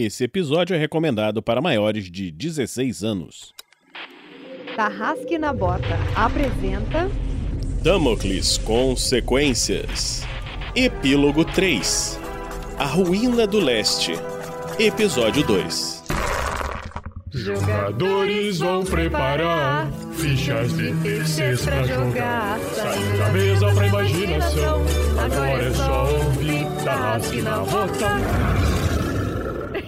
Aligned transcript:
Esse 0.00 0.22
episódio 0.22 0.76
é 0.76 0.78
recomendado 0.78 1.42
para 1.42 1.60
maiores 1.60 2.08
de 2.08 2.30
16 2.30 3.02
anos. 3.02 3.52
Tarrasque 4.76 5.36
na 5.36 5.52
Bota 5.52 5.98
apresenta 6.14 7.10
Damocles 7.82 8.58
Consequências. 8.58 10.22
Epílogo 10.76 11.44
3 11.44 12.16
A 12.78 12.84
Ruína 12.84 13.44
do 13.44 13.58
Leste. 13.58 14.12
Episódio 14.78 15.44
2 15.44 16.04
Jogadores 17.32 18.60
vão 18.60 18.84
preparar 18.84 19.90
fichas 20.12 20.76
de 20.76 20.94
terceiros 21.02 21.64
pra 21.64 21.82
jogar. 21.82 22.60
Saindo 22.60 23.18
da 23.18 23.28
mesa 23.30 23.74
pra 23.74 23.86
imaginação. 23.88 24.80
Agora 25.18 25.64
é 25.64 25.70
só 25.72 26.12
ouvir 26.12 26.84
Tarrasque 26.84 27.42
na 27.42 27.58
Bota. 27.58 28.77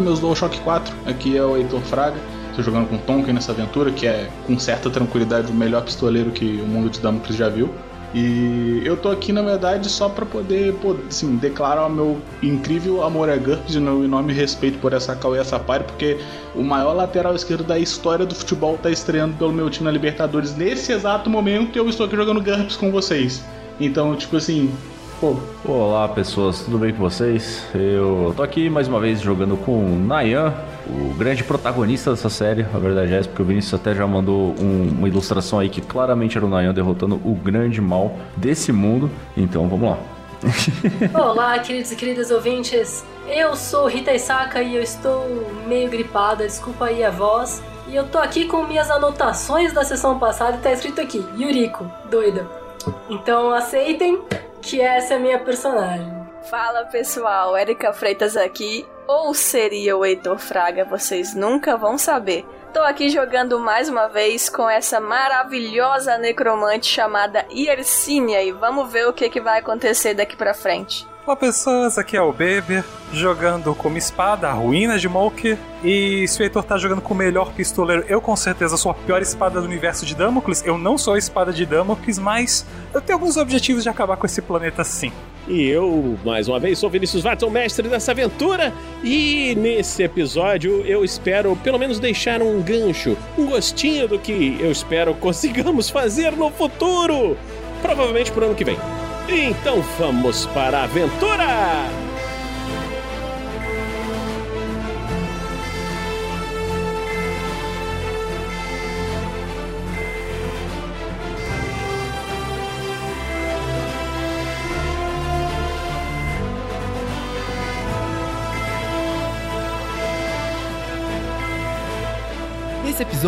Meus 0.00 0.20
DualShock 0.20 0.60
4. 0.60 0.94
Aqui 1.06 1.36
é 1.36 1.42
o 1.42 1.56
Heitor 1.56 1.80
Fraga. 1.82 2.16
Estou 2.50 2.64
jogando 2.64 2.88
com 2.88 2.96
o 2.96 2.98
Tonkin 2.98 3.32
nessa 3.32 3.52
aventura, 3.52 3.90
que 3.90 4.06
é 4.06 4.28
com 4.46 4.58
certa 4.58 4.90
tranquilidade 4.90 5.50
o 5.50 5.54
melhor 5.54 5.82
pistoleiro 5.84 6.30
que 6.30 6.60
o 6.60 6.66
mundo 6.66 6.90
de 6.90 7.00
Damocles 7.00 7.36
já 7.36 7.48
viu. 7.48 7.72
E 8.14 8.80
eu 8.84 8.96
tô 8.96 9.10
aqui, 9.10 9.32
na 9.32 9.42
verdade, 9.42 9.88
só 9.88 10.08
para 10.08 10.24
poder, 10.24 10.74
assim, 11.08 11.36
declarar 11.36 11.86
o 11.86 11.90
meu 11.90 12.18
incrível 12.42 13.04
amor 13.04 13.28
a 13.28 13.36
GURPS 13.36 13.74
e 13.74 13.80
meu 13.80 14.02
enorme 14.02 14.32
respeito 14.32 14.78
por 14.78 14.94
essa 14.94 15.14
Cauê 15.14 15.44
Safari, 15.44 15.84
porque 15.84 16.18
o 16.54 16.62
maior 16.62 16.94
lateral 16.94 17.34
esquerdo 17.34 17.64
da 17.64 17.78
história 17.78 18.24
do 18.24 18.34
futebol 18.34 18.78
tá 18.78 18.90
estreando 18.90 19.36
pelo 19.36 19.52
meu 19.52 19.68
time 19.68 19.84
na 19.84 19.90
Libertadores 19.90 20.56
nesse 20.56 20.90
exato 20.90 21.28
momento 21.28 21.76
e 21.76 21.78
eu 21.78 21.88
estou 21.88 22.06
aqui 22.06 22.16
jogando 22.16 22.42
GURPS 22.42 22.76
com 22.76 22.90
vocês. 22.90 23.44
Então, 23.78 24.16
tipo 24.16 24.36
assim, 24.36 24.72
Olá 25.64 26.06
pessoas, 26.08 26.60
tudo 26.60 26.78
bem 26.78 26.92
com 26.92 27.00
vocês? 27.00 27.64
Eu 27.74 28.32
tô 28.36 28.42
aqui 28.42 28.70
mais 28.70 28.86
uma 28.86 29.00
vez 29.00 29.20
jogando 29.20 29.56
com 29.56 29.72
o 29.72 29.98
Nayan, 29.98 30.54
o 30.86 31.12
grande 31.14 31.42
protagonista 31.42 32.10
dessa 32.12 32.28
série. 32.30 32.62
A 32.72 32.78
verdade 32.78 33.12
é 33.12 33.18
essa, 33.18 33.28
porque 33.28 33.42
o 33.42 33.44
Vinícius 33.44 33.74
até 33.80 33.92
já 33.96 34.06
mandou 34.06 34.54
um- 34.60 34.94
uma 34.96 35.08
ilustração 35.08 35.58
aí 35.58 35.68
que 35.68 35.80
claramente 35.80 36.36
era 36.36 36.46
o 36.46 36.48
Nayan 36.48 36.72
derrotando 36.72 37.16
o 37.24 37.34
grande 37.34 37.80
mal 37.80 38.16
desse 38.36 38.70
mundo. 38.70 39.10
Então 39.36 39.68
vamos 39.68 39.90
lá. 39.90 39.98
Olá, 41.20 41.58
queridos 41.58 41.90
e 41.90 41.96
queridas 41.96 42.30
ouvintes. 42.30 43.04
Eu 43.26 43.56
sou 43.56 43.88
Rita 43.88 44.12
Isaka 44.12 44.62
e 44.62 44.76
eu 44.76 44.82
estou 44.82 45.26
meio 45.66 45.90
gripada, 45.90 46.46
desculpa 46.46 46.84
aí 46.86 47.02
a 47.02 47.10
voz. 47.10 47.60
E 47.88 47.96
eu 47.96 48.04
tô 48.06 48.18
aqui 48.18 48.44
com 48.44 48.62
minhas 48.64 48.88
anotações 48.88 49.72
da 49.72 49.82
sessão 49.82 50.16
passada 50.16 50.58
e 50.58 50.60
tá 50.60 50.70
escrito 50.70 51.00
aqui: 51.00 51.24
Yuriko, 51.36 51.84
doida. 52.08 52.46
Então 53.10 53.50
aceitem 53.50 54.20
que 54.60 54.80
essa 54.80 55.14
é 55.14 55.16
a 55.16 55.20
minha 55.20 55.38
personagem. 55.38 56.06
Fala 56.48 56.84
pessoal, 56.86 57.56
Erika 57.56 57.92
Freitas 57.92 58.36
aqui, 58.36 58.86
ou 59.06 59.34
seria 59.34 59.96
o 59.96 60.04
Heitor 60.04 60.38
Fraga, 60.38 60.84
vocês 60.84 61.34
nunca 61.34 61.76
vão 61.76 61.98
saber. 61.98 62.46
Tô 62.72 62.80
aqui 62.80 63.08
jogando 63.08 63.58
mais 63.58 63.88
uma 63.88 64.08
vez 64.08 64.48
com 64.48 64.68
essa 64.68 65.00
maravilhosa 65.00 66.18
necromante 66.18 66.86
chamada 66.86 67.44
Yersinia 67.50 68.42
e 68.42 68.52
vamos 68.52 68.90
ver 68.90 69.08
o 69.08 69.12
que, 69.12 69.28
que 69.28 69.40
vai 69.40 69.58
acontecer 69.58 70.14
daqui 70.14 70.36
pra 70.36 70.54
frente. 70.54 71.06
Olá 71.28 71.36
pessoas, 71.36 71.98
aqui 71.98 72.16
é 72.16 72.22
o 72.22 72.32
Beber, 72.32 72.82
jogando 73.12 73.74
como 73.74 73.98
espada 73.98 74.48
a 74.48 74.52
Ruína 74.54 74.98
de 74.98 75.10
Molker. 75.10 75.58
E 75.84 76.26
se 76.26 76.40
o 76.40 76.42
Heitor 76.42 76.64
tá 76.64 76.78
jogando 76.78 77.02
com 77.02 77.12
o 77.12 77.16
melhor 77.18 77.52
pistoleiro, 77.52 78.02
eu 78.08 78.18
com 78.18 78.34
certeza 78.34 78.78
sou 78.78 78.92
a 78.92 78.94
pior 78.94 79.20
espada 79.20 79.60
do 79.60 79.66
universo 79.66 80.06
de 80.06 80.14
Damocles. 80.14 80.64
Eu 80.64 80.78
não 80.78 80.96
sou 80.96 81.12
a 81.12 81.18
espada 81.18 81.52
de 81.52 81.66
Damocles, 81.66 82.18
mas 82.18 82.64
eu 82.94 83.02
tenho 83.02 83.18
alguns 83.18 83.36
objetivos 83.36 83.82
de 83.82 83.90
acabar 83.90 84.16
com 84.16 84.24
esse 84.24 84.40
planeta 84.40 84.82
sim. 84.84 85.12
E 85.46 85.68
eu, 85.68 86.18
mais 86.24 86.48
uma 86.48 86.58
vez, 86.58 86.78
sou 86.78 86.88
Vinícius 86.88 87.24
Watson, 87.24 87.50
mestre 87.50 87.86
dessa 87.90 88.12
aventura. 88.12 88.72
E 89.04 89.54
nesse 89.54 90.02
episódio 90.02 90.80
eu 90.86 91.04
espero 91.04 91.54
pelo 91.56 91.78
menos 91.78 91.98
deixar 91.98 92.40
um 92.40 92.62
gancho, 92.62 93.18
um 93.36 93.44
gostinho 93.44 94.08
do 94.08 94.18
que 94.18 94.56
eu 94.58 94.72
espero 94.72 95.12
consigamos 95.20 95.90
fazer 95.90 96.32
no 96.32 96.48
futuro. 96.48 97.36
Provavelmente 97.82 98.32
pro 98.32 98.46
ano 98.46 98.54
que 98.54 98.64
vem. 98.64 98.78
Então 99.28 99.82
vamos 99.98 100.46
para 100.46 100.78
a 100.78 100.84
aventura! 100.84 102.07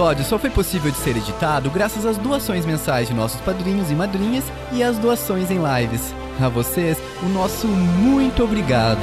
Episódio 0.01 0.25
só 0.25 0.39
foi 0.39 0.49
possível 0.49 0.91
de 0.91 0.97
ser 0.97 1.15
editado 1.15 1.71
graças 1.71 2.07
às 2.07 2.17
doações 2.17 2.65
mensais 2.65 3.09
de 3.09 3.13
nossos 3.13 3.39
padrinhos 3.43 3.91
e 3.91 3.95
madrinhas 3.95 4.45
e 4.73 4.83
às 4.83 4.99
doações 4.99 5.51
em 5.51 5.59
lives. 5.59 6.15
A 6.41 6.49
vocês, 6.49 6.97
o 7.23 7.27
nosso 7.29 7.67
muito 7.67 8.43
obrigado. 8.43 8.99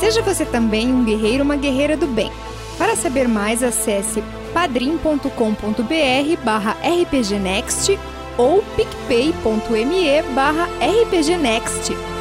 Seja 0.00 0.22
você 0.22 0.46
também 0.46 0.90
um 0.90 1.04
guerreiro 1.04 1.40
ou 1.40 1.44
uma 1.44 1.56
guerreira 1.56 1.98
do 1.98 2.06
bem. 2.06 2.32
Para 2.78 2.96
saber 2.96 3.28
mais, 3.28 3.62
acesse 3.62 4.22
padrim.com.br 4.54 6.44
barra 6.44 6.76
rpgnext 6.80 7.98
ou 8.38 8.62
picpay.me 8.76 10.22
barra 10.34 10.68
rpgnext. 10.80 12.13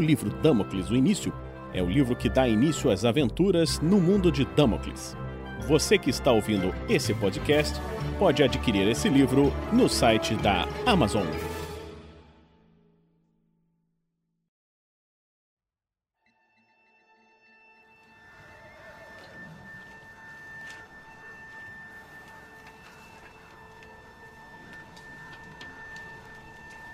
O 0.00 0.02
livro 0.02 0.30
Damocles, 0.30 0.88
o 0.88 0.96
início, 0.96 1.30
é 1.74 1.82
o 1.82 1.86
livro 1.86 2.16
que 2.16 2.30
dá 2.30 2.48
início 2.48 2.90
às 2.90 3.04
aventuras 3.04 3.80
no 3.80 4.00
mundo 4.00 4.32
de 4.32 4.46
Damocles. 4.46 5.14
Você 5.68 5.98
que 5.98 6.08
está 6.08 6.32
ouvindo 6.32 6.74
esse 6.88 7.12
podcast 7.12 7.78
pode 8.18 8.42
adquirir 8.42 8.88
esse 8.88 9.10
livro 9.10 9.52
no 9.70 9.90
site 9.90 10.34
da 10.36 10.66
Amazon. 10.86 11.26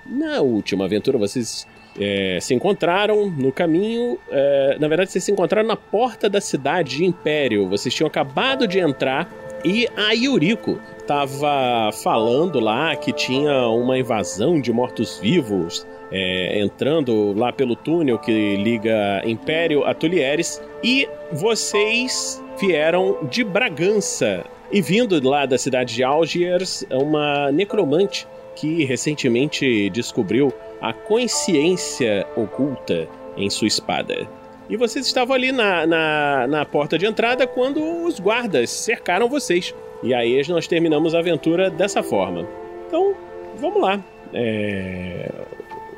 Na 0.04 0.40
última 0.40 0.86
aventura, 0.86 1.18
vocês 1.18 1.68
é, 2.00 2.38
se 2.40 2.54
encontraram 2.54 3.30
no 3.30 3.52
caminho. 3.52 4.18
é, 4.30 4.76
na 4.78 4.88
verdade, 4.88 5.10
vocês 5.10 5.24
se 5.24 5.32
encontraram 5.32 5.66
na 5.66 5.76
porta 5.76 6.28
da 6.28 6.40
cidade 6.40 6.98
de 6.98 7.04
Império. 7.04 7.68
Vocês 7.68 7.94
tinham 7.94 8.08
acabado 8.08 8.66
de 8.66 8.78
entrar 8.78 9.30
e 9.64 9.88
a 9.96 10.12
Yuriko 10.12 10.78
estava 10.98 11.90
falando 12.02 12.60
lá 12.60 12.94
que 12.94 13.12
tinha 13.12 13.68
uma 13.68 13.98
invasão 13.98 14.60
de 14.60 14.72
mortos-vivos 14.72 15.86
é, 16.12 16.60
entrando 16.60 17.32
lá 17.36 17.52
pelo 17.52 17.74
túnel 17.74 18.18
que 18.18 18.56
liga 18.56 19.22
Império 19.24 19.84
a 19.84 19.94
Tulieres. 19.94 20.62
E 20.82 21.08
vocês 21.32 22.42
vieram 22.60 23.18
de 23.30 23.42
Bragança. 23.42 24.44
E 24.70 24.80
vindo 24.80 25.20
lá 25.26 25.46
da 25.46 25.56
cidade 25.56 25.94
de 25.94 26.02
Algiers, 26.02 26.84
uma 26.90 27.50
necromante 27.52 28.26
que 28.54 28.84
recentemente 28.84 29.90
descobriu 29.90 30.52
a 30.80 30.92
consciência 30.92 32.26
oculta 32.36 33.08
em 33.36 33.48
sua 33.50 33.68
espada. 33.68 34.26
E 34.68 34.76
vocês 34.76 35.06
estavam 35.06 35.34
ali 35.34 35.52
na, 35.52 35.86
na, 35.86 36.46
na 36.48 36.64
porta 36.64 36.98
de 36.98 37.06
entrada 37.06 37.46
quando 37.46 38.04
os 38.04 38.18
guardas 38.18 38.70
cercaram 38.70 39.28
vocês. 39.28 39.74
E 40.02 40.12
aí 40.12 40.42
nós 40.48 40.66
terminamos 40.66 41.14
a 41.14 41.20
aventura 41.20 41.70
dessa 41.70 42.02
forma. 42.02 42.46
Então, 42.86 43.14
vamos 43.56 43.80
lá. 43.80 44.00
É, 44.34 45.30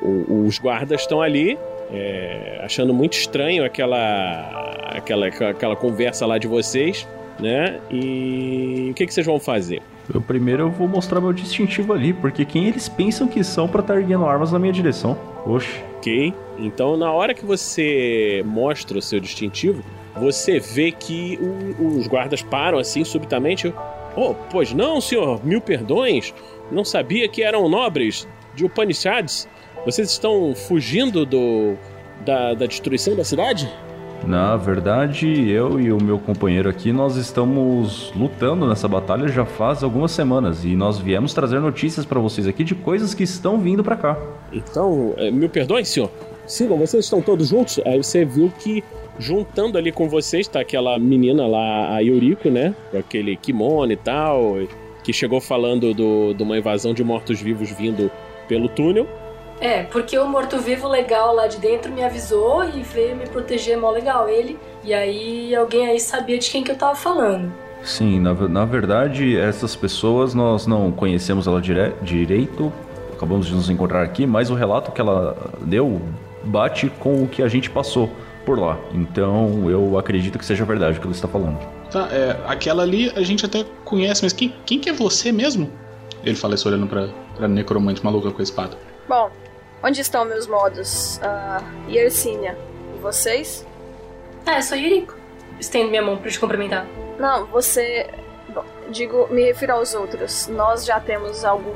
os 0.01 0.59
guardas 0.59 1.01
estão 1.01 1.21
ali, 1.21 1.57
é, 1.91 2.59
achando 2.63 2.93
muito 2.93 3.13
estranho 3.13 3.65
aquela, 3.65 4.91
aquela, 4.95 5.27
aquela 5.27 5.75
conversa 5.75 6.25
lá 6.25 6.37
de 6.37 6.47
vocês, 6.47 7.07
né? 7.39 7.79
E 7.91 8.89
o 8.91 8.93
que, 8.93 9.05
que 9.05 9.13
vocês 9.13 9.25
vão 9.25 9.39
fazer? 9.39 9.81
Eu 10.13 10.19
primeiro 10.21 10.63
eu 10.63 10.69
vou 10.71 10.87
mostrar 10.87 11.21
meu 11.21 11.31
distintivo 11.31 11.93
ali, 11.93 12.13
porque 12.13 12.43
quem 12.43 12.67
eles 12.67 12.89
pensam 12.89 13.27
que 13.27 13.43
são 13.43 13.67
pra 13.67 13.81
estar 13.81 13.95
erguendo 13.97 14.25
armas 14.25 14.51
na 14.51 14.57
minha 14.59 14.73
direção? 14.73 15.17
Oxe. 15.45 15.83
Ok? 15.97 16.33
Então, 16.57 16.97
na 16.97 17.11
hora 17.11 17.33
que 17.33 17.45
você 17.45 18.43
mostra 18.45 18.97
o 18.97 19.01
seu 19.01 19.19
distintivo, 19.19 19.83
você 20.15 20.59
vê 20.59 20.91
que 20.91 21.37
o- 21.79 21.97
os 21.97 22.07
guardas 22.07 22.41
param 22.41 22.79
assim 22.79 23.03
subitamente. 23.03 23.73
Oh, 24.15 24.33
pois 24.51 24.73
não, 24.73 24.99
senhor, 24.99 25.45
mil 25.45 25.61
perdões. 25.61 26.33
Não 26.71 26.83
sabia 26.83 27.27
que 27.27 27.43
eram 27.43 27.69
nobres 27.69 28.27
de 28.55 28.65
Upanishads. 28.65 29.47
Vocês 29.85 30.09
estão 30.09 30.53
fugindo 30.55 31.25
do 31.25 31.75
da, 32.25 32.53
da 32.53 32.65
destruição 32.65 33.15
da 33.15 33.23
cidade? 33.23 33.71
Na 34.27 34.55
verdade, 34.57 35.49
eu 35.49 35.79
e 35.79 35.91
o 35.91 36.01
meu 36.01 36.19
companheiro 36.19 36.69
aqui, 36.69 36.91
nós 36.91 37.15
estamos 37.15 38.11
lutando 38.15 38.67
nessa 38.67 38.87
batalha 38.87 39.27
já 39.27 39.45
faz 39.45 39.83
algumas 39.83 40.11
semanas 40.11 40.63
e 40.63 40.75
nós 40.75 40.99
viemos 40.99 41.33
trazer 41.33 41.59
notícias 41.59 42.05
pra 42.05 42.19
vocês 42.19 42.47
aqui 42.47 42.63
de 42.63 42.75
coisas 42.75 43.13
que 43.13 43.23
estão 43.23 43.57
vindo 43.59 43.83
pra 43.83 43.95
cá. 43.95 44.17
Então, 44.51 45.13
é, 45.17 45.31
mil 45.31 45.49
perdões, 45.49 45.87
senhor. 45.87 46.11
Sigam, 46.45 46.77
vocês 46.77 47.05
estão 47.05 47.21
todos 47.21 47.49
juntos? 47.49 47.79
Aí 47.85 47.97
você 47.97 48.25
viu 48.25 48.51
que 48.59 48.83
juntando 49.19 49.77
ali 49.77 49.91
com 49.91 50.07
vocês 50.07 50.47
tá 50.47 50.61
aquela 50.61 50.97
menina 50.97 51.45
lá, 51.45 51.95
a 51.95 51.99
Yuriko, 51.99 52.49
né? 52.49 52.73
Com 52.91 52.97
aquele 52.97 53.35
kimono 53.35 53.91
e 53.91 53.97
tal, 53.97 54.55
que 55.03 55.13
chegou 55.13 55.41
falando 55.41 55.93
do, 55.93 56.33
de 56.33 56.41
uma 56.41 56.57
invasão 56.57 56.93
de 56.93 57.03
mortos-vivos 57.03 57.71
vindo 57.71 58.11
pelo 58.47 58.67
túnel. 58.69 59.07
É, 59.61 59.83
porque 59.83 60.17
o 60.17 60.25
morto-vivo 60.27 60.87
legal 60.87 61.35
lá 61.35 61.47
de 61.47 61.57
dentro 61.57 61.91
me 61.91 62.03
avisou 62.03 62.63
e 62.63 62.81
veio 62.81 63.15
me 63.15 63.25
proteger 63.27 63.77
mó 63.77 63.91
legal 63.91 64.29
ele. 64.29 64.57
E 64.83 64.93
aí 64.93 65.53
alguém 65.55 65.87
aí 65.87 65.99
sabia 65.99 66.37
de 66.37 66.49
quem 66.49 66.63
que 66.63 66.71
eu 66.71 66.77
tava 66.77 66.95
falando. 66.95 67.51
Sim, 67.83 68.19
na, 68.19 68.33
na 68.33 68.65
verdade, 68.65 69.37
essas 69.37 69.75
pessoas 69.75 70.33
nós 70.33 70.65
não 70.67 70.91
conhecemos 70.91 71.47
ela 71.47 71.61
dire- 71.61 71.93
direito, 72.01 72.71
acabamos 73.13 73.47
de 73.47 73.53
nos 73.53 73.69
encontrar 73.69 74.03
aqui, 74.03 74.25
mas 74.25 74.49
o 74.49 74.53
relato 74.53 74.91
que 74.91 75.01
ela 75.01 75.35
deu 75.61 76.01
bate 76.43 76.89
com 76.99 77.23
o 77.23 77.27
que 77.27 77.43
a 77.43 77.47
gente 77.47 77.69
passou 77.69 78.09
por 78.45 78.57
lá. 78.57 78.77
Então 78.93 79.69
eu 79.69 79.97
acredito 79.97 80.37
que 80.39 80.45
seja 80.45 80.63
verdade 80.65 80.97
o 80.97 81.01
que 81.01 81.07
ela 81.07 81.15
está 81.15 81.27
falando. 81.27 81.57
Tá, 81.91 82.07
é, 82.11 82.37
aquela 82.47 82.83
ali 82.83 83.11
a 83.15 83.21
gente 83.21 83.45
até 83.45 83.65
conhece, 83.83 84.23
mas 84.23 84.31
quem, 84.33 84.53
quem 84.65 84.79
que 84.79 84.89
é 84.89 84.93
você 84.93 85.31
mesmo? 85.31 85.69
Ele 86.23 86.35
fala 86.35 86.55
isso 86.55 86.67
olhando 86.67 86.85
pra, 86.87 87.07
pra 87.39 87.47
necromante 87.47 88.03
maluca 88.03 88.29
com 88.31 88.39
a 88.39 88.43
espada. 88.43 88.77
Bom, 89.07 89.31
onde 89.81 90.01
estão 90.01 90.25
meus 90.25 90.45
modos? 90.45 91.19
Ah, 91.23 91.61
Yersinia. 91.87 92.57
E 92.95 92.99
vocês? 92.99 93.65
Ah, 94.45 94.57
eu 94.57 94.61
sou 94.61 94.77
Yuriko. 94.77 95.15
Estendo 95.59 95.89
minha 95.89 96.01
mão 96.01 96.17
pra 96.17 96.29
te 96.29 96.39
cumprimentar. 96.39 96.85
Não, 97.17 97.45
você. 97.47 98.07
Bom, 98.53 98.63
digo, 98.89 99.27
me 99.31 99.43
refiro 99.43 99.73
aos 99.73 99.93
outros. 99.93 100.47
Nós 100.47 100.85
já 100.85 100.99
temos 100.99 101.43
algum 101.45 101.73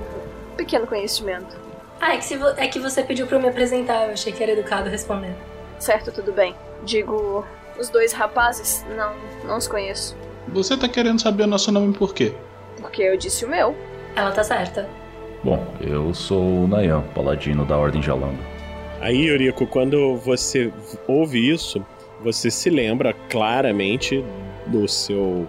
pequeno 0.58 0.86
conhecimento. 0.86 1.56
Ah, 2.00 2.14
é 2.14 2.18
que, 2.18 2.26
se 2.26 2.36
vo- 2.38 2.54
é 2.58 2.68
que 2.68 2.80
você 2.80 3.02
pediu 3.04 3.26
pra 3.26 3.38
eu 3.38 3.42
me 3.42 3.48
apresentar, 3.48 4.08
eu 4.08 4.14
achei 4.14 4.34
que 4.34 4.44
era 4.44 4.52
educado 4.52 4.90
responder. 4.90 5.34
Certo, 5.80 6.12
tudo 6.12 6.32
bem. 6.34 6.56
Digo, 6.84 7.46
os 7.80 7.90
dois 7.90 8.12
rapazes? 8.12 8.86
Não, 8.96 9.14
não 9.46 9.58
os 9.58 9.68
conheço. 9.68 10.16
Você 10.50 10.76
tá 10.78 10.88
querendo 10.90 11.22
saber 11.22 11.44
o 11.44 11.48
nosso 11.48 11.72
nome 11.72 11.94
por 11.94 12.14
quê? 12.14 12.34
Porque 12.82 13.02
eu 13.02 13.16
disse 13.18 13.46
o 13.46 13.50
meu. 13.50 13.76
Ela 14.16 14.32
tá 14.32 14.44
certa. 14.44 14.88
Bom, 15.44 15.62
eu 15.82 16.14
sou 16.14 16.64
o 16.64 16.68
Nayan, 16.68 17.02
paladino 17.14 17.66
da 17.66 17.78
Ordem 17.78 18.00
de 18.00 18.10
Alanda. 18.10 18.40
Aí, 19.02 19.26
Yuriko, 19.26 19.68
quando 19.68 20.16
você 20.16 20.72
ouve 21.06 21.50
isso, 21.50 21.86
você 22.24 22.50
se 22.50 22.70
lembra 22.70 23.14
claramente 23.30 24.24
do 24.68 24.88
seu 24.88 25.46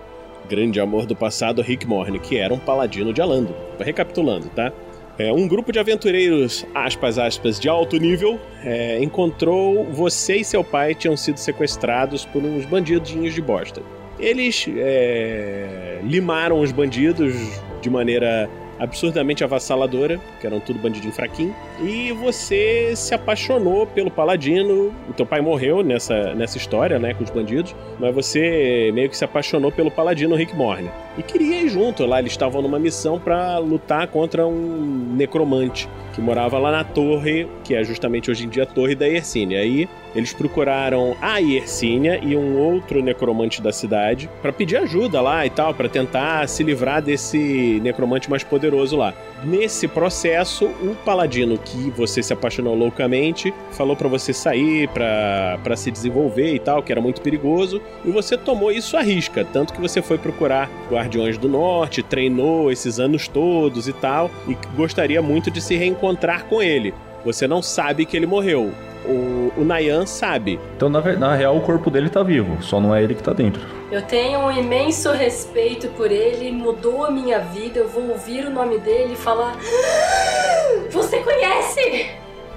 grande 0.48 0.80
amor 0.80 1.06
do 1.06 1.14
passado, 1.14 1.62
Rick 1.62 1.86
Morne, 1.86 2.18
que 2.18 2.36
era 2.36 2.52
um 2.52 2.58
paladino 2.58 3.12
de 3.12 3.22
Alando. 3.22 3.54
Recapitulando, 3.78 4.48
tá? 4.48 4.72
É, 5.16 5.32
um 5.32 5.46
grupo 5.46 5.70
de 5.70 5.78
aventureiros, 5.78 6.66
aspas, 6.74 7.16
aspas, 7.16 7.60
de 7.60 7.68
alto 7.68 7.96
nível, 7.96 8.40
é, 8.64 9.00
encontrou 9.00 9.84
você 9.84 10.38
e 10.38 10.44
seu 10.44 10.64
pai 10.64 10.92
tinham 10.92 11.16
sido 11.16 11.36
sequestrados 11.36 12.24
por 12.24 12.42
uns 12.42 12.64
bandidinhos 12.66 13.32
de 13.32 13.40
bosta. 13.40 13.80
Eles 14.18 14.66
é, 14.76 16.00
limaram 16.02 16.60
os 16.60 16.72
bandidos 16.72 17.32
de 17.80 17.88
maneira 17.88 18.50
absurdamente 18.78 19.44
avassaladora, 19.44 20.20
que 20.40 20.46
eram 20.46 20.60
tudo 20.60 20.78
bandidinho 20.78 21.12
fraquinho, 21.12 21.54
e 21.82 22.12
você 22.12 22.92
se 22.96 23.14
apaixonou 23.14 23.86
pelo 23.86 24.10
paladino. 24.10 24.94
O 25.08 25.12
teu 25.12 25.26
pai 25.26 25.40
morreu 25.40 25.82
nessa, 25.82 26.34
nessa 26.34 26.58
história, 26.58 26.98
né, 26.98 27.14
com 27.14 27.24
os 27.24 27.30
bandidos, 27.30 27.74
mas 27.98 28.14
você 28.14 28.90
meio 28.94 29.08
que 29.08 29.16
se 29.16 29.24
apaixonou 29.24 29.70
pelo 29.70 29.90
paladino 29.90 30.34
Rick 30.34 30.54
Morne. 30.54 30.90
E 31.16 31.22
queria 31.22 31.62
ir 31.62 31.68
junto, 31.68 32.04
lá 32.04 32.18
eles 32.18 32.32
estavam 32.32 32.60
numa 32.62 32.78
missão 32.78 33.18
pra 33.18 33.58
lutar 33.58 34.06
contra 34.08 34.46
um 34.46 35.14
necromante 35.16 35.88
que 36.14 36.20
morava 36.20 36.58
lá 36.58 36.70
na 36.70 36.84
torre, 36.84 37.46
que 37.64 37.74
é 37.74 37.82
justamente 37.82 38.30
hoje 38.30 38.46
em 38.46 38.48
dia 38.48 38.62
a 38.62 38.66
torre 38.66 38.94
da 38.94 39.06
Yersinia. 39.06 39.58
Aí 39.58 39.88
eles 40.14 40.32
procuraram 40.32 41.16
a 41.20 41.38
Yersinia 41.38 42.18
e 42.22 42.36
um 42.36 42.56
outro 42.58 43.02
necromante 43.02 43.60
da 43.60 43.72
cidade 43.72 44.28
pra 44.40 44.52
pedir 44.52 44.76
ajuda 44.76 45.20
lá 45.20 45.44
e 45.44 45.50
tal, 45.50 45.74
pra 45.74 45.88
tentar 45.88 46.48
se 46.48 46.62
livrar 46.62 47.02
desse 47.02 47.80
necromante 47.82 48.30
mais 48.30 48.44
poderoso 48.44 48.96
lá. 48.96 49.14
Nesse 49.44 49.86
processo, 49.86 50.66
o 50.66 50.96
paladino 51.04 51.58
que 51.58 51.90
você 51.90 52.22
se 52.22 52.32
apaixonou 52.32 52.74
loucamente 52.74 53.52
falou 53.72 53.96
pra 53.96 54.08
você 54.08 54.32
sair 54.32 54.88
pra 54.88 55.76
se 55.76 55.90
desenvolver 55.90 56.54
e 56.54 56.58
tal, 56.58 56.82
que 56.82 56.92
era 56.92 57.00
muito 57.00 57.20
perigoso, 57.20 57.80
e 58.04 58.10
você 58.10 58.36
tomou 58.36 58.70
isso 58.70 58.96
à 58.96 59.02
risca, 59.02 59.44
tanto 59.44 59.72
que 59.72 59.80
você 59.80 60.00
foi 60.00 60.16
procurar 60.16 60.70
Guardiões 60.90 61.36
do 61.36 61.48
Norte, 61.48 62.02
treinou 62.02 62.70
esses 62.70 62.98
anos 62.98 63.28
todos 63.28 63.88
e 63.88 63.92
tal, 63.92 64.30
e 64.48 64.56
gostaria 64.76 65.20
muito 65.20 65.50
de 65.50 65.60
se 65.60 65.76
reencontrar 65.76 66.44
com 66.44 66.62
ele. 66.62 66.94
Você 67.24 67.46
não 67.46 67.60
sabe 67.62 68.04
que 68.04 68.16
ele 68.16 68.26
morreu. 68.26 68.72
O, 69.06 69.52
o 69.58 69.64
Nayan 69.64 70.06
sabe. 70.06 70.58
Então, 70.76 70.88
na, 70.88 71.00
na 71.00 71.34
real, 71.34 71.56
o 71.56 71.60
corpo 71.60 71.90
dele 71.90 72.08
tá 72.08 72.22
vivo, 72.22 72.62
só 72.62 72.80
não 72.80 72.94
é 72.94 73.02
ele 73.02 73.14
que 73.14 73.22
tá 73.22 73.32
dentro. 73.32 73.60
Eu 73.90 74.02
tenho 74.02 74.40
um 74.40 74.50
imenso 74.50 75.12
respeito 75.12 75.88
por 75.88 76.10
ele, 76.10 76.50
mudou 76.50 77.04
a 77.04 77.10
minha 77.10 77.38
vida. 77.40 77.80
Eu 77.80 77.88
vou 77.88 78.08
ouvir 78.10 78.46
o 78.46 78.50
nome 78.50 78.78
dele 78.78 79.12
e 79.12 79.16
falar: 79.16 79.54
"Ah, 79.56 80.88
Você 80.90 81.18
conhece? 81.18 82.06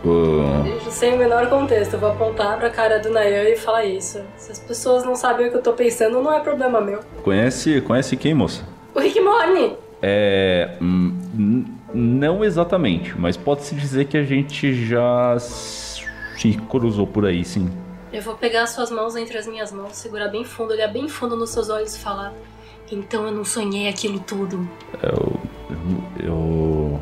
Eu 0.06 0.92
sem 0.92 1.14
o 1.14 1.18
menor 1.18 1.50
contexto, 1.50 1.94
eu 1.96 2.00
vou 2.00 2.10
apontar 2.12 2.58
pra 2.58 2.70
cara 2.70 2.98
do 3.00 3.10
Nayan 3.10 3.50
e 3.50 3.58
falar 3.58 3.84
isso. 3.86 4.22
Se 4.38 4.52
as 4.52 4.60
pessoas 4.60 5.04
não 5.04 5.16
sabem 5.16 5.48
o 5.48 5.52
que 5.52 5.58
eu 5.58 5.62
tô 5.62 5.74
pensando, 5.74 6.22
não 6.22 6.32
é 6.34 6.40
problema 6.40 6.80
meu. 6.80 7.00
conhece, 7.24 7.82
conhece 7.82 8.16
quem, 8.16 8.34
moça? 8.34 8.64
O 8.96 9.00
Rick 9.00 9.20
Morne! 9.20 9.76
É. 10.02 10.70
hum, 10.82 11.66
não 11.94 12.44
exatamente, 12.46 13.14
mas 13.20 13.36
pode-se 13.36 13.74
dizer 13.76 14.06
que 14.06 14.16
a 14.18 14.24
gente 14.24 14.74
já 14.86 15.38
se 16.38 16.54
cruzou 16.70 17.08
por 17.08 17.26
aí, 17.26 17.44
sim. 17.44 17.70
Eu 18.12 18.22
vou 18.22 18.36
pegar 18.36 18.64
as 18.64 18.70
suas 18.70 18.90
mãos 18.90 19.16
entre 19.16 19.38
as 19.38 19.48
minhas 19.48 19.72
mãos, 19.72 19.98
segurar 19.98 20.30
bem 20.30 20.46
fundo, 20.46 20.72
olhar 20.72 20.88
bem 20.88 21.10
fundo 21.10 21.36
nos 21.36 21.50
seus 21.50 21.70
olhos 21.70 21.96
e 21.96 22.00
falar. 22.00 22.34
Então 22.92 23.26
eu 23.26 23.32
não 23.32 23.44
sonhei 23.44 23.90
aquilo 23.90 24.20
tudo. 24.20 24.68
Eu. 25.04 25.40
Eu. 26.24 27.00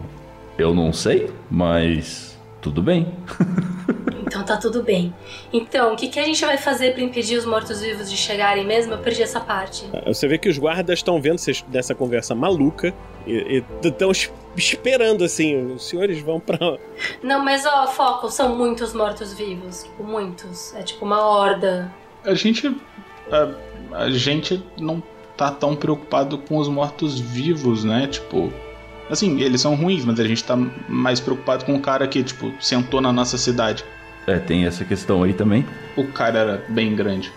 Eu 0.58 0.74
não 0.74 0.92
sei, 0.92 1.30
mas. 1.50 2.38
Tudo 2.62 2.82
bem. 2.82 3.14
Então 4.28 4.44
tá 4.44 4.58
tudo 4.58 4.84
bem. 4.84 5.14
Então, 5.54 5.94
o 5.94 5.96
que, 5.96 6.10
que 6.10 6.20
a 6.20 6.24
gente 6.24 6.44
vai 6.44 6.58
fazer 6.58 6.94
pra 6.94 7.02
impedir 7.02 7.38
os 7.38 7.46
mortos-vivos 7.46 8.10
de 8.10 8.18
chegarem 8.18 8.66
mesmo? 8.66 8.94
Eu 8.94 8.98
perdi 8.98 9.22
essa 9.22 9.40
parte. 9.40 9.88
Você 10.06 10.28
vê 10.28 10.38
que 10.38 10.50
os 10.50 10.58
guardas 10.58 11.00
estão 11.00 11.22
vendo 11.22 11.38
vocês 11.38 11.64
dessa 11.70 11.94
conversa 11.96 12.34
maluca 12.36 12.94
e 13.26 13.64
estão 13.82 14.12
esperando 14.58 15.24
assim. 15.24 15.74
Os 15.74 15.88
senhores 15.88 16.22
vão 16.22 16.40
pra. 16.40 16.78
Não, 17.22 17.44
mas 17.44 17.66
ó, 17.66 17.88
foco, 17.88 18.30
são 18.30 18.56
muitos 18.56 18.94
mortos-vivos. 18.94 19.84
Tipo, 19.84 20.04
muitos. 20.04 20.74
É 20.76 20.84
tipo 20.84 21.06
uma 21.06 21.26
horda. 21.26 21.94
A 22.24 22.34
gente. 22.34 22.76
A, 23.32 24.04
a 24.04 24.10
gente 24.10 24.64
não 24.78 25.02
tá 25.38 25.52
tão 25.52 25.76
preocupado 25.76 26.38
com 26.38 26.58
os 26.58 26.68
mortos-vivos, 26.68 27.84
né? 27.84 28.08
Tipo. 28.08 28.52
Assim, 29.10 29.40
eles 29.40 29.62
são 29.62 29.76
ruins, 29.76 30.04
mas 30.04 30.20
a 30.20 30.28
gente 30.28 30.44
tá 30.44 30.58
mais 30.90 31.20
preocupado 31.20 31.64
com 31.64 31.76
o 31.76 31.80
cara 31.80 32.08
que, 32.08 32.24
tipo, 32.24 32.52
sentou 32.60 33.02
na 33.02 33.14
nossa 33.14 33.38
cidade. 33.38 33.86
É, 34.26 34.40
tem 34.40 34.66
essa 34.66 34.84
questão 34.84 35.22
aí 35.22 35.34
também. 35.34 35.64
O 35.96 36.08
cara 36.08 36.40
era 36.40 36.66
bem 36.70 36.96
grande. 36.96 37.32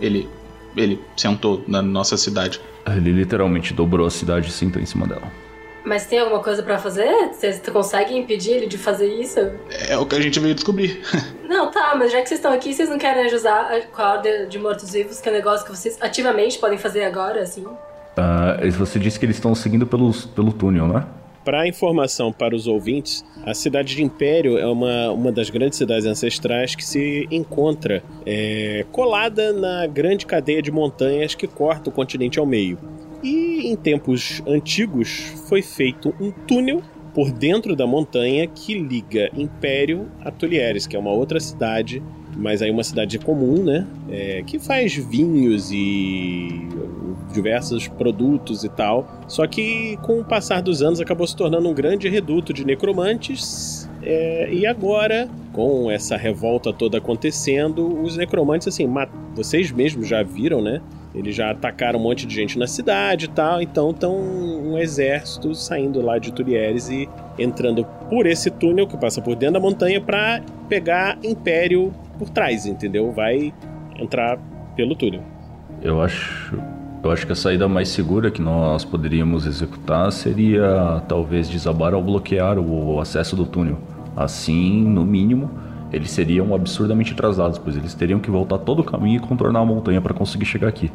Ele. 0.00 0.28
Ele 0.76 1.00
sentou 1.16 1.64
na 1.66 1.82
nossa 1.82 2.16
cidade. 2.16 2.60
Ele 2.86 3.10
literalmente 3.10 3.74
dobrou 3.74 4.06
a 4.06 4.10
cidade 4.10 4.48
e 4.48 4.52
sentou 4.52 4.80
em 4.80 4.86
cima 4.86 5.06
dela. 5.06 5.47
Mas 5.88 6.04
tem 6.04 6.18
alguma 6.18 6.42
coisa 6.42 6.62
pra 6.62 6.76
fazer? 6.76 7.08
Vocês 7.32 7.62
conseguem 7.72 8.18
impedir 8.18 8.50
ele 8.50 8.66
de 8.66 8.76
fazer 8.76 9.06
isso? 9.06 9.40
É 9.88 9.96
o 9.96 10.04
que 10.04 10.16
a 10.16 10.20
gente 10.20 10.38
veio 10.38 10.54
descobrir. 10.54 11.00
Não, 11.48 11.70
tá, 11.70 11.94
mas 11.98 12.12
já 12.12 12.20
que 12.20 12.28
vocês 12.28 12.38
estão 12.38 12.52
aqui, 12.52 12.74
vocês 12.74 12.90
não 12.90 12.98
querem 12.98 13.24
ajudar 13.24 13.80
com 13.90 14.02
a 14.02 14.12
ordem 14.12 14.46
de 14.48 14.58
mortos-vivos, 14.58 15.18
que 15.18 15.30
é 15.30 15.32
um 15.32 15.34
negócio 15.34 15.64
que 15.64 15.74
vocês 15.74 15.96
ativamente 15.98 16.58
podem 16.58 16.76
fazer 16.76 17.04
agora, 17.04 17.40
assim? 17.40 17.64
Uh, 17.64 18.70
você 18.72 18.98
disse 18.98 19.18
que 19.18 19.24
eles 19.24 19.36
estão 19.36 19.54
seguindo 19.54 19.86
pelos, 19.86 20.26
pelo 20.26 20.52
túnel, 20.52 20.86
né? 20.86 21.06
Para 21.42 21.66
informação 21.66 22.30
para 22.30 22.54
os 22.54 22.66
ouvintes, 22.66 23.24
a 23.46 23.54
cidade 23.54 23.96
de 23.96 24.04
Império 24.04 24.58
é 24.58 24.66
uma, 24.66 25.10
uma 25.10 25.32
das 25.32 25.48
grandes 25.48 25.78
cidades 25.78 26.04
ancestrais 26.04 26.74
que 26.74 26.84
se 26.84 27.26
encontra 27.30 28.02
é, 28.26 28.84
colada 28.92 29.54
na 29.54 29.86
grande 29.86 30.26
cadeia 30.26 30.60
de 30.60 30.70
montanhas 30.70 31.34
que 31.34 31.46
corta 31.46 31.88
o 31.88 31.92
continente 31.92 32.38
ao 32.38 32.44
meio. 32.44 32.78
E 33.22 33.68
em 33.68 33.76
tempos 33.76 34.42
antigos 34.46 35.32
foi 35.48 35.62
feito 35.62 36.14
um 36.20 36.30
túnel 36.30 36.82
por 37.14 37.32
dentro 37.32 37.74
da 37.74 37.86
montanha 37.86 38.46
que 38.46 38.78
liga 38.78 39.30
Império 39.36 40.08
a 40.20 40.30
Tulieres, 40.30 40.86
que 40.86 40.94
é 40.94 40.98
uma 40.98 41.10
outra 41.10 41.40
cidade 41.40 42.02
mas 42.38 42.62
aí 42.62 42.70
uma 42.70 42.84
cidade 42.84 43.18
comum, 43.18 43.64
né? 43.64 43.86
É, 44.08 44.42
que 44.46 44.60
faz 44.60 44.94
vinhos 44.94 45.72
e 45.72 46.68
diversos 47.32 47.88
produtos 47.88 48.62
e 48.62 48.68
tal. 48.68 49.24
Só 49.26 49.46
que 49.46 49.96
com 50.02 50.20
o 50.20 50.24
passar 50.24 50.62
dos 50.62 50.80
anos 50.80 51.00
acabou 51.00 51.26
se 51.26 51.34
tornando 51.34 51.68
um 51.68 51.74
grande 51.74 52.08
reduto 52.08 52.52
de 52.52 52.64
necromantes. 52.64 53.88
É, 54.02 54.52
e 54.52 54.64
agora, 54.64 55.28
com 55.52 55.90
essa 55.90 56.16
revolta 56.16 56.72
toda 56.72 56.98
acontecendo, 56.98 58.00
os 58.02 58.16
necromantes, 58.16 58.68
assim, 58.68 58.88
vocês 59.34 59.72
mesmos 59.72 60.08
já 60.08 60.22
viram, 60.22 60.62
né? 60.62 60.80
Eles 61.14 61.34
já 61.34 61.50
atacaram 61.50 61.98
um 61.98 62.02
monte 62.02 62.26
de 62.26 62.34
gente 62.34 62.58
na 62.58 62.66
cidade 62.66 63.24
e 63.26 63.28
tal, 63.28 63.62
então 63.62 63.90
estão 63.90 64.14
um 64.14 64.78
exército 64.78 65.54
saindo 65.54 66.02
lá 66.02 66.18
de 66.18 66.32
Turieres 66.32 66.90
e 66.90 67.08
entrando 67.38 67.84
por 68.10 68.26
esse 68.26 68.50
túnel 68.50 68.86
que 68.86 68.96
passa 68.96 69.20
por 69.22 69.34
dentro 69.34 69.54
da 69.54 69.60
montanha 69.60 70.00
para 70.00 70.42
pegar 70.68 71.18
Império 71.24 71.92
por 72.18 72.28
trás, 72.28 72.66
entendeu? 72.66 73.10
Vai 73.12 73.54
entrar 73.98 74.38
pelo 74.76 74.94
túnel. 74.94 75.22
Eu 75.80 76.00
acho, 76.00 76.58
eu 77.02 77.10
acho 77.10 77.26
que 77.26 77.32
a 77.32 77.36
saída 77.36 77.66
mais 77.68 77.88
segura 77.88 78.30
que 78.30 78.42
nós 78.42 78.84
poderíamos 78.84 79.46
executar 79.46 80.12
seria 80.12 81.02
talvez 81.08 81.48
desabar 81.48 81.94
ou 81.94 82.02
bloquear 82.02 82.58
o 82.58 83.00
acesso 83.00 83.34
do 83.34 83.46
túnel. 83.46 83.78
Assim, 84.16 84.82
no 84.82 85.04
mínimo, 85.04 85.50
eles 85.92 86.10
seriam 86.10 86.54
absurdamente 86.54 87.12
atrasados, 87.12 87.58
pois 87.58 87.76
eles 87.76 87.94
teriam 87.94 88.20
que 88.20 88.30
voltar 88.30 88.58
todo 88.58 88.80
o 88.80 88.84
caminho 88.84 89.16
e 89.16 89.20
contornar 89.20 89.60
a 89.60 89.64
montanha 89.64 90.00
para 90.00 90.14
conseguir 90.14 90.44
chegar 90.44 90.68
aqui. 90.68 90.90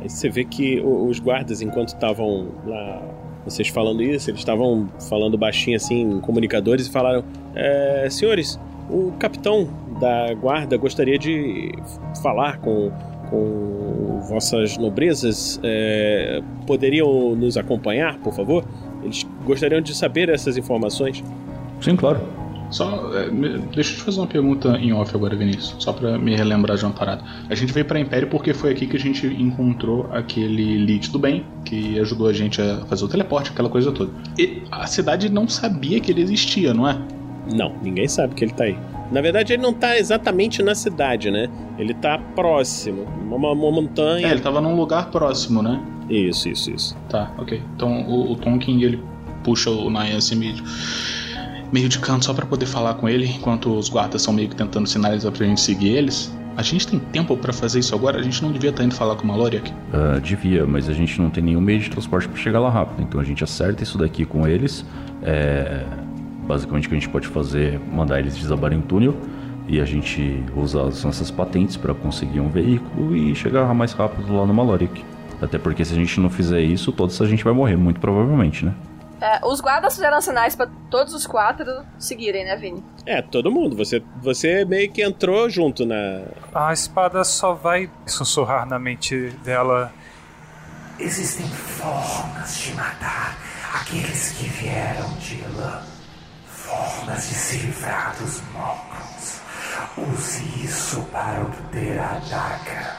Aí 0.00 0.08
você 0.08 0.28
vê 0.28 0.44
que 0.44 0.80
os 0.80 1.20
guardas, 1.20 1.62
enquanto 1.62 1.88
estavam 1.88 2.48
lá, 2.66 3.02
vocês 3.44 3.68
falando 3.68 4.02
isso, 4.02 4.30
eles 4.30 4.40
estavam 4.40 4.88
falando 5.08 5.38
baixinho 5.38 5.76
assim, 5.76 6.02
em 6.02 6.20
comunicadores, 6.20 6.88
e 6.88 6.90
falaram: 6.90 7.24
é, 7.54 8.08
Senhores, 8.10 8.58
o 8.90 9.12
capitão 9.12 9.68
da 10.00 10.34
guarda 10.34 10.76
gostaria 10.76 11.16
de 11.16 11.72
falar 12.20 12.58
com, 12.58 12.90
com 13.30 14.20
vossas 14.28 14.76
nobrezas. 14.76 15.60
É, 15.62 16.42
poderiam 16.66 17.36
nos 17.36 17.56
acompanhar, 17.56 18.18
por 18.18 18.34
favor? 18.34 18.64
Eles 19.04 19.24
gostariam 19.44 19.80
de 19.80 19.94
saber 19.94 20.28
essas 20.28 20.56
informações. 20.56 21.22
Sim, 21.80 21.94
claro. 21.94 22.41
Só, 22.72 23.10
é, 23.14 23.28
deixa 23.74 23.92
eu 23.92 23.96
te 23.96 24.02
fazer 24.02 24.18
uma 24.18 24.26
pergunta 24.26 24.76
em 24.78 24.92
off 24.92 25.14
agora, 25.14 25.36
Vinícius, 25.36 25.76
só 25.78 25.92
para 25.92 26.18
me 26.18 26.34
relembrar 26.34 26.76
de 26.76 26.84
uma 26.84 26.92
parada. 26.92 27.22
A 27.48 27.54
gente 27.54 27.72
veio 27.72 27.84
para 27.84 28.00
Império 28.00 28.28
porque 28.28 28.54
foi 28.54 28.72
aqui 28.72 28.86
que 28.86 28.96
a 28.96 29.00
gente 29.00 29.26
encontrou 29.26 30.08
aquele 30.10 30.78
Lich 30.78 31.10
do 31.10 31.18
Bem, 31.18 31.44
que 31.64 31.98
ajudou 32.00 32.28
a 32.28 32.32
gente 32.32 32.60
a 32.60 32.78
fazer 32.86 33.04
o 33.04 33.08
teleporte, 33.08 33.50
aquela 33.50 33.68
coisa 33.68 33.92
toda. 33.92 34.10
E 34.38 34.62
a 34.70 34.86
cidade 34.86 35.28
não 35.28 35.46
sabia 35.46 36.00
que 36.00 36.10
ele 36.10 36.22
existia, 36.22 36.72
não 36.72 36.88
é? 36.88 36.98
Não, 37.54 37.74
ninguém 37.82 38.08
sabe 38.08 38.34
que 38.34 38.44
ele 38.44 38.52
tá 38.52 38.64
aí. 38.64 38.76
Na 39.10 39.20
verdade, 39.20 39.52
ele 39.52 39.62
não 39.62 39.74
tá 39.74 39.98
exatamente 39.98 40.62
na 40.62 40.74
cidade, 40.74 41.30
né? 41.30 41.50
Ele 41.78 41.92
tá 41.92 42.18
próximo, 42.34 43.02
uma, 43.02 43.52
uma 43.52 43.70
montanha. 43.70 44.26
É, 44.26 44.30
ele 44.30 44.40
tava 44.40 44.60
num 44.60 44.74
lugar 44.74 45.10
próximo, 45.10 45.62
né? 45.62 45.78
Isso, 46.08 46.48
isso, 46.48 46.70
isso. 46.70 46.96
Tá, 47.10 47.30
ok. 47.38 47.60
Então 47.76 48.02
o, 48.08 48.32
o 48.32 48.36
Tonkin, 48.36 48.82
ele 48.82 49.02
puxa 49.44 49.70
o 49.70 49.90
Nayan 49.90 50.16
assim 50.16 50.36
meio, 50.36 50.54
meio 51.72 51.88
de 51.88 51.98
canto 51.98 52.24
só 52.24 52.34
para 52.34 52.46
poder 52.46 52.66
falar 52.66 52.94
com 52.94 53.08
ele, 53.08 53.26
enquanto 53.26 53.76
os 53.76 53.88
guardas 53.88 54.22
são 54.22 54.32
meio 54.32 54.48
que 54.48 54.56
tentando 54.56 54.86
sinalizar 54.86 55.32
pra 55.32 55.46
gente 55.46 55.60
seguir 55.60 55.90
eles. 55.90 56.32
A 56.54 56.62
gente 56.62 56.86
tem 56.86 56.98
tempo 56.98 57.34
para 57.36 57.52
fazer 57.52 57.78
isso 57.78 57.94
agora? 57.94 58.18
A 58.18 58.22
gente 58.22 58.42
não 58.42 58.52
devia 58.52 58.68
estar 58.68 58.82
tá 58.82 58.86
indo 58.86 58.94
falar 58.94 59.16
com 59.16 59.24
o 59.24 59.26
Maloriak? 59.26 59.70
Uh, 59.70 60.20
devia, 60.20 60.66
mas 60.66 60.86
a 60.88 60.92
gente 60.92 61.18
não 61.18 61.30
tem 61.30 61.42
nenhum 61.42 61.62
meio 61.62 61.80
de 61.80 61.88
transporte 61.88 62.28
para 62.28 62.36
chegar 62.36 62.60
lá 62.60 62.68
rápido. 62.68 63.02
Então 63.02 63.18
a 63.18 63.24
gente 63.24 63.42
acerta 63.42 63.82
isso 63.82 63.96
daqui 63.96 64.26
com 64.26 64.46
eles. 64.46 64.84
É 65.22 65.86
Basicamente 66.46 66.86
o 66.86 66.90
que 66.90 66.96
a 66.96 66.98
gente 66.98 67.08
pode 67.08 67.28
fazer 67.28 67.74
é 67.74 67.78
mandar 67.94 68.18
eles 68.18 68.36
desabarem 68.36 68.78
o 68.78 68.82
túnel 68.82 69.16
e 69.68 69.80
a 69.80 69.84
gente 69.84 70.42
usar 70.56 70.82
as 70.82 71.02
nossas 71.04 71.30
patentes 71.30 71.76
para 71.76 71.94
conseguir 71.94 72.40
um 72.40 72.48
veículo 72.48 73.16
e 73.16 73.34
chegar 73.34 73.72
mais 73.74 73.92
rápido 73.92 74.34
lá 74.34 74.44
no 74.44 74.52
Maloric. 74.52 75.04
Até 75.40 75.58
porque 75.58 75.84
se 75.84 75.92
a 75.92 75.96
gente 75.96 76.20
não 76.20 76.28
fizer 76.28 76.60
isso, 76.60 76.92
todos 76.92 77.20
a 77.22 77.26
gente 77.26 77.44
vai 77.44 77.52
morrer, 77.52 77.76
muito 77.76 78.00
provavelmente, 78.00 78.64
né? 78.64 78.74
É, 79.22 79.38
os 79.46 79.60
guardas 79.60 79.94
fizeram 79.94 80.20
sinais 80.20 80.56
para 80.56 80.68
todos 80.90 81.14
os 81.14 81.28
quatro 81.28 81.70
seguirem, 81.96 82.44
né, 82.44 82.56
Vini? 82.56 82.82
É, 83.06 83.22
todo 83.22 83.52
mundo. 83.52 83.76
Você, 83.76 84.02
você 84.20 84.64
meio 84.64 84.90
que 84.90 85.00
entrou 85.00 85.48
junto 85.48 85.86
na. 85.86 86.24
A 86.52 86.72
espada 86.72 87.22
só 87.22 87.54
vai 87.54 87.88
sussurrar 88.04 88.66
na 88.66 88.80
mente 88.80 89.30
dela. 89.44 89.92
Existem 90.98 91.46
formas 91.46 92.58
de 92.58 92.74
matar 92.74 93.38
aqueles 93.72 94.32
que 94.32 94.48
vieram 94.48 95.08
de 95.18 95.40
lã 95.56 95.82
formas 96.48 97.28
de 97.28 97.34
se 97.34 97.58
livrar 97.58 98.16
dos 98.16 98.42
monstros. 98.52 99.40
Use 99.98 100.64
isso 100.64 101.00
para 101.12 101.42
obter 101.42 101.96
a 102.00 102.20
daga. 102.28 102.96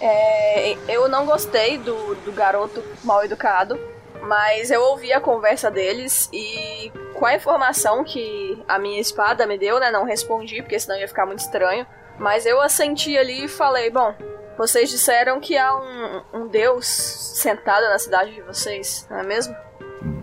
É, 0.00 0.76
eu 0.86 1.08
não 1.08 1.24
gostei 1.24 1.78
do, 1.78 2.14
do 2.16 2.32
garoto 2.32 2.82
mal 3.02 3.24
educado, 3.24 3.78
mas 4.22 4.70
eu 4.70 4.82
ouvi 4.82 5.12
a 5.12 5.20
conversa 5.20 5.70
deles 5.70 6.28
e 6.32 6.92
com 7.14 7.26
a 7.26 7.34
informação 7.34 8.04
que 8.04 8.62
a 8.68 8.78
minha 8.78 9.00
espada 9.00 9.46
me 9.46 9.58
deu, 9.58 9.80
né? 9.80 9.90
Não 9.90 10.04
respondi, 10.04 10.62
porque 10.62 10.78
senão 10.78 10.98
ia 10.98 11.08
ficar 11.08 11.26
muito 11.26 11.40
estranho. 11.40 11.86
Mas 12.18 12.46
eu 12.46 12.60
assenti 12.60 13.16
ali 13.16 13.44
e 13.44 13.48
falei, 13.48 13.90
bom, 13.90 14.14
vocês 14.56 14.88
disseram 14.88 15.38
que 15.40 15.56
há 15.56 15.76
um, 15.76 16.22
um 16.32 16.48
deus 16.48 16.86
sentado 16.86 17.84
na 17.88 17.98
cidade 17.98 18.32
de 18.32 18.42
vocês, 18.42 19.06
não 19.10 19.18
é 19.18 19.22
mesmo? 19.22 19.54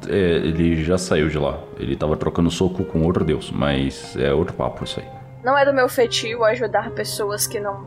é, 0.09 0.15
ele 0.15 0.83
já 0.83 0.97
saiu 0.97 1.29
de 1.29 1.37
lá. 1.37 1.59
Ele 1.77 1.95
tava 1.95 2.15
trocando 2.15 2.49
soco 2.49 2.83
com 2.85 3.03
outro 3.03 3.23
deus, 3.23 3.51
mas 3.51 4.15
é 4.15 4.33
outro 4.33 4.53
papo 4.53 4.83
isso 4.83 4.99
aí. 4.99 5.07
Não 5.43 5.57
é 5.57 5.65
do 5.65 5.73
meu 5.73 5.89
feitio 5.89 6.43
ajudar 6.43 6.91
pessoas 6.91 7.45
que 7.45 7.59
não 7.59 7.85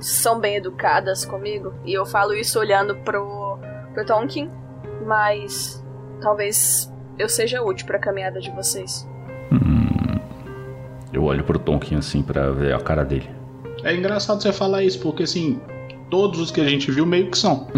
são 0.00 0.38
bem 0.38 0.56
educadas 0.56 1.24
comigo. 1.24 1.74
E 1.84 1.92
eu 1.92 2.06
falo 2.06 2.34
isso 2.34 2.58
olhando 2.58 2.96
pro, 2.96 3.58
pro 3.92 4.06
Tonkin, 4.06 4.50
mas 5.06 5.82
talvez 6.20 6.92
eu 7.18 7.28
seja 7.28 7.62
útil 7.62 7.86
para 7.86 7.96
a 7.96 8.00
caminhada 8.00 8.40
de 8.40 8.50
vocês. 8.50 9.06
Hum, 9.52 10.18
eu 11.12 11.24
olho 11.24 11.44
pro 11.44 11.58
Tonkin 11.58 11.96
assim 11.96 12.22
para 12.22 12.50
ver 12.50 12.74
a 12.74 12.80
cara 12.80 13.04
dele. 13.04 13.28
É 13.84 13.94
engraçado 13.94 14.42
você 14.42 14.52
falar 14.52 14.82
isso, 14.82 15.00
porque 15.00 15.24
assim, 15.24 15.60
todos 16.10 16.40
os 16.40 16.50
que 16.50 16.60
a 16.60 16.68
gente 16.68 16.90
viu 16.90 17.04
meio 17.06 17.30
que 17.30 17.38
são. 17.38 17.66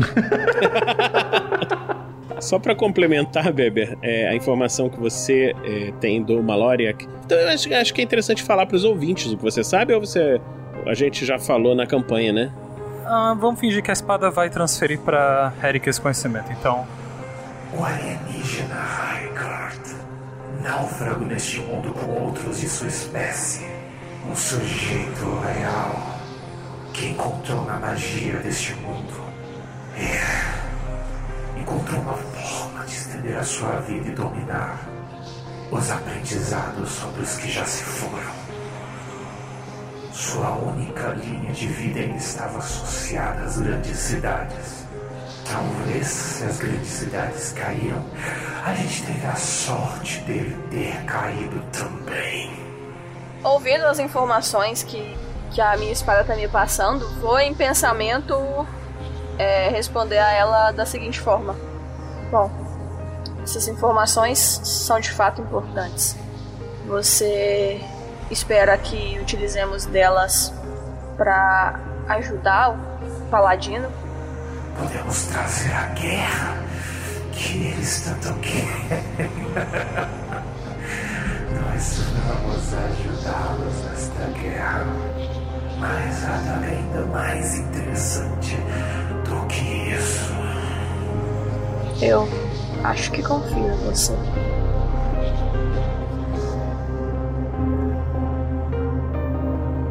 Só 2.41 2.59
para 2.59 2.75
complementar, 2.75 3.53
Beber, 3.53 3.97
é, 4.03 4.29
a 4.29 4.35
informação 4.35 4.91
que 4.91 5.01
você 5.01 5.55
é, 5.65 5.93
tem 6.01 6.23
do 6.23 6.43
Maloriak. 6.43 7.09
Então 7.25 7.39
eu 7.39 7.49
acho, 7.49 7.73
acho 7.73 7.95
que 7.95 8.03
é 8.03 8.05
interessante 8.05 8.43
falar 8.43 8.67
para 8.67 8.77
os 8.77 8.85
ouvintes 8.85 9.33
o 9.33 9.37
que 9.37 9.43
você 9.43 9.65
sabe 9.65 9.95
ou 9.95 10.01
você. 10.01 10.41
A 10.87 10.93
gente 10.93 11.25
já 11.25 11.39
falou 11.39 11.75
na 11.75 11.87
campanha, 11.87 12.33
né? 12.33 12.53
Ah, 13.07 13.35
vamos 13.39 13.61
fingir 13.61 13.83
que 13.83 13.91
a 13.91 13.95
espada 13.95 14.31
vai 14.31 14.51
transferir 14.51 14.99
pra 14.99 15.53
Eric 15.63 15.89
esse 15.89 16.01
conhecimento, 16.01 16.53
então. 16.53 16.85
O 17.77 17.85
alienígena 17.85 18.77
Raikard, 18.77 19.97
náufrago 20.63 21.25
neste 21.25 21.61
mundo 21.61 21.93
com 21.93 22.07
outros 22.23 22.61
de 22.61 22.69
sua 22.69 22.87
espécie. 22.87 23.67
Um 24.31 24.37
sujeito 24.37 25.41
real 25.41 26.21
que 26.93 27.09
encontrou 27.09 27.65
na 27.65 27.81
magia 27.81 28.39
deste 28.39 28.75
mundo. 28.75 29.13
É. 29.97 31.61
Encontrou 31.61 32.01
uma 32.01 32.15
forma 32.15 32.85
de 32.85 32.93
estender 32.93 33.37
a 33.37 33.43
sua 33.43 33.81
vida 33.81 34.09
e 34.09 34.13
dominar 34.13 34.79
os 35.73 35.91
aprendizados 35.91 36.91
sobre 36.91 37.23
os 37.23 37.37
que 37.37 37.51
já 37.51 37.65
se 37.65 37.83
foram. 37.83 38.33
Sua 40.13 40.51
única 40.59 41.09
linha 41.09 41.53
de 41.53 41.67
vida 41.67 41.99
estava 42.17 42.59
associada 42.59 43.43
às 43.43 43.59
grandes 43.59 43.99
cidades. 43.99 44.84
Talvez 45.55 46.43
as 46.43 46.59
grandes 46.59 46.89
cidades 46.89 47.53
caíram, 47.53 48.05
a 48.67 48.75
gente 48.75 49.05
teve 49.05 49.25
a 49.25 49.37
sorte 49.37 50.19
dele 50.23 50.59
ter 50.69 51.05
caído 51.05 51.63
também. 51.71 52.51
Ouvindo 53.45 53.85
as 53.85 54.01
informações 54.01 54.83
que, 54.83 55.17
que 55.53 55.61
a 55.61 55.77
minha 55.77 55.93
espada 55.93 56.23
está 56.23 56.35
me 56.35 56.49
passando, 56.49 57.09
vou 57.21 57.39
em 57.39 57.55
pensamento 57.55 58.35
é, 59.39 59.69
responder 59.69 60.19
a 60.19 60.33
ela 60.33 60.73
da 60.73 60.85
seguinte 60.85 61.21
forma: 61.21 61.55
Bom, 62.33 62.51
essas 63.45 63.69
informações 63.69 64.41
são 64.65 64.99
de 64.99 65.13
fato 65.13 65.41
importantes. 65.41 66.17
Você 66.89 67.81
espera 68.29 68.77
que 68.77 69.21
utilizemos 69.21 69.87
delas 69.87 70.53
para 71.17 71.79
ajudar 72.09 72.73
o 72.73 73.31
Paladino? 73.31 73.89
Podemos 74.79 75.27
trazer 75.27 75.73
a 75.73 75.87
guerra 75.95 76.65
que 77.33 77.67
eles 77.67 78.03
tanto 78.03 78.35
querem. 78.41 78.67
Nós 81.55 82.01
vamos 82.27 82.75
ajudá-los 82.75 83.85
nesta 83.85 84.25
guerra. 84.41 84.87
Mas 85.79 86.25
há 86.25 86.61
ainda 86.65 87.07
mais 87.07 87.59
interessante 87.59 88.57
do 89.25 89.47
que 89.47 89.91
isso. 89.93 90.33
Eu 92.01 92.29
acho 92.85 93.11
que 93.13 93.23
confio 93.23 93.71
em 93.71 93.77
você. 93.85 94.13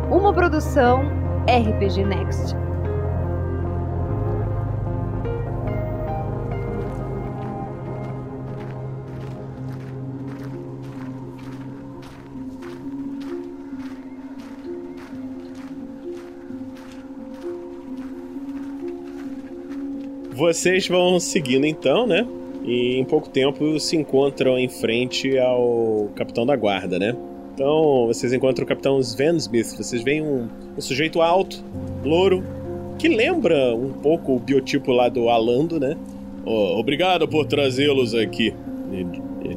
Uma 0.09 0.33
produção 0.33 1.03
RPG 1.47 2.05
Next. 2.05 2.62
Vocês 20.43 20.89
vão 20.89 21.21
seguindo 21.21 21.65
então, 21.65 22.05
né? 22.05 22.27
E 22.65 22.97
em 22.97 23.05
pouco 23.05 23.29
tempo 23.29 23.79
se 23.79 23.95
encontram 23.95 24.59
em 24.59 24.67
frente 24.67 25.37
ao 25.37 26.09
capitão 26.17 26.45
da 26.45 26.53
guarda, 26.53 26.99
né? 26.99 27.15
Então 27.53 28.07
vocês 28.07 28.33
encontram 28.33 28.65
o 28.65 28.67
capitão 28.67 28.99
Sven 28.99 29.37
Smith. 29.37 29.73
Vocês 29.77 30.03
veem 30.03 30.21
um, 30.21 30.49
um 30.77 30.81
sujeito 30.81 31.21
alto, 31.21 31.63
louro, 32.03 32.43
que 32.99 33.07
lembra 33.07 33.73
um 33.73 33.93
pouco 33.93 34.35
o 34.35 34.39
biotipo 34.39 34.91
lá 34.91 35.07
do 35.07 35.29
Alando, 35.29 35.79
né? 35.79 35.95
Oh, 36.45 36.77
obrigado 36.77 37.25
por 37.25 37.45
trazê-los 37.45 38.13
aqui. 38.13 38.53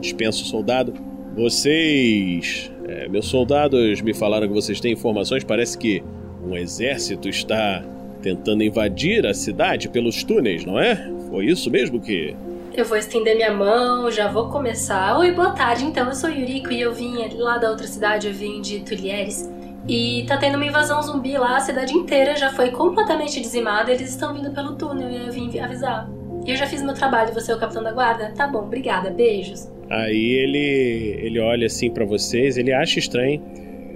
Dispensa 0.01 0.41
o 0.43 0.47
soldado. 0.47 0.95
Vocês. 1.37 2.71
É, 2.87 3.09
meus 3.09 3.27
soldados 3.27 4.01
me 4.03 4.15
falaram 4.15 4.47
que 4.47 4.55
vocês 4.55 4.79
têm 4.79 4.93
informações. 4.93 5.43
Parece 5.43 5.77
que 5.77 6.01
um 6.47 6.57
exército 6.57 7.29
está 7.29 7.85
tentando 8.27 8.65
invadir 8.65 9.25
a 9.25 9.33
cidade 9.33 9.89
pelos 9.89 10.25
túneis, 10.25 10.65
não 10.65 10.81
é? 10.81 10.97
Foi 11.31 11.45
isso 11.47 11.71
mesmo 11.71 12.01
que. 12.01 12.35
Eu 12.75 12.85
vou 12.85 12.99
estender 12.99 13.37
minha 13.37 13.55
mão, 13.55 14.11
já 14.11 14.27
vou 14.27 14.49
começar. 14.49 15.17
Oi, 15.17 15.31
boa 15.31 15.53
tarde. 15.53 15.85
Então, 15.85 16.09
eu 16.09 16.15
sou 16.15 16.29
Yuriko 16.29 16.73
e 16.73 16.81
eu 16.81 16.93
vim 16.93 17.15
lá 17.37 17.57
da 17.57 17.71
outra 17.71 17.87
cidade, 17.87 18.27
eu 18.27 18.35
vim 18.35 18.61
de 18.61 18.81
Tulieres. 18.81 19.49
E 19.89 20.25
tá 20.27 20.37
tendo 20.37 20.57
uma 20.57 20.67
invasão 20.67 21.01
zumbi 21.01 21.39
lá, 21.39 21.57
a 21.57 21.61
cidade 21.61 21.95
inteira 21.95 22.37
já 22.37 22.51
foi 22.51 22.73
completamente 22.73 23.41
dizimada, 23.41 23.93
eles 23.93 24.11
estão 24.11 24.35
vindo 24.35 24.51
pelo 24.51 24.75
túnel 24.75 25.09
e 25.09 25.27
eu 25.29 25.33
vim 25.33 25.57
avisar. 25.61 26.11
E 26.45 26.51
eu 26.51 26.57
já 26.57 26.67
fiz 26.67 26.83
meu 26.83 26.95
trabalho, 26.95 27.33
você 27.33 27.53
é 27.53 27.55
o 27.55 27.61
capitão 27.61 27.85
da 27.85 27.93
guarda? 27.93 28.33
Tá 28.37 28.49
bom, 28.49 28.65
obrigada, 28.65 29.09
beijos. 29.09 29.71
Aí 29.89 30.33
ele 30.33 31.21
ele 31.25 31.39
olha 31.39 31.67
assim 31.67 31.89
para 31.89 32.05
vocês, 32.05 32.59
ele 32.59 32.73
acha 32.73 32.99
estranho, 32.99 33.41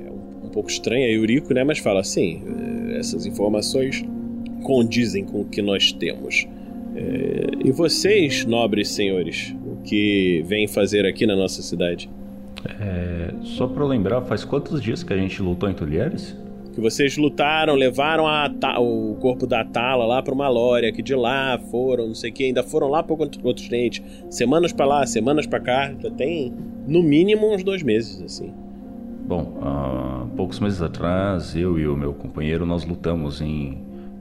é 0.06 0.46
um 0.46 0.50
pouco 0.50 0.70
estranho 0.70 1.04
a 1.04 1.10
Yuriko, 1.10 1.52
né? 1.52 1.64
Mas 1.64 1.80
fala 1.80 1.98
assim: 1.98 2.40
essas 2.96 3.26
informações 3.26 4.04
condizem 4.60 5.24
com 5.24 5.40
o 5.40 5.44
que 5.44 5.60
nós 5.60 5.92
temos. 5.92 6.46
É, 6.94 7.50
e 7.64 7.70
vocês, 7.70 8.44
nobres 8.44 8.88
senhores, 8.88 9.54
o 9.64 9.82
que 9.82 10.44
vêm 10.46 10.66
fazer 10.66 11.06
aqui 11.06 11.26
na 11.26 11.36
nossa 11.36 11.62
cidade? 11.62 12.10
É, 12.80 13.32
só 13.42 13.66
para 13.66 13.84
lembrar, 13.84 14.22
faz 14.22 14.44
quantos 14.44 14.82
dias 14.82 15.02
que 15.02 15.12
a 15.12 15.16
gente 15.16 15.40
lutou 15.40 15.68
em 15.68 15.74
Tulieres? 15.74 16.36
Que 16.74 16.80
vocês 16.80 17.16
lutaram, 17.16 17.74
levaram 17.74 18.24
o 18.78 19.16
corpo 19.16 19.46
da 19.46 19.64
Tala 19.64 20.06
lá 20.06 20.22
para 20.22 20.32
uma 20.32 20.48
lória, 20.48 20.92
que 20.92 21.02
de 21.02 21.14
lá 21.14 21.58
foram, 21.70 22.06
não 22.08 22.14
sei 22.14 22.30
o 22.30 22.32
que, 22.32 22.44
ainda 22.44 22.62
foram 22.62 22.88
lá 22.88 23.02
para 23.02 23.14
outro 23.14 23.40
continente. 23.40 24.02
Semanas 24.28 24.72
para 24.72 24.86
lá, 24.86 25.06
semanas 25.06 25.46
para 25.46 25.58
cá, 25.58 25.92
já 26.00 26.10
tem 26.10 26.52
no 26.86 27.02
mínimo 27.02 27.52
uns 27.52 27.64
dois 27.64 27.82
meses, 27.82 28.22
assim. 28.22 28.52
Bom, 29.26 29.58
há 29.62 30.26
poucos 30.36 30.60
meses 30.60 30.80
atrás, 30.80 31.56
eu 31.56 31.78
e 31.78 31.88
o 31.88 31.96
meu 31.96 32.12
companheiro, 32.12 32.64
nós 32.66 32.84
lutamos 32.84 33.40
em 33.40 33.78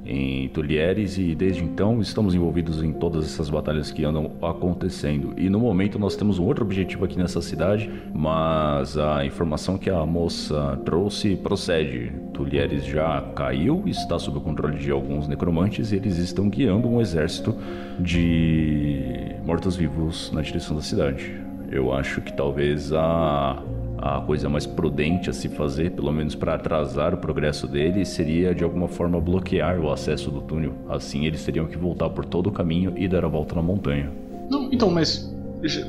em 0.10 0.48
Tulieres 0.50 1.20
e 1.20 1.36
desde 1.36 1.64
então 1.64 2.02
estamos 2.02 2.34
envolvidos 2.34 2.84
em 2.84 2.92
todas 2.92 3.26
essas 3.26 3.48
batalhas 3.48 3.92
que 3.92 4.04
andam 4.04 4.32
acontecendo. 4.42 5.34
E 5.38 5.50
no 5.52 5.60
momento 5.60 6.00
nós 6.00 6.16
temos 6.16 6.40
um 6.40 6.46
outro 6.46 6.66
objetivo 6.66 7.06
aqui 7.06 7.16
nessa 7.16 7.42
cidade, 7.42 7.92
mas 8.12 8.98
a 8.98 9.24
informação 9.24 9.78
que 9.78 9.90
a 9.90 10.04
moça 10.08 10.82
trouxe 10.84 11.36
procede. 11.36 12.12
Tulieres 12.34 12.86
já 12.86 13.22
caiu, 13.36 13.84
está 13.86 14.18
sob 14.18 14.40
o 14.40 14.42
controle 14.42 14.80
de 14.80 14.90
alguns 14.90 15.28
necromantes 15.28 15.92
e 15.92 15.98
eles 15.98 16.18
estão 16.18 16.50
guiando 16.50 16.88
um 16.88 17.00
exército 17.00 17.56
de 18.00 19.36
mortos-vivos 19.46 20.32
na 20.32 20.42
direção 20.42 20.76
da 20.76 20.82
cidade. 20.82 21.40
Eu 21.72 21.94
acho 21.94 22.20
que 22.22 22.34
talvez 22.34 22.92
a 22.92 23.62
a 24.02 24.22
coisa 24.22 24.48
mais 24.48 24.66
prudente 24.66 25.30
a 25.30 25.34
se 25.34 25.50
fazer, 25.50 25.92
pelo 25.92 26.12
menos 26.12 26.34
para 26.34 26.56
atrasar 26.56 27.14
o 27.14 27.18
progresso 27.18 27.68
dele, 27.68 28.06
seria 28.06 28.56
de 28.56 28.64
alguma 28.64 28.88
forma 28.88 29.20
bloquear 29.20 29.80
o 29.80 29.92
acesso 29.92 30.32
do 30.32 30.42
túnel. 30.42 30.74
Assim 30.88 31.26
eles 31.26 31.44
teriam 31.44 31.66
que 31.66 31.78
voltar 31.78 32.10
por 32.10 32.26
todo 32.26 32.48
o 32.48 32.52
caminho 32.52 32.94
e 32.96 33.08
dar 33.08 33.26
a 33.26 33.28
volta 33.28 33.56
na 33.56 33.62
montanha. 33.62 34.10
Não, 34.50 34.70
então, 34.72 34.90
mas 34.90 35.30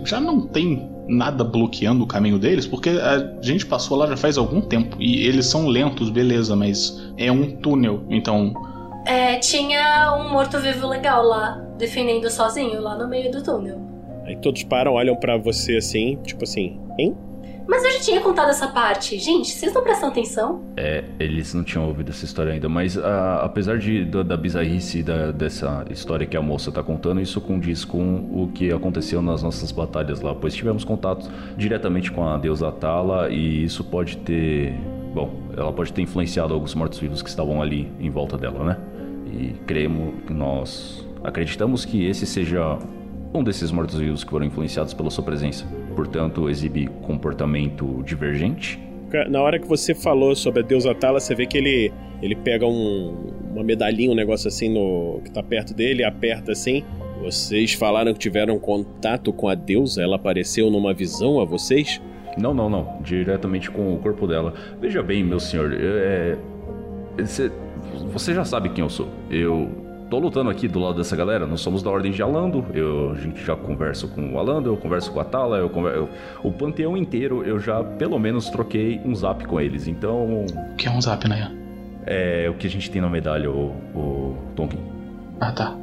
já 0.04 0.20
não 0.20 0.40
tem 0.40 0.90
nada 1.06 1.44
bloqueando 1.44 2.02
o 2.02 2.06
caminho 2.06 2.38
deles, 2.38 2.66
porque 2.66 2.90
a 2.90 3.40
gente 3.40 3.64
passou 3.64 3.96
lá 3.96 4.06
já 4.06 4.16
faz 4.16 4.36
algum 4.36 4.60
tempo 4.60 4.96
e 4.98 5.26
eles 5.26 5.46
são 5.46 5.68
lentos, 5.68 6.10
beleza, 6.10 6.56
mas 6.56 7.12
é 7.16 7.30
um 7.30 7.50
túnel, 7.56 8.02
então. 8.08 8.52
É, 9.06 9.36
tinha 9.38 10.14
um 10.18 10.32
morto-vivo 10.32 10.86
legal 10.86 11.24
lá, 11.24 11.64
defendendo 11.78 12.28
sozinho, 12.28 12.80
lá 12.80 12.98
no 12.98 13.08
meio 13.08 13.30
do 13.30 13.42
túnel. 13.42 13.80
Aí 14.24 14.36
todos 14.36 14.62
param, 14.64 14.94
olham 14.94 15.16
para 15.16 15.36
você 15.36 15.76
assim, 15.76 16.18
tipo 16.24 16.44
assim, 16.44 16.78
hein? 16.98 17.16
Mas 17.70 17.84
eu 17.84 17.92
já 17.92 18.00
tinha 18.00 18.20
contado 18.20 18.50
essa 18.50 18.66
parte. 18.66 19.16
Gente, 19.16 19.48
vocês 19.48 19.70
estão 19.70 19.80
prestando 19.80 20.10
atenção? 20.10 20.60
É, 20.76 21.04
eles 21.20 21.54
não 21.54 21.62
tinham 21.62 21.86
ouvido 21.86 22.10
essa 22.10 22.24
história 22.24 22.52
ainda, 22.52 22.68
mas 22.68 22.96
uh, 22.96 23.02
apesar 23.42 23.78
de, 23.78 24.04
da, 24.04 24.24
da 24.24 24.36
bizarrice 24.36 25.04
da, 25.04 25.30
dessa 25.30 25.84
história 25.88 26.26
que 26.26 26.36
a 26.36 26.42
moça 26.42 26.70
está 26.70 26.82
contando, 26.82 27.20
isso 27.20 27.40
condiz 27.40 27.84
com 27.84 28.28
o 28.32 28.50
que 28.52 28.72
aconteceu 28.72 29.22
nas 29.22 29.44
nossas 29.44 29.70
batalhas 29.70 30.20
lá, 30.20 30.34
pois 30.34 30.52
tivemos 30.52 30.82
contato 30.82 31.30
diretamente 31.56 32.10
com 32.10 32.26
a 32.26 32.36
deusa 32.36 32.72
Tala 32.72 33.30
e 33.30 33.62
isso 33.62 33.84
pode 33.84 34.16
ter. 34.16 34.74
Bom, 35.14 35.30
ela 35.56 35.72
pode 35.72 35.92
ter 35.92 36.02
influenciado 36.02 36.52
alguns 36.52 36.74
mortos-vivos 36.74 37.22
que 37.22 37.28
estavam 37.28 37.62
ali 37.62 37.88
em 38.00 38.10
volta 38.10 38.36
dela, 38.36 38.64
né? 38.64 38.76
E 39.32 39.54
cremos, 39.64 40.14
nós 40.28 41.06
acreditamos 41.22 41.84
que 41.84 42.04
esse 42.04 42.26
seja 42.26 42.78
um 43.32 43.42
desses 43.44 43.70
mortos-vivos 43.70 44.24
que 44.24 44.30
foram 44.30 44.46
influenciados 44.46 44.92
pela 44.94 45.10
sua 45.10 45.24
presença. 45.24 45.64
Portanto, 45.94 46.48
exibe 46.48 46.88
comportamento 47.02 48.02
divergente. 48.04 48.80
Na 49.28 49.40
hora 49.42 49.58
que 49.58 49.66
você 49.66 49.94
falou 49.94 50.36
sobre 50.36 50.60
a 50.60 50.62
deusa 50.62 50.94
Tala, 50.94 51.18
você 51.18 51.34
vê 51.34 51.46
que 51.46 51.58
ele, 51.58 51.92
ele 52.22 52.36
pega 52.36 52.66
um, 52.66 53.32
uma 53.52 53.64
medalhinha, 53.64 54.10
um 54.10 54.14
negócio 54.14 54.46
assim 54.46 54.68
no 54.68 55.20
que 55.24 55.30
tá 55.30 55.42
perto 55.42 55.74
dele, 55.74 56.04
aperta 56.04 56.52
assim, 56.52 56.84
Vocês 57.20 57.74
falaram 57.74 58.14
que 58.14 58.18
tiveram 58.18 58.58
contato 58.58 59.32
com 59.32 59.48
a 59.48 59.54
deusa? 59.54 60.02
Ela 60.02 60.16
apareceu 60.16 60.70
numa 60.70 60.94
visão 60.94 61.38
a 61.38 61.44
vocês? 61.44 62.00
Não, 62.38 62.54
não, 62.54 62.70
não. 62.70 62.98
Diretamente 63.02 63.70
com 63.70 63.92
o 63.94 63.98
corpo 63.98 64.26
dela. 64.26 64.54
Veja 64.80 65.02
bem, 65.02 65.22
meu 65.22 65.38
senhor, 65.38 65.70
é. 65.72 66.38
Você, 67.18 67.52
você 68.10 68.32
já 68.32 68.44
sabe 68.44 68.70
quem 68.70 68.82
eu 68.82 68.88
sou. 68.88 69.08
Eu 69.30 69.68
tô 70.10 70.18
lutando 70.18 70.50
aqui 70.50 70.66
do 70.66 70.80
lado 70.80 70.96
dessa 70.96 71.14
galera. 71.14 71.46
Nós 71.46 71.60
somos 71.60 71.82
da 71.82 71.88
Ordem 71.88 72.10
de 72.10 72.20
Alando. 72.20 72.66
Eu, 72.74 73.12
a 73.12 73.14
gente 73.14 73.42
já 73.42 73.54
converso 73.54 74.08
com 74.08 74.34
o 74.34 74.38
Alando, 74.38 74.68
eu 74.68 74.76
converso 74.76 75.12
com 75.12 75.20
a 75.20 75.24
Tala, 75.24 75.58
eu 75.58 75.70
converso, 75.70 76.08
o 76.42 76.50
panteão 76.50 76.96
inteiro 76.96 77.44
eu 77.44 77.60
já 77.60 77.82
pelo 77.82 78.18
menos 78.18 78.50
troquei 78.50 79.00
um 79.04 79.14
zap 79.14 79.46
com 79.46 79.60
eles. 79.60 79.86
Então. 79.86 80.44
O 80.44 80.76
que 80.76 80.88
é 80.88 80.90
um 80.90 81.00
zap, 81.00 81.26
né? 81.28 81.56
É 82.04 82.50
o 82.50 82.54
que 82.54 82.66
a 82.66 82.70
gente 82.70 82.90
tem 82.90 83.00
na 83.00 83.08
medalha, 83.08 83.50
o, 83.50 83.68
o 83.94 84.36
Tonkin. 84.56 84.80
Ah, 85.40 85.52
tá. 85.52 85.76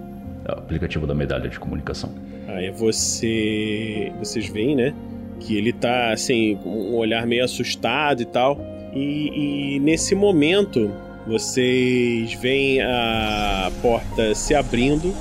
É 0.46 0.52
o 0.52 0.58
aplicativo 0.58 1.08
da 1.08 1.16
medalha 1.16 1.50
de 1.50 1.58
comunicação. 1.58 2.14
Aí 2.50 2.70
você. 2.72 4.12
Vocês 4.20 4.50
veem, 4.50 4.76
né? 4.76 4.94
Que 5.40 5.56
ele 5.58 5.72
tá 5.72 6.12
assim, 6.12 6.58
com 6.62 6.70
um 6.70 6.96
olhar 6.96 7.26
meio 7.26 7.46
assustado 7.46 8.22
e 8.22 8.26
tal. 8.26 8.60
E, 8.94 9.76
e 9.76 9.80
nesse 9.80 10.16
momento, 10.16 10.92
vocês 11.28 12.34
veem 12.34 12.82
a 12.82 13.70
porta 13.82 14.34
se 14.34 14.56
abrindo. 14.56 15.14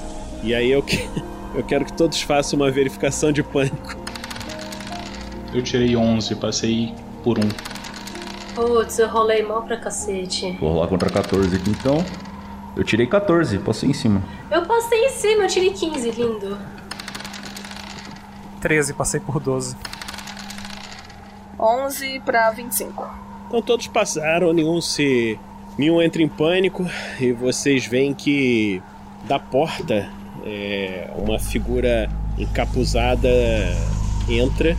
E 0.43 0.55
aí 0.55 0.71
eu, 0.71 0.83
que... 0.83 1.09
eu 1.55 1.65
quero 1.65 1.85
que 1.85 1.93
todos 1.93 2.23
façam 2.23 2.59
uma 2.59 2.71
verificação 2.71 3.33
de 3.33 3.43
pânico. 3.43 3.97
Eu 5.53 5.63
tirei 5.63 5.97
11, 5.97 6.37
passei 6.37 6.95
por 7.25 7.39
um. 7.39 7.49
Putz, 8.55 8.99
eu 8.99 9.09
rolei 9.09 9.43
mal 9.43 9.63
pra 9.63 9.77
cacete. 9.77 10.57
Vou 10.61 10.73
rolar 10.73 10.89
contra 10.89 11.11
14 11.11 11.57
aqui 11.57 11.71
então. 11.71 12.05
Eu 12.77 12.85
tirei 12.85 13.07
14, 13.07 13.59
passei 13.59 13.91
em 13.91 13.93
cima. 13.93 14.23
Eu 14.51 14.65
passei 14.65 15.07
em 15.07 15.11
cima, 15.11 15.45
eu 15.45 15.49
tirei 15.49 15.73
15, 15.73 16.11
lindo. 16.11 16.59
13, 18.61 18.95
passei 18.95 19.19
por 19.19 19.41
12. 19.41 19.77
11 21.59 22.21
pra 22.21 22.51
25. 22.51 23.09
Então 23.49 23.63
todos 23.63 23.87
passaram, 23.87 24.53
nenhum 24.53 24.81
se. 24.81 25.39
Nenhum 25.79 26.01
entra 26.01 26.23
em 26.23 26.29
pânico 26.29 26.87
e 27.21 27.33
vocês 27.33 27.87
veem 27.87 28.15
que 28.15 28.81
da 29.29 29.39
porta 29.39 30.09
é, 30.45 31.11
uma 31.19 31.39
figura 31.39 32.09
encapuzada 32.39 33.29
entra. 34.29 34.77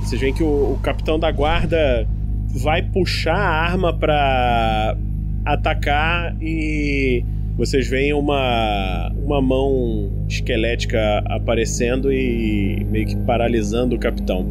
Vocês 0.00 0.20
veem 0.20 0.32
que 0.32 0.42
o, 0.42 0.72
o 0.72 0.78
capitão 0.82 1.18
da 1.18 1.30
guarda 1.30 2.06
vai 2.48 2.82
puxar 2.82 3.36
a 3.36 3.62
arma 3.62 3.92
para 3.92 4.96
atacar 5.44 6.34
e 6.40 7.22
vocês 7.56 7.88
veem 7.88 8.14
uma, 8.14 9.12
uma 9.16 9.42
mão 9.42 10.10
esquelética 10.28 11.22
aparecendo 11.26 12.12
e 12.12 12.86
meio 12.88 13.06
que 13.06 13.16
paralisando 13.16 13.96
o 13.96 13.98
capitão. 13.98 14.46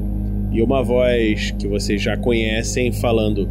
E 0.52 0.62
uma 0.62 0.84
voz 0.84 1.52
que 1.52 1.68
vocês 1.68 2.02
já 2.02 2.16
conhecem 2.18 2.92
falando: 2.92 3.50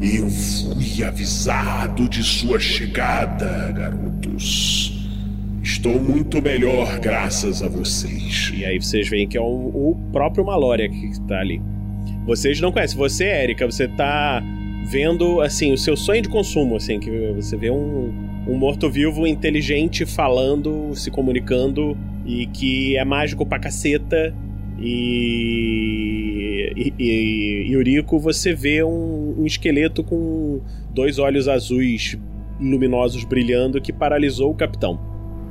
Eu 0.00 0.28
fui 0.28 1.02
avisado 1.02 2.08
de 2.08 2.22
sua 2.22 2.60
chegada, 2.60 3.72
garotos. 3.72 4.92
Estou 5.62 5.98
muito 5.98 6.40
melhor 6.42 7.00
graças 7.00 7.62
a 7.62 7.68
vocês. 7.68 8.52
E 8.54 8.64
aí 8.64 8.78
vocês 8.80 9.08
veem 9.08 9.26
que 9.26 9.38
é 9.38 9.40
o, 9.40 9.44
o 9.44 9.96
próprio 10.12 10.44
Malória 10.44 10.88
que 10.88 11.20
tá 11.22 11.40
ali. 11.40 11.62
Vocês 12.26 12.60
não 12.60 12.70
conhecem. 12.70 12.96
Você, 12.98 13.24
Erika, 13.24 13.64
você 13.64 13.88
tá 13.88 14.42
vendo, 14.84 15.40
assim, 15.40 15.72
o 15.72 15.78
seu 15.78 15.96
sonho 15.96 16.22
de 16.22 16.28
consumo, 16.28 16.76
assim, 16.76 17.00
que 17.00 17.10
você 17.34 17.56
vê 17.56 17.70
um, 17.70 18.12
um 18.46 18.56
morto-vivo 18.56 19.26
inteligente 19.26 20.04
falando, 20.04 20.94
se 20.94 21.10
comunicando 21.10 21.96
e 22.24 22.46
que 22.46 22.96
é 22.96 23.04
mágico 23.04 23.46
pra 23.46 23.58
caceta. 23.58 24.34
E, 24.78 26.25
e, 26.76 26.94
e 26.98 27.72
Yuriko, 27.72 28.18
você 28.18 28.54
vê 28.54 28.82
um, 28.82 29.36
um 29.38 29.46
esqueleto 29.46 30.02
com 30.02 30.60
dois 30.90 31.18
olhos 31.18 31.48
azuis 31.48 32.18
luminosos 32.60 33.24
brilhando 33.24 33.80
que 33.80 33.92
paralisou 33.92 34.50
o 34.50 34.54
capitão. 34.54 34.98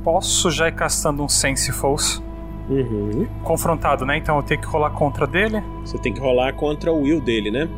Posso 0.02 0.50
já 0.50 0.68
ir 0.68 0.74
castando 0.74 1.22
um 1.22 1.28
Sense 1.28 1.72
False? 1.72 2.20
Uhum. 2.68 3.26
Confrontado, 3.44 4.04
né? 4.04 4.16
Então 4.18 4.36
eu 4.36 4.42
tenho 4.42 4.60
que 4.60 4.66
rolar 4.66 4.90
contra 4.90 5.26
dele. 5.26 5.62
Você 5.84 5.98
tem 5.98 6.12
que 6.12 6.20
rolar 6.20 6.52
contra 6.54 6.92
o 6.92 7.02
will 7.02 7.20
dele, 7.20 7.50
né? 7.50 7.68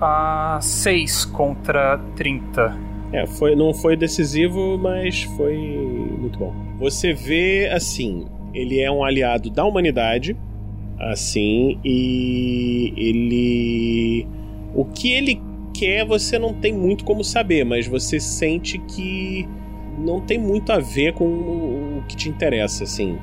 A 0.00 0.58
6 0.60 1.24
contra 1.26 1.98
30. 2.14 2.76
É, 3.12 3.26
foi, 3.26 3.54
não 3.54 3.72
foi 3.72 3.96
decisivo, 3.96 4.78
mas 4.78 5.22
foi 5.22 5.56
muito 6.18 6.38
bom. 6.38 6.54
Você 6.78 7.12
vê, 7.12 7.70
assim, 7.72 8.26
ele 8.52 8.80
é 8.80 8.90
um 8.90 9.04
aliado 9.04 9.50
da 9.50 9.64
humanidade, 9.64 10.36
assim, 10.98 11.78
e 11.84 12.92
ele. 12.96 14.26
O 14.74 14.84
que 14.84 15.12
ele 15.12 15.40
quer 15.74 16.04
você 16.04 16.38
não 16.38 16.54
tem 16.54 16.72
muito 16.72 17.04
como 17.04 17.22
saber, 17.22 17.64
mas 17.64 17.86
você 17.86 18.18
sente 18.18 18.78
que 18.78 19.48
não 19.98 20.20
tem 20.20 20.38
muito 20.38 20.72
a 20.72 20.78
ver 20.78 21.12
com 21.12 21.24
o 21.24 22.04
que 22.08 22.16
te 22.16 22.28
interessa, 22.28 22.84
assim. 22.84 23.18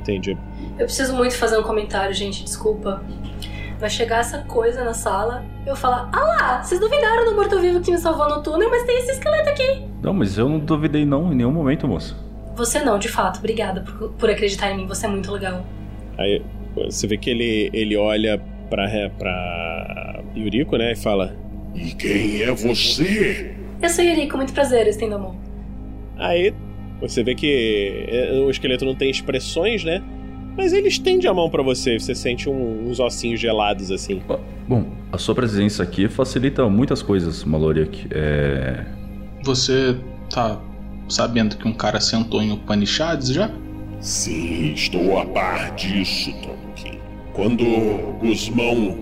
Entende? 0.00 0.36
Eu 0.78 0.86
preciso 0.86 1.14
muito 1.14 1.36
fazer 1.36 1.58
um 1.58 1.62
comentário, 1.62 2.14
gente, 2.14 2.44
desculpa. 2.44 3.02
Vai 3.78 3.90
chegar 3.90 4.20
essa 4.20 4.38
coisa 4.38 4.84
na 4.84 4.94
sala, 4.94 5.44
eu 5.66 5.74
falar: 5.74 6.08
Ah 6.12 6.20
lá, 6.20 6.62
vocês 6.62 6.80
duvidaram 6.80 7.24
do 7.24 7.34
morto-vivo 7.34 7.80
que 7.80 7.90
me 7.90 7.98
salvou 7.98 8.28
no 8.28 8.42
túnel, 8.42 8.70
mas 8.70 8.84
tem 8.84 8.98
esse 8.98 9.12
esqueleto 9.12 9.48
aqui. 9.48 9.84
Não, 10.00 10.14
mas 10.14 10.38
eu 10.38 10.48
não 10.48 10.58
duvidei 10.58 11.04
não 11.04 11.32
em 11.32 11.36
nenhum 11.36 11.52
momento, 11.52 11.88
moça. 11.88 12.14
Você 12.54 12.80
não, 12.80 12.98
de 12.98 13.08
fato, 13.08 13.38
obrigada 13.38 13.80
por, 13.80 14.10
por 14.10 14.30
acreditar 14.30 14.70
em 14.70 14.76
mim, 14.76 14.86
você 14.86 15.06
é 15.06 15.08
muito 15.08 15.32
legal. 15.32 15.64
Aí 16.16 16.42
você 16.74 17.06
vê 17.06 17.16
que 17.16 17.30
ele, 17.30 17.70
ele 17.72 17.96
olha 17.96 18.40
pra, 18.70 18.88
pra 19.18 20.22
Yuriko, 20.36 20.76
né, 20.76 20.92
e 20.92 20.96
fala: 20.96 21.36
E 21.74 21.92
quem 21.92 22.42
é 22.42 22.50
você? 22.52 23.54
Eu 23.80 23.88
sou 23.88 24.04
Yuriko, 24.04 24.36
muito 24.36 24.52
prazer, 24.52 24.86
estendo 24.86 25.14
a 25.16 25.18
mão. 25.18 25.36
Aí 26.16 26.52
você 27.00 27.22
vê 27.24 27.34
que 27.34 28.06
é, 28.08 28.32
o 28.38 28.50
esqueleto 28.50 28.84
não 28.84 28.94
tem 28.94 29.10
expressões, 29.10 29.82
né? 29.84 30.02
Mas 30.56 30.72
ele 30.74 30.86
estende 30.88 31.26
a 31.26 31.32
mão 31.32 31.48
pra 31.48 31.62
você, 31.62 31.98
você 31.98 32.14
sente 32.14 32.48
um- 32.48 32.88
uns 32.88 33.00
ossinhos 33.00 33.40
gelados 33.40 33.90
assim. 33.90 34.20
Bom, 34.68 34.84
a 35.10 35.16
sua 35.18 35.34
presença 35.34 35.82
aqui 35.82 36.08
facilita 36.08 36.68
muitas 36.68 37.02
coisas, 37.02 37.42
Maloriak. 37.42 38.06
É... 38.10 38.84
Você 39.44 39.96
tá 40.30 40.60
sabendo 41.08 41.56
que 41.56 41.66
um 41.66 41.72
cara 41.72 42.00
sentou 42.00 42.42
em 42.42 42.52
Upanishads 42.52 43.28
já? 43.28 43.50
Sim, 44.02 44.72
estou 44.72 45.16
a 45.16 45.24
par 45.24 45.76
disso, 45.76 46.32
Tonkin. 46.42 46.98
Quando 47.32 47.64
Guzmão 48.18 48.98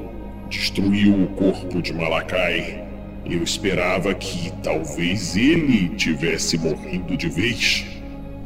destruiu 0.51 1.25
o 1.25 1.27
corpo 1.29 1.81
de 1.81 1.95
Malakai, 1.95 2.87
eu 3.25 3.43
esperava 3.43 4.13
que 4.13 4.53
talvez 4.63 5.39
ele 5.39 5.89
tivesse 5.97 6.59
morrido 6.59 7.17
de 7.17 7.31
vez. 7.31 7.87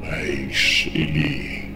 Mas 0.00 0.88
ele 0.94 1.74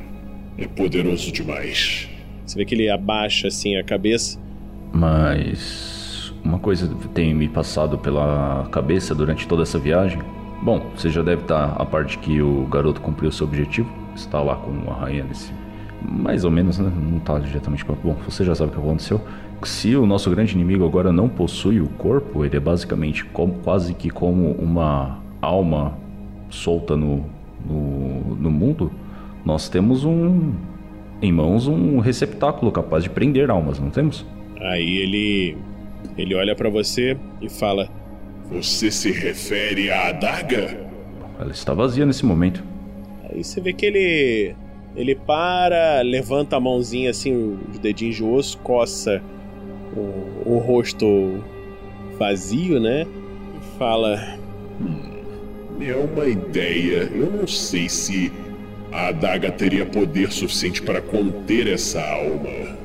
é 0.56 0.68
poderoso 0.68 1.32
demais. 1.32 2.08
Você 2.46 2.58
vê 2.58 2.64
que 2.64 2.76
ele 2.76 2.88
abaixa 2.88 3.48
assim 3.48 3.76
a 3.76 3.82
cabeça. 3.82 4.38
Mas 4.92 6.32
uma 6.44 6.60
coisa 6.60 6.88
tem 7.12 7.34
me 7.34 7.48
passado 7.48 7.98
pela 7.98 8.68
cabeça 8.70 9.12
durante 9.12 9.48
toda 9.48 9.64
essa 9.64 9.78
viagem. 9.78 10.20
Bom, 10.62 10.88
você 10.94 11.10
já 11.10 11.22
deve 11.22 11.42
estar 11.42 11.72
a 11.76 11.84
parte 11.84 12.16
que 12.18 12.40
o 12.40 12.64
garoto 12.66 13.00
cumpriu 13.00 13.32
seu 13.32 13.44
objetivo. 13.44 14.07
Está 14.18 14.40
lá 14.42 14.56
com 14.56 14.90
a 14.90 14.94
rainha 14.94 15.24
nesse. 15.24 15.52
Mais 16.02 16.44
ou 16.44 16.50
menos, 16.50 16.78
né? 16.78 16.90
Não 16.94 17.18
está 17.18 17.38
diretamente 17.38 17.84
com. 17.84 17.94
Bom, 17.94 18.16
você 18.28 18.44
já 18.44 18.54
sabe 18.54 18.70
o 18.70 18.74
que 18.74 18.80
aconteceu. 18.80 19.20
Se 19.64 19.96
o 19.96 20.06
nosso 20.06 20.30
grande 20.30 20.54
inimigo 20.54 20.84
agora 20.84 21.12
não 21.12 21.28
possui 21.28 21.80
o 21.80 21.88
corpo, 21.88 22.44
ele 22.44 22.56
é 22.56 22.60
basicamente 22.60 23.24
como- 23.24 23.54
quase 23.64 23.92
que 23.94 24.08
como 24.10 24.52
uma 24.52 25.18
alma 25.42 25.98
solta 26.48 26.96
no, 26.96 27.24
no, 27.68 28.36
no 28.36 28.50
mundo. 28.50 28.90
Nós 29.44 29.68
temos 29.68 30.04
um. 30.04 30.52
Em 31.20 31.32
mãos 31.32 31.66
um 31.66 31.98
receptáculo 31.98 32.70
capaz 32.70 33.02
de 33.02 33.10
prender 33.10 33.50
almas, 33.50 33.80
não 33.80 33.90
temos? 33.90 34.24
Aí 34.60 34.98
ele 34.98 35.56
ele 36.16 36.34
olha 36.36 36.54
pra 36.54 36.68
você 36.70 37.16
e 37.42 37.48
fala: 37.48 37.88
Você 38.52 38.88
se 38.92 39.10
refere 39.10 39.90
à 39.90 40.10
adaga? 40.10 40.78
Ela 41.40 41.50
está 41.50 41.74
vazia 41.74 42.06
nesse 42.06 42.24
momento. 42.24 42.62
Aí 43.30 43.44
você 43.44 43.60
vê 43.60 43.72
que 43.72 43.86
ele 43.86 44.54
ele 44.96 45.14
para, 45.14 46.00
levanta 46.02 46.56
a 46.56 46.60
mãozinha 46.60 47.10
assim, 47.10 47.58
os 47.70 47.78
dedinhos 47.78 48.16
de 48.16 48.24
osso, 48.24 48.58
coça 48.58 49.22
o, 49.96 50.54
o 50.54 50.58
rosto 50.58 51.42
vazio, 52.18 52.80
né? 52.80 53.06
E 53.56 53.78
fala: 53.78 54.38
É 55.80 55.94
uma 55.94 56.26
ideia. 56.26 57.08
Eu 57.14 57.30
não 57.30 57.46
sei 57.46 57.88
se 57.88 58.32
a 58.90 59.08
adaga 59.08 59.52
teria 59.52 59.86
poder 59.86 60.32
suficiente 60.32 60.82
para 60.82 61.00
conter 61.00 61.68
essa 61.68 62.00
alma. 62.00 62.76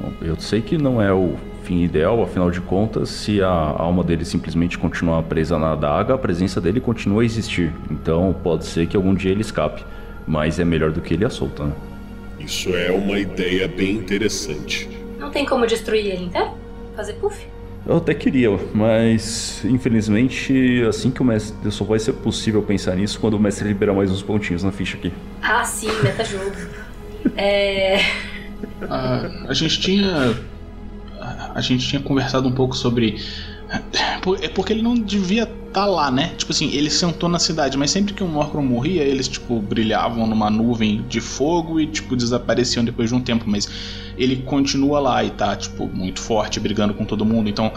Bom, 0.00 0.12
Eu 0.22 0.38
sei 0.40 0.62
que 0.62 0.78
não 0.78 1.00
é 1.00 1.12
o 1.12 1.34
fim 1.64 1.82
ideal, 1.82 2.22
afinal 2.22 2.50
de 2.50 2.60
contas, 2.60 3.08
se 3.08 3.42
a 3.42 3.48
alma 3.48 4.04
dele 4.04 4.24
simplesmente 4.24 4.78
continuar 4.78 5.22
presa 5.22 5.58
na 5.58 5.72
adaga, 5.72 6.14
a 6.14 6.18
presença 6.18 6.60
dele 6.60 6.80
continua 6.80 7.22
a 7.22 7.24
existir. 7.24 7.72
Então 7.90 8.34
pode 8.42 8.66
ser 8.66 8.86
que 8.86 8.96
algum 8.96 9.14
dia 9.14 9.32
ele 9.32 9.40
escape. 9.40 9.84
Mas 10.26 10.58
é 10.58 10.64
melhor 10.64 10.90
do 10.90 11.00
que 11.00 11.14
ele 11.14 11.24
à 11.24 11.30
solta, 11.30 11.64
né? 11.64 11.72
Isso 12.38 12.74
é 12.74 12.90
uma 12.90 13.18
ideia 13.18 13.66
bem 13.66 13.96
interessante. 13.96 14.88
Não 15.18 15.30
tem 15.30 15.44
como 15.44 15.66
destruir 15.66 16.06
ele 16.06 16.24
inteiro? 16.24 16.50
Fazer 16.94 17.14
puff? 17.14 17.46
Eu 17.86 17.98
até 17.98 18.14
queria, 18.14 18.48
mas 18.72 19.62
infelizmente 19.64 20.82
assim 20.88 21.10
que 21.10 21.20
o 21.20 21.24
mestre. 21.24 21.70
Só 21.70 21.84
vai 21.84 21.98
ser 21.98 22.14
possível 22.14 22.62
pensar 22.62 22.96
nisso 22.96 23.20
quando 23.20 23.34
o 23.34 23.40
mestre 23.40 23.68
liberar 23.68 23.92
mais 23.92 24.10
uns 24.10 24.22
pontinhos 24.22 24.62
na 24.62 24.72
ficha 24.72 24.96
aqui. 24.96 25.12
Ah, 25.42 25.64
sim, 25.64 25.90
meta-jogo. 26.02 26.56
é. 27.36 27.98
Ah, 28.88 29.30
a 29.48 29.54
gente 29.54 29.80
tinha. 29.80 30.34
A- 31.54 31.60
gente 31.60 31.86
tinha 31.88 32.02
conversado 32.02 32.48
um 32.48 32.52
pouco 32.52 32.76
sobre. 32.76 33.16
É 34.42 34.48
porque 34.48 34.72
ele 34.72 34.82
não 34.82 34.94
devia 34.94 35.44
estar 35.44 35.86
lá, 35.86 36.10
né? 36.10 36.34
Tipo 36.36 36.52
assim, 36.52 36.70
ele 36.72 36.90
sentou 36.90 37.28
na 37.28 37.38
cidade, 37.38 37.76
mas 37.76 37.90
sempre 37.90 38.14
que 38.14 38.22
um 38.22 38.28
Morcron 38.28 38.62
morria, 38.62 39.02
eles, 39.02 39.26
tipo, 39.28 39.60
brilhavam 39.60 40.26
numa 40.26 40.50
nuvem 40.50 41.02
de 41.08 41.20
fogo 41.20 41.80
e, 41.80 41.86
tipo, 41.86 42.14
desapareciam 42.14 42.84
depois 42.84 43.08
de 43.08 43.14
um 43.14 43.20
tempo. 43.20 43.44
Mas 43.48 43.68
ele 44.16 44.36
continua 44.42 45.00
lá 45.00 45.24
e 45.24 45.30
tá, 45.30 45.56
tipo, 45.56 45.88
muito 45.88 46.20
forte, 46.20 46.60
brigando 46.60 46.94
com 46.94 47.04
todo 47.04 47.24
mundo. 47.24 47.48
Então, 47.48 47.72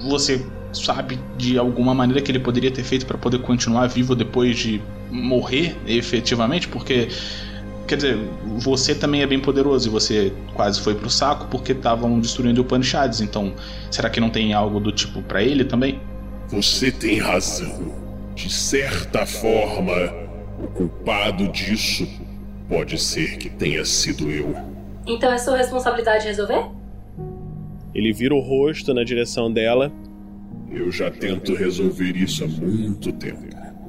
você 0.00 0.44
sabe 0.72 1.18
de 1.36 1.58
alguma 1.58 1.94
maneira 1.94 2.20
que 2.22 2.30
ele 2.32 2.40
poderia 2.40 2.70
ter 2.70 2.82
feito 2.82 3.06
para 3.06 3.18
poder 3.18 3.38
continuar 3.38 3.86
vivo 3.88 4.14
depois 4.16 4.56
de 4.58 4.80
morrer 5.10 5.76
efetivamente? 5.86 6.66
Porque. 6.68 7.08
Quer 7.86 7.96
dizer, 7.96 8.18
você 8.58 8.94
também 8.94 9.22
é 9.22 9.26
bem 9.26 9.40
poderoso 9.40 9.88
e 9.88 9.90
você 9.90 10.32
quase 10.54 10.80
foi 10.80 10.94
pro 10.94 11.10
saco 11.10 11.46
porque 11.50 11.72
estavam 11.72 12.20
destruindo 12.20 12.60
o 12.60 12.64
Upanishads. 12.64 13.20
Então, 13.20 13.52
será 13.90 14.08
que 14.08 14.20
não 14.20 14.30
tem 14.30 14.52
algo 14.52 14.80
do 14.80 14.92
tipo 14.92 15.22
pra 15.22 15.42
ele 15.42 15.64
também? 15.64 16.00
Você 16.48 16.90
tem 16.90 17.18
razão. 17.18 17.92
De 18.34 18.50
certa 18.50 19.26
forma, 19.26 19.92
o 20.58 20.66
culpado 20.68 21.48
disso 21.48 22.06
pode 22.68 22.98
ser 22.98 23.36
que 23.36 23.50
tenha 23.50 23.84
sido 23.84 24.30
eu. 24.30 24.54
Então 25.06 25.32
é 25.32 25.38
sua 25.38 25.56
responsabilidade 25.56 26.26
resolver? 26.26 26.64
Ele 27.94 28.12
vira 28.12 28.34
o 28.34 28.40
rosto 28.40 28.94
na 28.94 29.04
direção 29.04 29.52
dela. 29.52 29.92
Eu 30.70 30.90
já 30.90 31.10
tento 31.10 31.54
resolver 31.54 32.16
isso 32.16 32.44
há 32.44 32.48
muito 32.48 33.12
tempo. 33.12 33.42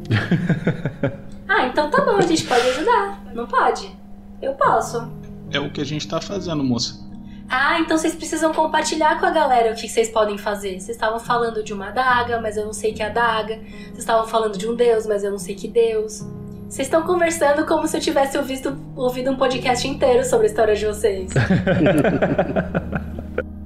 Ah, 1.55 1.67
então 1.67 1.87
tá 1.91 2.03
bom, 2.03 2.17
a 2.17 2.21
gente 2.21 2.45
pode 2.45 2.67
ajudar. 2.67 3.23
Não 3.31 3.45
pode? 3.45 3.95
Eu 4.41 4.53
posso. 4.53 5.07
É 5.51 5.59
o 5.59 5.69
que 5.69 5.81
a 5.81 5.85
gente 5.85 6.07
tá 6.07 6.19
fazendo, 6.19 6.63
moça. 6.63 6.99
Ah, 7.47 7.79
então 7.79 7.95
vocês 7.95 8.15
precisam 8.15 8.51
compartilhar 8.51 9.19
com 9.19 9.27
a 9.27 9.29
galera 9.29 9.71
o 9.71 9.75
que 9.75 9.87
vocês 9.87 10.09
podem 10.09 10.35
fazer. 10.35 10.79
Vocês 10.79 10.89
estavam 10.89 11.19
falando 11.19 11.63
de 11.63 11.71
uma 11.71 11.89
adaga, 11.89 12.41
mas 12.41 12.57
eu 12.57 12.65
não 12.65 12.73
sei 12.73 12.91
que 12.91 13.03
adaga. 13.03 13.59
Vocês 13.83 13.99
estavam 13.99 14.27
falando 14.27 14.57
de 14.57 14.67
um 14.67 14.75
deus, 14.75 15.05
mas 15.05 15.23
eu 15.23 15.29
não 15.29 15.37
sei 15.37 15.53
que 15.53 15.67
deus. 15.67 16.25
Vocês 16.67 16.87
estão 16.87 17.03
conversando 17.03 17.67
como 17.67 17.87
se 17.87 17.97
eu 17.97 18.01
tivesse 18.01 18.35
ouvido, 18.35 18.75
ouvido 18.95 19.29
um 19.29 19.35
podcast 19.35 19.87
inteiro 19.87 20.25
sobre 20.25 20.47
a 20.47 20.49
história 20.49 20.75
de 20.75 20.87
vocês. 20.87 21.31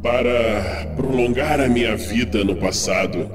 Para 0.04 0.94
prolongar 0.98 1.62
a 1.62 1.70
minha 1.70 1.96
vida 1.96 2.44
no 2.44 2.58
passado, 2.58 3.30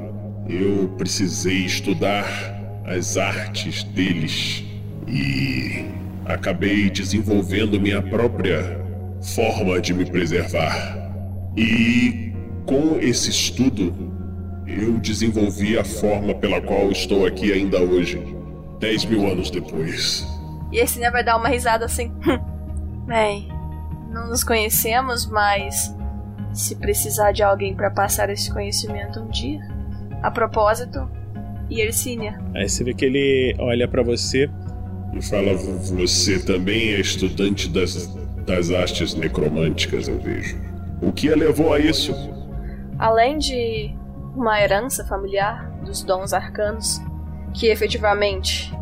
eu 0.46 0.92
precisei 0.98 1.64
estudar 1.64 2.61
as 2.84 3.16
artes 3.16 3.84
deles 3.84 4.64
e 5.06 5.86
acabei 6.24 6.90
desenvolvendo 6.90 7.80
minha 7.80 8.02
própria 8.02 8.80
forma 9.34 9.80
de 9.80 9.94
me 9.94 10.04
preservar. 10.04 10.98
E 11.56 12.32
com 12.66 12.98
esse 13.00 13.30
estudo, 13.30 14.12
eu 14.66 14.98
desenvolvi 14.98 15.78
a 15.78 15.84
forma 15.84 16.34
pela 16.34 16.60
qual 16.60 16.90
estou 16.90 17.26
aqui 17.26 17.52
ainda 17.52 17.80
hoje, 17.80 18.22
10 18.80 19.04
mil 19.06 19.26
anos 19.26 19.50
depois. 19.50 20.26
E 20.72 20.78
esse 20.78 20.98
né, 20.98 21.10
vai 21.10 21.22
dar 21.22 21.36
uma 21.36 21.48
risada 21.48 21.84
assim. 21.84 22.12
Bem, 23.06 23.48
não 24.10 24.28
nos 24.28 24.42
conhecemos, 24.42 25.26
mas 25.26 25.94
se 26.52 26.76
precisar 26.76 27.32
de 27.32 27.42
alguém 27.42 27.74
para 27.74 27.90
passar 27.90 28.30
esse 28.30 28.50
conhecimento 28.52 29.20
um 29.20 29.28
dia. 29.28 29.60
A 30.22 30.30
propósito, 30.30 31.08
e 31.72 31.80
Ercínia. 31.80 32.38
Aí 32.54 32.68
você 32.68 32.84
vê 32.84 32.92
que 32.92 33.04
ele 33.04 33.56
olha 33.58 33.88
pra 33.88 34.02
você. 34.02 34.50
E 35.14 35.22
fala, 35.22 35.54
você 35.54 36.38
também 36.38 36.94
é 36.94 37.00
estudante 37.00 37.68
das, 37.68 38.06
das 38.46 38.70
artes 38.70 39.14
necromânticas, 39.14 40.08
eu 40.08 40.18
vejo. 40.18 40.56
O 41.02 41.12
que 41.12 41.30
a 41.30 41.36
levou 41.36 41.72
a 41.72 41.78
isso? 41.78 42.14
Além 42.98 43.38
de 43.38 43.94
uma 44.34 44.60
herança 44.60 45.04
familiar 45.04 45.70
dos 45.84 46.02
dons 46.02 46.32
arcanos, 46.32 47.00
que 47.52 47.66
efetivamente 47.66 48.72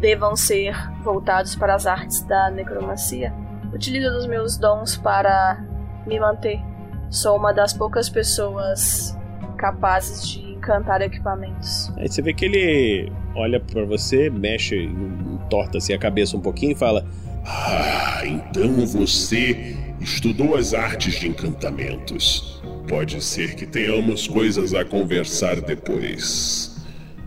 devam 0.00 0.36
ser 0.36 0.74
voltados 1.02 1.56
para 1.56 1.74
as 1.74 1.86
artes 1.86 2.22
da 2.22 2.50
necromancia, 2.50 3.32
utilizo 3.72 4.10
dos 4.10 4.26
meus 4.26 4.56
dons 4.56 4.96
para 4.96 5.58
me 6.06 6.20
manter. 6.20 6.60
Sou 7.08 7.36
uma 7.36 7.52
das 7.52 7.72
poucas 7.72 8.08
pessoas 8.08 9.16
capazes 9.56 10.28
de 10.28 10.49
encantar 10.60 11.00
equipamentos. 11.00 11.90
Aí 11.96 12.08
você 12.08 12.20
vê 12.20 12.34
que 12.34 12.44
ele 12.44 13.10
olha 13.34 13.58
pra 13.58 13.84
você, 13.84 14.28
mexe, 14.28 14.76
entorta 14.76 15.78
assim 15.78 15.94
a 15.94 15.98
cabeça 15.98 16.36
um 16.36 16.40
pouquinho 16.40 16.72
e 16.72 16.74
fala: 16.74 17.04
Ah, 17.44 18.20
então 18.24 18.86
você 18.86 19.74
estudou 20.00 20.56
as 20.56 20.74
artes 20.74 21.14
de 21.14 21.28
encantamentos. 21.28 22.62
Pode 22.86 23.22
ser 23.22 23.54
que 23.54 23.66
tenhamos 23.66 24.28
coisas 24.28 24.74
a 24.74 24.84
conversar 24.84 25.60
depois. 25.60 26.76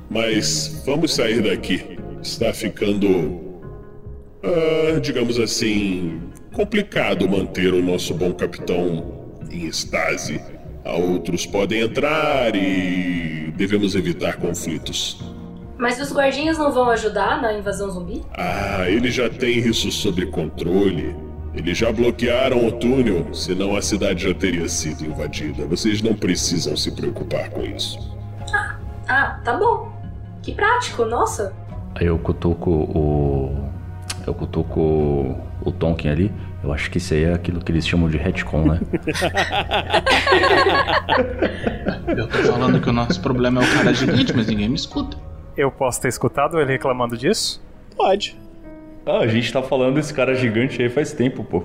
Mas 0.10 0.84
vamos 0.86 1.13
sair 1.13 1.41
daqui. 1.41 1.98
Está 2.22 2.54
ficando. 2.54 3.62
ah, 4.43 5.00
digamos 5.00 5.39
assim. 5.39 6.22
complicado 6.54 7.28
manter 7.28 7.74
o 7.74 7.82
nosso 7.82 8.13
bom 8.13 8.32
capitão 8.32 9.39
em 9.52 9.65
estase. 9.65 10.39
Outros 10.86 11.46
podem 11.46 11.82
entrar 11.82 12.56
e 12.56 13.52
devemos 13.56 13.96
evitar 13.96 14.38
conflitos. 14.38 15.19
Mas 15.78 16.00
os 16.00 16.13
guardinhas 16.13 16.58
não 16.58 16.72
vão 16.72 16.89
ajudar 16.89 17.41
na 17.41 17.54
invasão 17.54 17.89
zumbi? 17.89 18.22
Ah, 18.34 18.89
eles 18.89 19.13
já 19.13 19.30
têm 19.30 19.60
isso 19.60 19.91
sob 19.91 20.26
controle. 20.28 21.15
Eles 21.54 21.78
já 21.78 21.91
bloquearam 21.91 22.65
o 22.65 22.72
túnel, 22.72 23.34
senão 23.34 23.76
a 23.76 23.82
cidade 23.82 24.24
já 24.28 24.34
teria 24.34 24.67
sido 24.67 25.06
invadida. 25.06 25.65
Vocês 25.67 26.02
não 26.02 26.13
precisam 26.13 26.76
se 26.76 26.91
preocupar 26.91 27.50
com 27.50 27.63
isso. 27.63 28.00
Ah, 29.08 29.39
tá 29.43 29.56
bom. 29.58 29.91
Que 30.41 30.54
prático, 30.54 31.06
nossa. 31.06 31.54
Aí 31.96 32.08
eu 32.08 32.17
cutuco 32.17 32.72
o. 32.72 33.69
Eu 34.26 34.34
cutuco 34.34 35.36
o 35.63 35.72
Tonkin 35.72 36.10
ali. 36.10 36.32
Eu 36.63 36.71
acho 36.71 36.89
que 36.89 36.97
isso 36.97 37.13
aí 37.13 37.26
é 37.26 37.34
aquilo 37.34 37.60
que 37.60 37.71
eles 37.71 37.86
chamam 37.86 38.10
de 38.10 38.17
retcon, 38.17 38.63
né? 38.63 38.80
Eu 42.08 42.28
tô 42.28 42.38
falando 42.38 42.80
que 42.80 42.89
o 42.89 42.93
nosso 42.93 43.21
problema 43.21 43.62
é 43.62 43.65
o 43.65 43.73
cara 43.73 43.93
gigante, 43.93 44.34
mas 44.34 44.47
ninguém 44.47 44.69
me 44.69 44.76
escuta. 44.76 45.17
Eu 45.58 45.69
posso 45.69 46.02
ter 46.02 46.08
escutado 46.08 46.60
ele 46.60 46.71
reclamando 46.71 47.17
disso? 47.17 47.62
Pode. 47.97 48.39
Ah, 49.06 49.19
a 49.19 49.28
gente 49.28 49.52
tá 49.52 49.62
falando 49.62 49.95
desse 49.95 50.13
cara 50.13 50.34
gigante 50.36 50.82
aí 50.82 50.89
faz 50.89 51.12
tempo, 51.12 51.43
pô. 51.43 51.63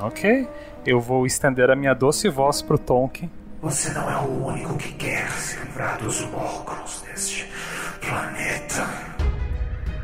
Ok. 0.00 0.48
Eu 0.86 1.00
vou 1.00 1.26
estender 1.26 1.68
a 1.70 1.76
minha 1.76 1.92
doce 1.92 2.28
voz 2.28 2.62
pro 2.62 2.78
Tonkin. 2.78 3.28
Você 3.60 3.90
não 3.90 4.08
é 4.08 4.16
o 4.18 4.46
único 4.46 4.78
que 4.78 4.92
quer 4.92 5.28
se 5.32 5.58
livrar 5.58 5.98
dos 5.98 6.20
Morcrons 6.30 7.02
deste 7.02 7.48
planeta. 8.00 8.86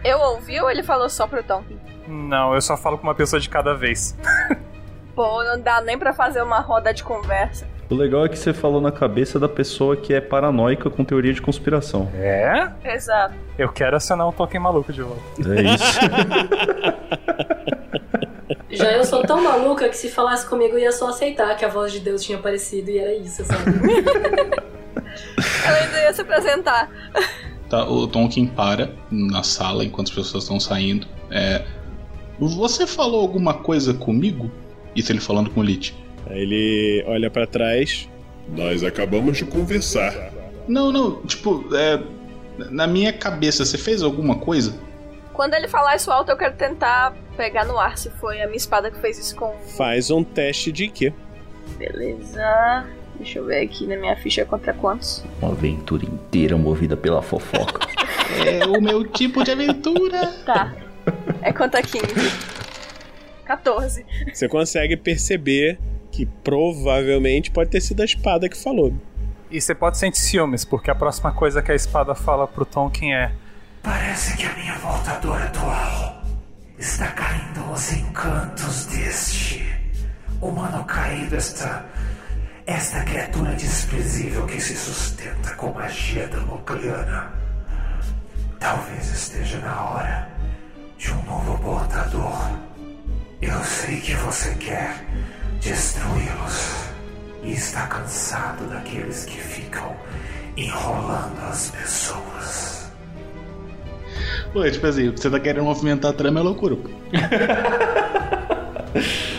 Eu 0.05 0.19
ouvi 0.19 0.61
ou 0.61 0.69
ele 0.69 0.83
falou 0.83 1.09
só 1.09 1.29
pro 1.29 1.43
Tonkin? 1.43 1.79
Não, 2.07 2.55
eu 2.55 2.61
só 2.61 2.77
falo 2.77 2.99
com 2.99 3.05
uma 3.05 3.15
pessoa 3.15 3.41
de 3.41 3.49
cada 3.49 3.75
vez. 3.75 4.17
Pô, 5.15 5.45
não 5.45 5.61
dá 5.61 5.81
nem 5.81 5.97
pra 5.97 6.13
fazer 6.13 6.43
uma 6.43 6.61
roda 6.61 6.93
de 6.93 7.05
conversa. 7.05 7.67
O 7.89 7.95
legal 7.95 8.25
é 8.25 8.29
que 8.29 8.37
você 8.37 8.53
falou 8.53 8.81
na 8.81 8.91
cabeça 8.91 9.39
da 9.39 9.49
pessoa 9.49 9.97
que 9.97 10.13
é 10.13 10.21
paranoica 10.21 10.91
com 10.91 11.05
teoria 11.05 11.33
de 11.33 11.41
conspiração. 11.41 12.11
É? 12.15 12.69
Exato. 12.85 13.35
Eu 13.57 13.69
quero 13.71 13.97
acionar 13.97 14.27
um 14.27 14.33
Tonkin 14.33 14.59
maluco 14.59 14.93
de 14.93 15.03
volta. 15.03 15.23
É 15.55 15.63
isso. 15.63 16.01
Já 18.75 18.91
eu 18.93 19.05
sou 19.05 19.23
tão 19.23 19.41
maluca 19.43 19.89
que 19.89 19.97
se 19.97 20.09
falasse 20.11 20.49
comigo 20.49 20.75
eu 20.75 20.81
ia 20.81 20.93
só 20.93 21.11
aceitar 21.11 21.57
que 21.57 21.65
a 21.65 21.69
voz 21.69 21.93
de 21.93 22.01
Deus 22.01 22.23
tinha 22.23 22.39
aparecido 22.39 22.91
e 22.91 22.99
era 22.99 23.15
isso, 23.15 23.45
sabe? 23.45 23.71
Eu 25.67 25.75
ainda 25.75 26.03
ia 26.03 26.13
se 26.13 26.21
apresentar. 26.21 26.91
Tá, 27.71 27.89
o 27.89 28.07
Tonkin 28.07 28.47
para 28.47 28.91
na 29.11 29.43
sala 29.43 29.85
enquanto 29.85 30.09
as 30.09 30.15
pessoas 30.15 30.45
estão 30.45 30.59
saindo. 30.59 31.07
É. 31.31 31.65
Você 32.39 32.87
falou 32.87 33.21
alguma 33.21 33.55
coisa 33.55 33.95
comigo? 33.95 34.51
Isso 34.95 35.13
ele 35.13 35.21
falando 35.21 35.51
com 35.51 35.61
o 35.61 35.63
Lich. 35.63 35.95
Aí 36.27 36.41
ele 36.41 37.05
olha 37.07 37.31
pra 37.31 37.47
trás. 37.47 38.09
Nós 38.49 38.83
acabamos 38.83 39.39
de 39.39 39.45
conversar. 39.45 40.31
Não, 40.69 40.93
não, 40.93 41.23
tipo, 41.23 41.65
é. 41.75 42.01
Na 42.71 42.87
minha 42.87 43.13
cabeça, 43.13 43.65
você 43.65 43.77
fez 43.77 44.03
alguma 44.03 44.37
coisa? 44.37 44.79
Quando 45.33 45.55
ele 45.55 45.67
falar 45.67 45.97
isso 45.97 46.11
alto, 46.13 46.31
eu 46.31 46.37
quero 46.37 46.55
tentar 46.55 47.13
pegar 47.37 47.65
no 47.65 47.77
ar, 47.77 47.99
se 47.99 48.09
foi 48.11 48.41
a 48.41 48.47
minha 48.47 48.57
espada 48.57 48.91
que 48.91 48.99
fez 49.01 49.19
isso 49.19 49.35
com. 49.35 49.53
Faz 49.77 50.11
um 50.11 50.23
teste 50.23 50.71
de 50.71 50.87
quê? 50.87 51.13
Beleza. 51.77 52.87
Deixa 53.17 53.41
eu 53.41 53.47
ver 53.47 53.63
aqui 53.63 53.87
na 53.87 53.97
minha 53.97 54.17
ficha 54.17 54.45
contra 54.45 54.73
quantos. 54.73 55.25
Uma 55.43 55.51
aventura 55.53 56.05
inteira 56.05 56.57
movida 56.57 56.97
pela 56.97 57.23
fofoca. 57.23 57.89
É 58.45 58.67
o 58.67 58.81
meu 58.81 59.07
tipo 59.07 59.45
de 59.45 59.53
aventura. 59.53 60.27
Tá. 60.47 60.75
É 61.45 61.53
conta 61.53 61.83
15. 61.83 62.07
14. 63.45 64.07
Você 64.33 64.49
consegue 64.49 64.97
perceber 64.97 65.79
que 66.11 66.25
provavelmente 66.25 67.51
pode 67.51 67.69
ter 67.69 67.83
sido 67.83 68.01
a 68.01 68.05
espada 68.07 68.49
que 68.49 68.57
falou. 68.57 68.95
E 69.51 69.61
você 69.61 69.75
pode 69.75 69.99
sentir 69.99 70.21
ciúmes, 70.21 70.65
porque 70.65 70.91
a 70.91 70.95
próxima 70.95 71.33
coisa 71.33 71.63
que 71.63 71.71
a 71.71 71.75
espada 71.75 72.15
fala 72.15 72.49
pro 72.49 72.65
Tonkin 72.65 73.13
é: 73.13 73.31
Parece 73.83 74.39
que 74.39 74.47
a 74.47 74.55
minha 74.55 74.75
voltadora 74.79 75.45
atual 75.45 76.25
está 76.79 77.09
caindo 77.09 77.61
aos 77.69 77.93
encantos 77.93 78.87
deste 78.87 79.71
humano 80.41 80.83
caído, 80.85 81.37
esta, 81.37 81.85
esta 82.67 83.05
criatura 83.05 83.53
desprezível 83.53 84.47
que 84.47 84.59
se 84.59 84.75
sustenta 84.75 85.55
com 85.57 85.75
magia 85.75 86.27
damocliana. 86.27 87.35
Talvez 88.59 89.13
esteja 89.13 89.59
na 89.59 89.91
hora 89.91 90.34
de 91.05 91.13
um 91.13 91.23
novo 91.25 91.59
portador. 91.59 92.33
Eu 93.43 93.63
sei 93.63 94.01
que 94.01 94.15
você 94.15 94.55
quer 94.55 95.05
destruí-los 95.61 96.89
e 97.43 97.53
está 97.53 97.87
cansado 97.89 98.67
daqueles 98.71 99.27
que 99.27 99.39
ficam 99.39 99.95
enrolando 100.57 101.39
as 101.51 101.71
pessoas. 101.73 102.91
Pô, 104.51 104.65
é 104.65 104.71
tipo 104.71 104.87
assim, 104.87 105.11
você 105.11 105.29
tá 105.29 105.39
querendo 105.39 105.65
movimentar 105.65 106.13
a 106.13 106.15
trama 106.15 106.41
é 106.41 106.43
loucura. 106.43 106.75
pô. 106.75 106.89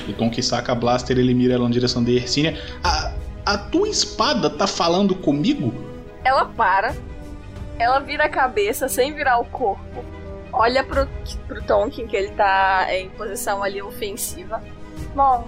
o 0.08 0.14
Tom 0.14 0.30
que 0.30 0.44
saca 0.44 0.74
a 0.74 0.76
blaster, 0.76 1.18
ele 1.18 1.34
mira 1.34 1.56
ela 1.56 1.64
na 1.64 1.72
direção 1.72 2.04
de 2.04 2.16
Ercínia. 2.16 2.62
A, 2.84 3.12
a 3.44 3.58
tua 3.58 3.90
espada 3.90 4.52
tá 4.52 4.68
falando 4.68 5.16
comigo? 5.16 5.74
Ela 6.24 6.46
para, 6.46 6.96
ela 7.80 7.98
vira 7.98 8.26
a 8.26 8.30
cabeça 8.30 8.88
sem 8.88 9.16
virar 9.16 9.40
o 9.40 9.46
corpo, 9.46 10.06
olha 10.56 10.84
pro, 10.84 11.08
pro 11.48 11.62
Tonkin, 11.64 12.08
que 12.08 12.16
ele 12.16 12.30
tá 12.32 12.88
em 12.90 13.10
posição 13.10 13.62
ali 13.62 13.82
ofensiva. 13.82 14.64
Bom, 15.14 15.48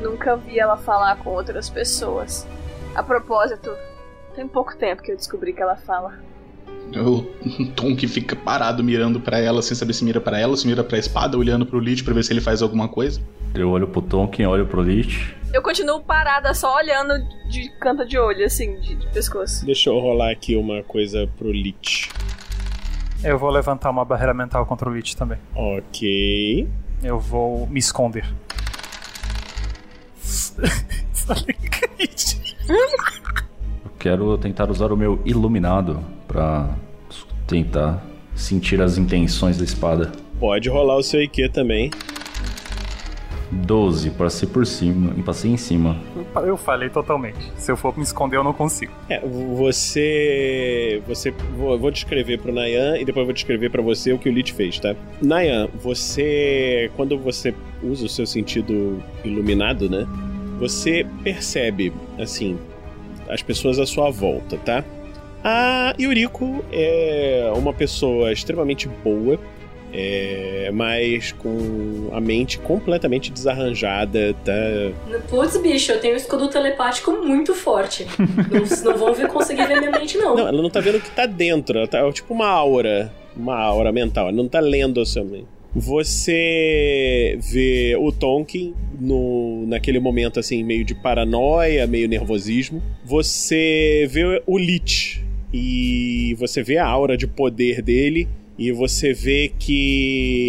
nunca 0.00 0.36
vi 0.36 0.58
ela 0.58 0.76
falar 0.76 1.16
com 1.16 1.30
outras 1.30 1.68
pessoas. 1.68 2.46
A 2.94 3.02
propósito, 3.02 3.70
tem 4.34 4.46
pouco 4.46 4.76
tempo 4.76 5.02
que 5.02 5.10
eu 5.10 5.16
descobri 5.16 5.52
que 5.52 5.62
ela 5.62 5.76
fala. 5.76 6.18
O 6.94 7.96
que 7.96 8.06
fica 8.06 8.36
parado 8.36 8.84
mirando 8.84 9.18
pra 9.18 9.38
ela, 9.38 9.62
sem 9.62 9.74
saber 9.74 9.94
se 9.94 10.04
mira 10.04 10.20
pra 10.20 10.38
ela, 10.38 10.56
se 10.56 10.66
mira 10.66 10.84
pra 10.84 10.98
espada, 10.98 11.38
olhando 11.38 11.64
pro 11.64 11.78
Lich 11.78 12.04
pra 12.04 12.12
ver 12.12 12.22
se 12.22 12.32
ele 12.32 12.40
faz 12.40 12.60
alguma 12.60 12.88
coisa. 12.88 13.20
Eu 13.54 13.70
olho 13.70 13.88
pro 13.88 14.02
Tonkin, 14.02 14.44
olho 14.44 14.66
pro 14.66 14.82
Lich. 14.82 15.34
Eu 15.52 15.62
continuo 15.62 16.02
parada, 16.02 16.52
só 16.54 16.76
olhando 16.76 17.14
de 17.48 17.70
canto 17.78 18.06
de 18.06 18.18
olho, 18.18 18.44
assim, 18.44 18.78
de, 18.80 18.94
de 18.96 19.06
pescoço. 19.08 19.64
Deixa 19.64 19.90
eu 19.90 19.98
rolar 19.98 20.30
aqui 20.30 20.56
uma 20.56 20.82
coisa 20.82 21.28
pro 21.38 21.50
Lich. 21.50 22.10
Eu 23.24 23.38
vou 23.38 23.50
levantar 23.50 23.90
uma 23.90 24.04
barreira 24.04 24.34
mental 24.34 24.66
contra 24.66 24.88
o 24.88 24.94
Lich 24.94 25.16
também. 25.16 25.38
Ok. 25.54 26.68
Eu 27.02 27.20
vou 27.20 27.66
me 27.68 27.78
esconder. 27.78 28.26
Eu 33.84 33.90
quero 33.98 34.36
tentar 34.38 34.70
usar 34.70 34.92
o 34.92 34.96
meu 34.96 35.20
iluminado 35.24 36.02
pra 36.26 36.74
tentar 37.46 38.02
sentir 38.34 38.80
as 38.80 38.98
intenções 38.98 39.56
da 39.58 39.64
espada. 39.64 40.10
Pode 40.40 40.68
rolar 40.68 40.96
o 40.96 41.02
seu 41.02 41.22
IQ 41.22 41.50
também. 41.50 41.90
12 43.52 44.10
pra 44.10 44.30
ser 44.30 44.46
por 44.46 44.66
cima 44.66 45.12
e 45.16 45.22
pra 45.22 45.32
ser 45.32 45.48
em 45.48 45.56
cima. 45.56 45.96
Eu 46.34 46.56
falei 46.56 46.88
totalmente. 46.88 47.52
Se 47.56 47.70
eu 47.70 47.76
for 47.76 47.96
me 47.96 48.02
esconder, 48.02 48.36
eu 48.36 48.44
não 48.44 48.52
consigo. 48.52 48.92
É, 49.08 49.20
você. 49.20 51.02
Você. 51.06 51.30
Vou, 51.56 51.78
vou 51.78 51.90
descrever 51.90 52.38
pro 52.38 52.52
Nayan 52.52 52.96
e 52.96 53.04
depois 53.04 53.22
eu 53.22 53.26
vou 53.26 53.34
descrever 53.34 53.70
pra 53.70 53.82
você 53.82 54.12
o 54.12 54.18
que 54.18 54.28
o 54.28 54.32
Lich 54.32 54.52
fez, 54.52 54.78
tá? 54.78 54.94
Nayan, 55.20 55.68
você. 55.82 56.90
Quando 56.96 57.18
você 57.18 57.54
usa 57.82 58.06
o 58.06 58.08
seu 58.08 58.26
sentido 58.26 59.02
iluminado, 59.24 59.88
né? 59.88 60.06
Você 60.58 61.06
percebe, 61.22 61.92
assim, 62.18 62.58
as 63.28 63.42
pessoas 63.42 63.78
à 63.78 63.86
sua 63.86 64.10
volta, 64.10 64.56
tá? 64.58 64.84
A 65.44 65.92
Yuriko 65.98 66.64
é 66.70 67.52
uma 67.56 67.72
pessoa 67.72 68.32
extremamente 68.32 68.88
boa, 69.02 69.38
é, 69.92 70.70
mas 70.72 71.32
com 71.32 72.08
a 72.12 72.20
mente 72.20 72.58
completamente 72.58 73.30
desarranjada, 73.30 74.34
tá? 74.44 74.52
Putz, 75.28 75.56
bicho, 75.58 75.92
eu 75.92 76.00
tenho 76.00 76.14
um 76.14 76.16
escudo 76.16 76.48
telepático 76.48 77.12
muito 77.12 77.54
forte. 77.54 78.06
não, 78.18 78.92
não 78.92 78.98
vão 78.98 79.14
ver, 79.14 79.28
conseguir 79.28 79.66
ver 79.66 79.78
minha 79.78 79.90
mente, 79.90 80.16
não. 80.16 80.34
Não, 80.34 80.48
ela 80.48 80.62
não 80.62 80.70
tá 80.70 80.80
vendo 80.80 80.96
o 80.96 81.00
que 81.00 81.10
tá 81.10 81.26
dentro, 81.26 81.78
ela 81.78 81.86
tá 81.86 81.98
é 81.98 82.12
tipo 82.12 82.32
uma 82.32 82.48
aura, 82.48 83.12
uma 83.36 83.58
aura 83.58 83.92
mental, 83.92 84.28
ela 84.28 84.36
não 84.36 84.48
tá 84.48 84.60
lendo 84.60 85.00
a 85.00 85.06
sua 85.06 85.24
mente. 85.24 85.46
Você 85.74 87.38
vê 87.40 87.96
o 87.98 88.12
Tonkin 88.12 88.74
no, 89.00 89.64
naquele 89.66 89.98
momento 89.98 90.38
assim, 90.38 90.62
meio 90.62 90.84
de 90.84 90.94
paranoia, 90.94 91.86
meio 91.86 92.06
nervosismo. 92.06 92.82
Você 93.06 94.06
vê 94.10 94.42
o 94.46 94.58
Lich 94.58 95.24
e 95.50 96.34
você 96.38 96.62
vê 96.62 96.76
a 96.76 96.86
aura 96.86 97.16
de 97.16 97.26
poder 97.26 97.80
dele 97.80 98.28
e 98.58 98.70
você 98.72 99.12
vê 99.12 99.52
que 99.58 100.42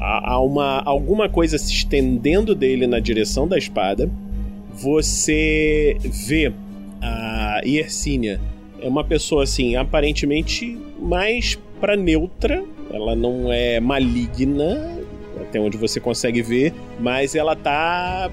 há 0.00 0.40
uma, 0.40 0.82
alguma 0.84 1.28
coisa 1.28 1.58
se 1.58 1.72
estendendo 1.72 2.54
dele 2.54 2.86
na 2.86 2.98
direção 2.98 3.46
da 3.46 3.58
espada. 3.58 4.10
Você 4.72 5.96
vê 6.26 6.52
a 7.00 7.60
Yersinia. 7.64 8.40
É 8.80 8.88
uma 8.88 9.02
pessoa 9.04 9.42
assim, 9.42 9.76
aparentemente 9.76 10.78
mais 10.98 11.58
pra 11.80 11.96
neutra. 11.96 12.64
Ela 12.92 13.14
não 13.14 13.52
é 13.52 13.80
maligna, 13.80 14.98
até 15.40 15.60
onde 15.60 15.76
você 15.76 16.00
consegue 16.00 16.42
ver, 16.42 16.72
mas 16.98 17.34
ela 17.34 17.54
tá. 17.54 18.30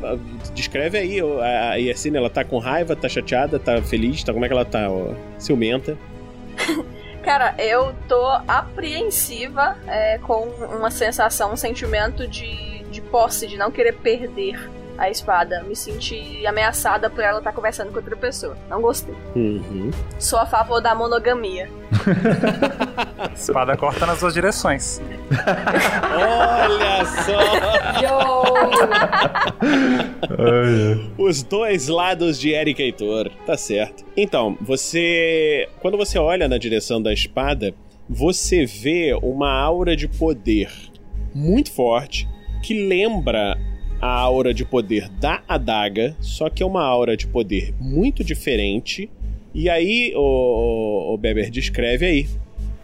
Descreve 0.54 0.98
aí, 0.98 1.20
a 1.42 1.76
Yersinia, 1.76 2.20
ela 2.20 2.30
tá 2.30 2.44
com 2.44 2.58
raiva, 2.58 2.96
tá 2.96 3.10
chateada, 3.10 3.60
tá 3.60 3.82
feliz, 3.82 4.24
tá 4.24 4.34
como 4.34 4.46
é 4.46 4.48
que 4.48 4.54
ela 4.54 4.66
tá? 4.66 4.88
Ciumenta. 5.38 5.98
Cara, 7.26 7.56
eu 7.58 7.92
tô 8.08 8.24
apreensiva 8.48 9.76
é, 9.88 10.20
com 10.20 10.44
uma 10.44 10.92
sensação, 10.92 11.54
um 11.54 11.58
sentimento 11.58 12.28
de, 12.28 12.84
de 12.84 13.02
posse, 13.02 13.48
de 13.48 13.58
não 13.58 13.72
querer 13.72 13.94
perder 13.94 14.70
a 14.98 15.10
espada. 15.10 15.64
Me 15.64 15.76
senti 15.76 16.46
ameaçada 16.46 17.10
por 17.10 17.24
ela 17.24 17.40
estar 17.40 17.52
conversando 17.52 17.92
com 17.92 17.98
outra 17.98 18.16
pessoa. 18.16 18.58
Não 18.70 18.82
gostei. 18.82 19.16
Uhum. 19.36 19.92
Sou 20.20 20.40
a 20.40 20.46
favor 20.46 20.82
da 20.82 20.96
monogamia. 20.96 21.70
Espada 23.36 23.76
corta 23.78 24.06
nas 24.06 24.20
duas 24.20 24.34
direções. 24.34 25.02
Olha 26.14 27.06
só! 27.06 27.40
Os 31.18 31.44
dois 31.44 31.88
lados 31.88 32.40
de 32.40 32.52
Eric 32.52 32.82
Heitor. 32.82 33.30
Tá 33.46 33.58
certo. 33.58 34.06
Então, 34.16 34.58
você. 34.62 35.68
Quando 35.82 35.98
você 35.98 36.18
olha 36.18 36.48
na 36.48 36.58
direção 36.58 37.02
da 37.02 37.12
espada, 37.14 37.74
você 38.10 38.66
vê 38.66 39.18
uma 39.22 39.52
aura 39.52 39.96
de 39.96 40.08
poder 40.08 40.70
muito 41.34 41.72
forte 41.72 42.28
que 42.64 42.88
lembra 42.88 43.58
a 44.02 44.08
aura 44.08 44.54
de 44.54 44.66
poder 44.66 45.10
da 45.10 45.42
adaga, 45.48 46.16
só 46.20 46.50
que 46.50 46.62
é 46.62 46.66
uma 46.66 46.84
aura 46.84 47.16
de 47.16 47.28
poder 47.28 47.74
muito 47.80 48.24
diferente. 48.24 49.10
E 49.54 49.70
aí, 49.70 50.14
o, 50.16 51.14
o 51.14 51.18
Beber 51.18 51.50
descreve 51.50 52.06
aí. 52.06 52.30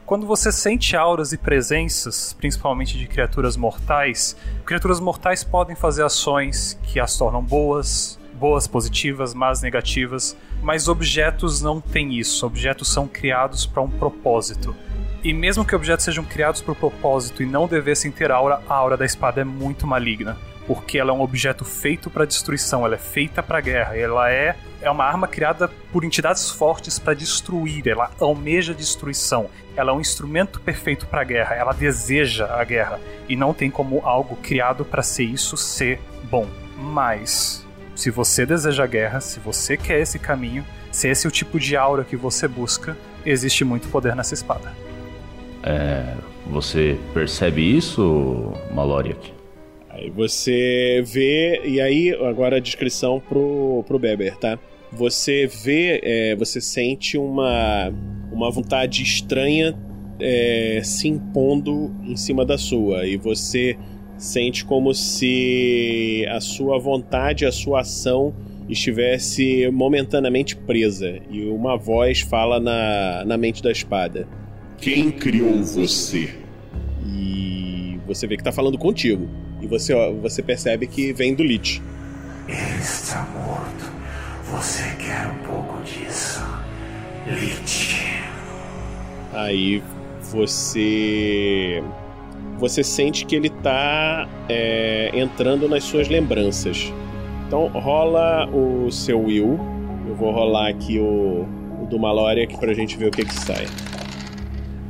Quando 0.06 0.26
você 0.26 0.52
sente 0.52 0.96
auras 0.96 1.32
e 1.32 1.38
presenças, 1.38 2.34
principalmente 2.34 2.98
de 2.98 3.08
criaturas 3.08 3.56
mortais, 3.56 4.36
criaturas 4.66 5.00
mortais 5.00 5.44
podem 5.44 5.76
fazer 5.76 6.04
ações 6.04 6.78
que 6.84 7.00
as 7.00 7.18
tornam 7.18 7.42
boas, 7.42 8.20
boas 8.34 8.68
positivas, 8.68 9.34
más 9.34 9.62
negativas, 9.62 10.36
mas 10.62 10.88
objetos 10.88 11.62
não 11.62 11.80
têm 11.80 12.18
isso. 12.18 12.46
Objetos 12.46 12.92
são 12.92 13.08
criados 13.08 13.66
para 13.66 13.82
um 13.82 13.90
propósito. 13.90 14.76
E 15.24 15.34
mesmo 15.34 15.64
que 15.64 15.76
objetos 15.76 16.04
sejam 16.04 16.26
criados 16.26 16.62
por 16.62 16.76
propósito 16.76 17.44
e 17.44 17.46
não 17.46 17.68
devessem 17.68 18.12
ter 18.12 18.32
aura, 18.32 18.62
a 18.68 18.74
aura 18.74 18.98
da 18.98 19.06
espada 19.06 19.42
é 19.42 19.46
muito 19.46 19.88
maligna 19.88 20.38
porque 20.68 20.98
ela 20.98 21.12
é 21.12 21.14
um 21.14 21.22
objeto 21.22 21.66
feito 21.66 22.10
para 22.10 22.26
destruição, 22.26 22.86
ela 22.86 22.96
é 22.96 23.00
feita 23.00 23.42
para 23.42 23.60
guerra, 23.62 23.98
ela 23.98 24.32
é 24.32 24.56
é 24.82 24.90
uma 24.90 25.06
arma 25.06 25.28
criada 25.28 25.70
por 25.92 26.04
entidades 26.04 26.50
fortes 26.50 26.98
para 26.98 27.14
destruir, 27.14 27.88
ela 27.88 28.10
almeja 28.20 28.74
destruição. 28.74 29.48
Ela 29.76 29.92
é 29.92 29.94
um 29.94 30.02
instrumento 30.02 30.60
perfeito 30.60 31.06
para 31.06 31.24
guerra, 31.24 31.56
ela 31.56 31.72
deseja 31.72 32.48
a 32.48 32.64
guerra 32.64 33.00
e 33.30 33.36
não 33.36 33.54
tem 33.54 33.70
como 33.70 34.02
algo 34.04 34.36
criado 34.38 34.84
para 34.84 35.04
ser 35.04 35.24
isso 35.24 35.56
ser 35.56 36.00
bom. 36.24 36.48
Mas 36.78 37.66
se 37.96 38.10
você 38.10 38.46
deseja 38.46 38.88
guerra, 38.88 39.22
se 39.22 39.40
você 39.40 39.78
quer 39.78 40.00
esse 40.00 40.18
caminho, 40.18 40.66
se 40.92 41.08
esse 41.08 41.28
é 41.28 41.30
o 41.30 41.32
tipo 41.32 41.60
de 41.60 41.78
aura 41.78 42.04
que 42.04 42.18
você 42.18 42.48
busca, 42.48 42.98
existe 43.24 43.64
muito 43.64 43.88
poder 43.88 44.16
nessa 44.16 44.34
espada. 44.34 44.74
É, 45.64 46.16
você 46.48 47.00
percebe 47.14 47.78
isso, 47.78 48.52
Maloriak? 48.74 49.41
Aí 50.02 50.10
você 50.10 51.04
vê, 51.06 51.62
e 51.64 51.80
aí 51.80 52.12
agora 52.12 52.58
a 52.58 52.60
descrição 52.60 53.20
pro, 53.20 53.84
pro 53.88 54.00
Beber, 54.00 54.36
tá? 54.38 54.58
Você 54.92 55.46
vê, 55.46 56.02
é, 56.04 56.36
você 56.36 56.60
sente 56.60 57.20
uma, 57.20 57.94
uma 58.32 58.50
vontade 58.50 59.04
estranha 59.04 59.78
é, 60.20 60.82
se 60.84 61.08
impondo 61.08 61.94
em 62.04 62.16
cima 62.16 62.44
da 62.44 62.58
sua 62.58 63.06
e 63.06 63.16
você 63.16 63.78
sente 64.18 64.66
como 64.66 64.92
se 64.92 66.26
a 66.32 66.42
sua 66.42 66.80
vontade, 66.80 67.46
a 67.46 67.52
sua 67.52 67.82
ação 67.82 68.34
estivesse 68.68 69.70
momentaneamente 69.70 70.56
presa 70.56 71.20
e 71.30 71.46
uma 71.46 71.78
voz 71.78 72.22
fala 72.22 72.60
na, 72.60 73.24
na 73.24 73.38
mente 73.38 73.62
da 73.62 73.72
espada. 73.72 74.28
Quem 74.80 75.12
criou 75.12 75.62
você? 75.64 76.34
E 77.06 78.00
você 78.08 78.26
vê 78.26 78.36
que 78.36 78.44
tá 78.44 78.52
falando 78.52 78.80
contigo. 78.80 79.30
E 79.62 79.68
você, 79.68 79.94
ó, 79.94 80.12
você 80.12 80.42
percebe 80.42 80.88
que 80.88 81.14
vem 81.14 81.36
do 81.36 81.44
Lich. 81.44 81.82
Ele 82.48 82.80
está 82.80 83.26
morto. 83.34 83.92
Você 84.52 84.84
quer 84.98 85.28
um 85.28 85.38
pouco 85.46 85.82
disso? 85.84 86.44
Lich. 87.28 88.12
Aí 89.34 89.84
você. 90.20 91.84
Você 92.58 92.84
sente 92.84 93.26
que 93.26 93.36
ele 93.36 93.50
tá 93.50 94.28
é, 94.50 95.12
entrando 95.14 95.70
nas 95.70 95.84
suas 95.84 96.10
lembranças. 96.10 96.92
Então 97.48 97.68
rola 97.68 98.48
o 98.50 98.92
seu 98.92 99.24
Will. 99.24 99.60
Eu 100.08 100.16
vou 100.16 100.32
rolar 100.32 100.70
aqui 100.70 101.00
o, 101.00 101.48
o 101.82 101.88
do 101.90 102.00
Mallory 102.00 102.44
aqui 102.44 102.58
pra 102.58 102.74
gente 102.74 102.98
ver 102.98 103.08
o 103.08 103.12
que 103.12 103.26
que 103.26 103.34
sai. 103.34 103.66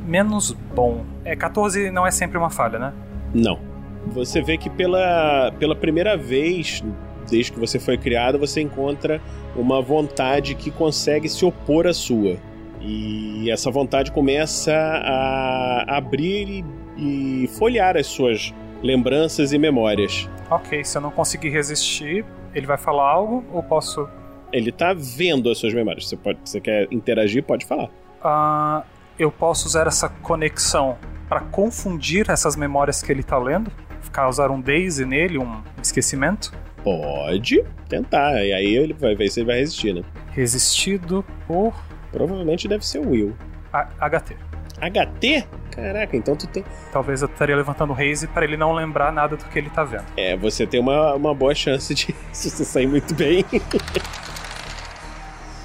Menos 0.06 0.52
bom. 0.74 1.04
É, 1.24 1.36
14 1.36 1.90
não 1.90 2.06
é 2.06 2.10
sempre 2.10 2.36
uma 2.36 2.50
falha, 2.50 2.78
né? 2.78 2.92
Não. 3.32 3.71
Você 4.06 4.42
vê 4.42 4.58
que 4.58 4.68
pela, 4.68 5.52
pela 5.58 5.76
primeira 5.76 6.16
vez, 6.16 6.82
desde 7.30 7.52
que 7.52 7.58
você 7.58 7.78
foi 7.78 7.96
criado, 7.96 8.38
você 8.38 8.60
encontra 8.60 9.20
uma 9.56 9.80
vontade 9.80 10.54
que 10.54 10.70
consegue 10.70 11.28
se 11.28 11.44
opor 11.44 11.86
à 11.86 11.92
sua. 11.92 12.36
E 12.80 13.48
essa 13.50 13.70
vontade 13.70 14.10
começa 14.10 14.72
a 14.72 15.96
abrir 15.96 16.64
e, 16.96 17.44
e 17.44 17.48
folhear 17.48 17.96
as 17.96 18.08
suas 18.08 18.52
lembranças 18.82 19.52
e 19.52 19.58
memórias. 19.58 20.28
Ok, 20.50 20.84
se 20.84 20.98
eu 20.98 21.02
não 21.02 21.10
conseguir 21.10 21.50
resistir, 21.50 22.24
ele 22.52 22.66
vai 22.66 22.76
falar 22.76 23.08
algo 23.08 23.44
ou 23.52 23.62
posso. 23.62 24.08
Ele 24.52 24.72
tá 24.72 24.92
vendo 24.92 25.48
as 25.48 25.58
suas 25.58 25.72
memórias. 25.72 26.08
Você, 26.08 26.16
pode, 26.16 26.38
você 26.44 26.60
quer 26.60 26.88
interagir, 26.90 27.44
pode 27.44 27.64
falar. 27.64 27.88
Ah, 28.22 28.82
eu 29.18 29.30
posso 29.30 29.66
usar 29.66 29.86
essa 29.86 30.08
conexão 30.08 30.98
para 31.28 31.40
confundir 31.40 32.28
essas 32.28 32.56
memórias 32.56 33.00
que 33.00 33.10
ele 33.10 33.22
tá 33.22 33.38
lendo? 33.38 33.70
Causar 34.12 34.50
um 34.50 34.60
daze 34.60 35.04
nele, 35.04 35.38
um 35.38 35.62
esquecimento? 35.82 36.52
Pode 36.84 37.64
tentar. 37.88 38.44
E 38.44 38.52
aí 38.52 38.76
ele 38.76 38.92
vai 38.92 39.14
ver 39.14 39.28
se 39.28 39.40
ele 39.40 39.46
vai 39.46 39.58
resistir, 39.58 39.94
né? 39.94 40.02
Resistido 40.30 41.24
por. 41.46 41.74
Provavelmente 42.10 42.68
deve 42.68 42.86
ser 42.86 42.98
o 42.98 43.10
Will. 43.10 43.34
A 43.72 43.84
HT. 44.08 44.36
HT? 44.80 45.46
Caraca, 45.70 46.16
então 46.16 46.36
tu 46.36 46.46
tem. 46.46 46.64
Talvez 46.92 47.22
eu 47.22 47.28
estaria 47.28 47.56
levantando 47.56 47.90
o 47.90 47.94
raise 47.94 48.26
para 48.26 48.44
ele 48.44 48.56
não 48.56 48.72
lembrar 48.72 49.10
nada 49.10 49.36
do 49.36 49.44
que 49.44 49.58
ele 49.58 49.70
tá 49.70 49.84
vendo. 49.84 50.04
É, 50.16 50.36
você 50.36 50.66
tem 50.66 50.80
uma, 50.80 51.14
uma 51.14 51.34
boa 51.34 51.54
chance 51.54 51.94
de 51.94 52.14
se 52.32 52.50
você 52.50 52.64
sair 52.64 52.86
muito 52.86 53.14
bem. 53.14 53.44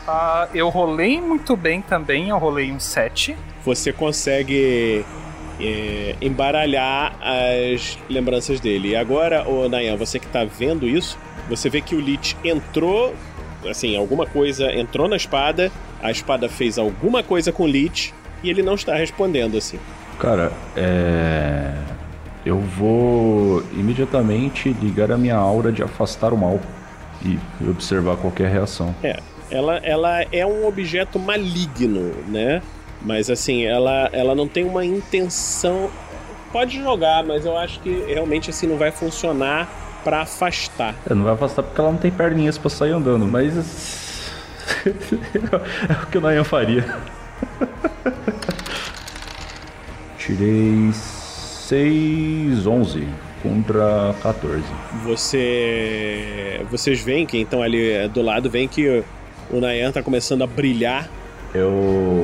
Ah, 0.09 0.47
eu 0.53 0.69
rolei 0.69 1.19
muito 1.19 1.53
bem 1.57 1.81
também, 1.81 2.29
eu 2.29 2.37
rolei 2.37 2.71
um 2.71 2.79
7. 2.79 3.35
Você 3.65 3.91
consegue 3.91 5.05
é, 5.59 6.15
embaralhar 6.21 7.17
as 7.21 7.97
lembranças 8.09 8.59
dele. 8.59 8.89
E 8.89 8.95
agora, 8.95 9.47
ô 9.47 9.67
Nayan, 9.67 9.95
você 9.95 10.19
que 10.19 10.27
tá 10.27 10.43
vendo 10.43 10.87
isso, 10.87 11.17
você 11.49 11.69
vê 11.69 11.81
que 11.81 11.95
o 11.95 11.99
Lich 11.99 12.35
entrou, 12.43 13.13
assim, 13.69 13.95
alguma 13.95 14.25
coisa 14.25 14.71
entrou 14.71 15.07
na 15.07 15.15
espada, 15.15 15.71
a 16.01 16.11
espada 16.11 16.47
fez 16.47 16.77
alguma 16.77 17.23
coisa 17.23 17.51
com 17.51 17.63
o 17.63 17.67
Lich 17.67 18.13
e 18.43 18.49
ele 18.49 18.61
não 18.61 18.75
está 18.75 18.95
respondendo, 18.95 19.57
assim. 19.57 19.79
Cara, 20.19 20.51
é. 20.75 21.73
Eu 22.45 22.59
vou 22.59 23.61
imediatamente 23.73 24.69
ligar 24.81 25.11
a 25.11 25.17
minha 25.17 25.35
aura 25.35 25.69
de 25.69 25.83
afastar 25.83 26.31
o 26.31 26.37
mal 26.37 26.61
e 27.25 27.37
observar 27.67 28.15
qualquer 28.15 28.49
reação. 28.49 28.95
É, 29.03 29.19
ela, 29.51 29.77
ela 29.77 30.21
é 30.31 30.45
um 30.45 30.65
objeto 30.65 31.19
maligno, 31.19 32.13
né? 32.27 32.61
Mas 33.01 33.29
assim, 33.29 33.63
ela, 33.63 34.09
ela 34.11 34.35
não 34.35 34.47
tem 34.47 34.63
uma 34.65 34.85
intenção. 34.85 35.89
Pode 36.51 36.81
jogar, 36.81 37.23
mas 37.23 37.45
eu 37.45 37.57
acho 37.57 37.79
que 37.81 38.05
realmente 38.07 38.49
assim 38.49 38.67
não 38.67 38.77
vai 38.77 38.91
funcionar 38.91 39.69
para 40.03 40.21
afastar. 40.21 40.95
É, 41.09 41.13
não 41.13 41.23
vai 41.23 41.33
afastar 41.33 41.63
porque 41.63 41.79
ela 41.79 41.91
não 41.91 41.99
tem 41.99 42.11
perninhas 42.11 42.57
para 42.57 42.69
sair 42.69 42.91
andando, 42.91 43.25
mas. 43.27 44.31
é 44.87 46.03
o 46.03 46.07
que 46.07 46.17
o 46.17 46.21
Nayan 46.21 46.43
faria. 46.43 46.85
Tirei 50.17 50.91
6, 50.93 52.65
11 52.65 53.07
contra 53.43 54.15
14. 54.21 54.63
Você. 55.03 56.61
Vocês 56.69 56.99
veem 57.01 57.25
que 57.25 57.37
então 57.37 57.61
ali 57.61 58.07
do 58.09 58.21
lado 58.21 58.49
vem 58.49 58.67
que 58.67 59.03
o 59.49 59.59
Nayan 59.59 59.91
tá 59.91 60.01
começando 60.01 60.43
a 60.43 60.47
brilhar. 60.47 61.09
Eu 61.53 62.16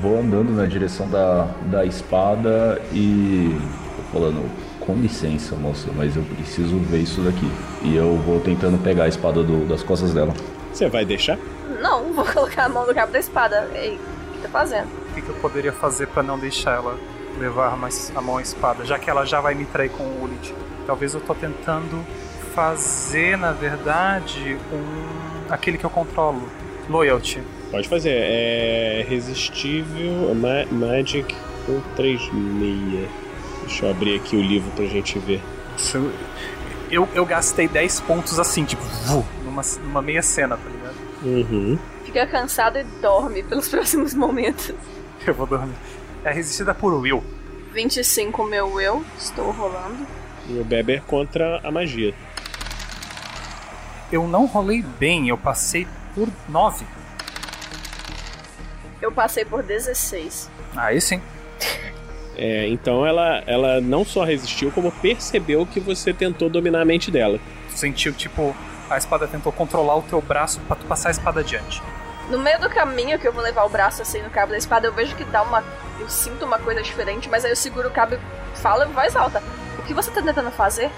vou 0.00 0.18
andando 0.18 0.52
na 0.52 0.66
direção 0.66 1.08
da, 1.08 1.48
da 1.66 1.84
espada 1.84 2.80
e 2.92 3.56
tô 3.96 4.18
falando, 4.18 4.50
com 4.80 4.94
licença, 4.94 5.54
moça, 5.56 5.90
mas 5.94 6.16
eu 6.16 6.22
preciso 6.22 6.78
ver 6.78 7.00
isso 7.00 7.20
daqui. 7.20 7.50
E 7.82 7.94
eu 7.96 8.16
vou 8.16 8.40
tentando 8.40 8.82
pegar 8.82 9.04
a 9.04 9.08
espada 9.08 9.42
do, 9.42 9.66
das 9.66 9.82
costas 9.82 10.14
dela. 10.14 10.32
Você 10.72 10.88
vai 10.88 11.04
deixar? 11.04 11.38
Não, 11.80 12.12
vou 12.12 12.24
colocar 12.24 12.64
a 12.64 12.68
mão 12.68 12.86
no 12.86 12.94
cabo 12.94 13.12
da 13.12 13.18
espada. 13.18 13.68
Ei, 13.74 13.98
o 14.28 14.32
que 14.32 14.42
tá 14.42 14.48
fazendo? 14.48 14.88
O 15.10 15.14
que, 15.14 15.22
que 15.22 15.28
eu 15.28 15.34
poderia 15.36 15.72
fazer 15.72 16.06
para 16.08 16.22
não 16.22 16.38
deixar 16.38 16.76
ela 16.76 16.98
levar 17.38 17.76
mais 17.76 18.10
a 18.16 18.20
mão 18.20 18.38
à 18.38 18.42
espada, 18.42 18.84
já 18.84 18.98
que 18.98 19.08
ela 19.08 19.24
já 19.24 19.40
vai 19.40 19.54
me 19.54 19.64
trair 19.64 19.90
com 19.90 20.02
o 20.02 20.24
Ulit? 20.24 20.54
Talvez 20.86 21.14
eu 21.14 21.20
tô 21.20 21.34
tentando 21.34 22.04
fazer, 22.54 23.36
na 23.36 23.52
verdade, 23.52 24.56
um 24.72 25.52
aquele 25.52 25.78
que 25.78 25.84
eu 25.84 25.90
controlo, 25.90 26.42
loyalty. 26.88 27.42
Pode 27.70 27.88
fazer. 27.88 28.10
É 28.10 29.06
resistível 29.08 30.34
ma 30.34 30.64
Magic 30.70 31.34
136. 31.66 33.08
Deixa 33.62 33.84
eu 33.86 33.90
abrir 33.90 34.16
aqui 34.16 34.36
o 34.36 34.42
livro 34.42 34.70
pra 34.72 34.86
gente 34.86 35.18
ver. 35.18 35.42
Eu, 36.90 37.06
eu 37.14 37.26
gastei 37.26 37.68
10 37.68 38.00
pontos 38.00 38.38
assim, 38.38 38.64
tipo, 38.64 38.82
numa, 39.44 39.62
numa 39.82 40.00
meia 40.00 40.22
cena, 40.22 40.56
tá 40.56 40.70
ligado? 40.70 40.96
Uhum. 41.22 41.78
Fica 42.04 42.26
cansado 42.26 42.78
e 42.78 42.84
dorme 43.02 43.42
pelos 43.42 43.68
próximos 43.68 44.14
momentos. 44.14 44.72
Eu 45.26 45.34
vou 45.34 45.46
dormir. 45.46 45.74
É 46.24 46.32
resistida 46.32 46.74
por 46.74 46.94
Will. 46.94 47.22
25 47.74 48.44
meu 48.44 48.72
Will, 48.72 49.04
estou 49.18 49.50
rolando. 49.50 50.06
E 50.48 50.58
o 50.58 50.64
Beber 50.64 51.02
contra 51.02 51.60
a 51.62 51.70
magia. 51.70 52.14
Eu 54.10 54.26
não 54.26 54.46
rolei 54.46 54.82
bem, 54.82 55.28
eu 55.28 55.36
passei 55.36 55.86
por 56.14 56.28
9. 56.48 56.86
Eu 59.00 59.12
passei 59.12 59.44
por 59.44 59.62
16. 59.62 60.50
Aí 60.76 61.00
sim. 61.00 61.20
É, 62.36 62.68
então 62.68 63.04
ela, 63.04 63.42
ela 63.46 63.80
não 63.80 64.04
só 64.04 64.22
resistiu, 64.22 64.70
como 64.70 64.92
percebeu 64.92 65.66
que 65.66 65.80
você 65.80 66.12
tentou 66.12 66.48
dominar 66.48 66.82
a 66.82 66.84
mente 66.84 67.10
dela. 67.10 67.40
Sentiu, 67.74 68.12
tipo, 68.12 68.54
a 68.88 68.96
espada 68.96 69.26
tentou 69.26 69.52
controlar 69.52 69.96
o 69.96 70.02
teu 70.02 70.20
braço 70.20 70.60
pra 70.60 70.76
tu 70.76 70.86
passar 70.86 71.08
a 71.08 71.10
espada 71.10 71.40
adiante. 71.40 71.82
No 72.30 72.38
meio 72.38 72.60
do 72.60 72.68
caminho 72.68 73.18
que 73.18 73.26
eu 73.26 73.32
vou 73.32 73.42
levar 73.42 73.64
o 73.64 73.68
braço 73.68 74.02
assim 74.02 74.22
no 74.22 74.30
cabo 74.30 74.52
da 74.52 74.58
espada, 74.58 74.86
eu 74.86 74.92
vejo 74.92 75.16
que 75.16 75.24
dá 75.24 75.42
uma. 75.42 75.64
Eu 75.98 76.08
sinto 76.08 76.44
uma 76.44 76.58
coisa 76.58 76.82
diferente, 76.82 77.28
mas 77.28 77.44
aí 77.44 77.50
eu 77.50 77.56
seguro 77.56 77.88
o 77.88 77.90
cabo 77.90 78.14
e 78.14 78.58
falo 78.58 78.84
em 78.84 78.92
voz 78.92 79.16
alta. 79.16 79.42
O 79.78 79.82
que 79.82 79.94
você 79.94 80.10
tá 80.10 80.22
tentando 80.22 80.50
fazer? 80.50 80.90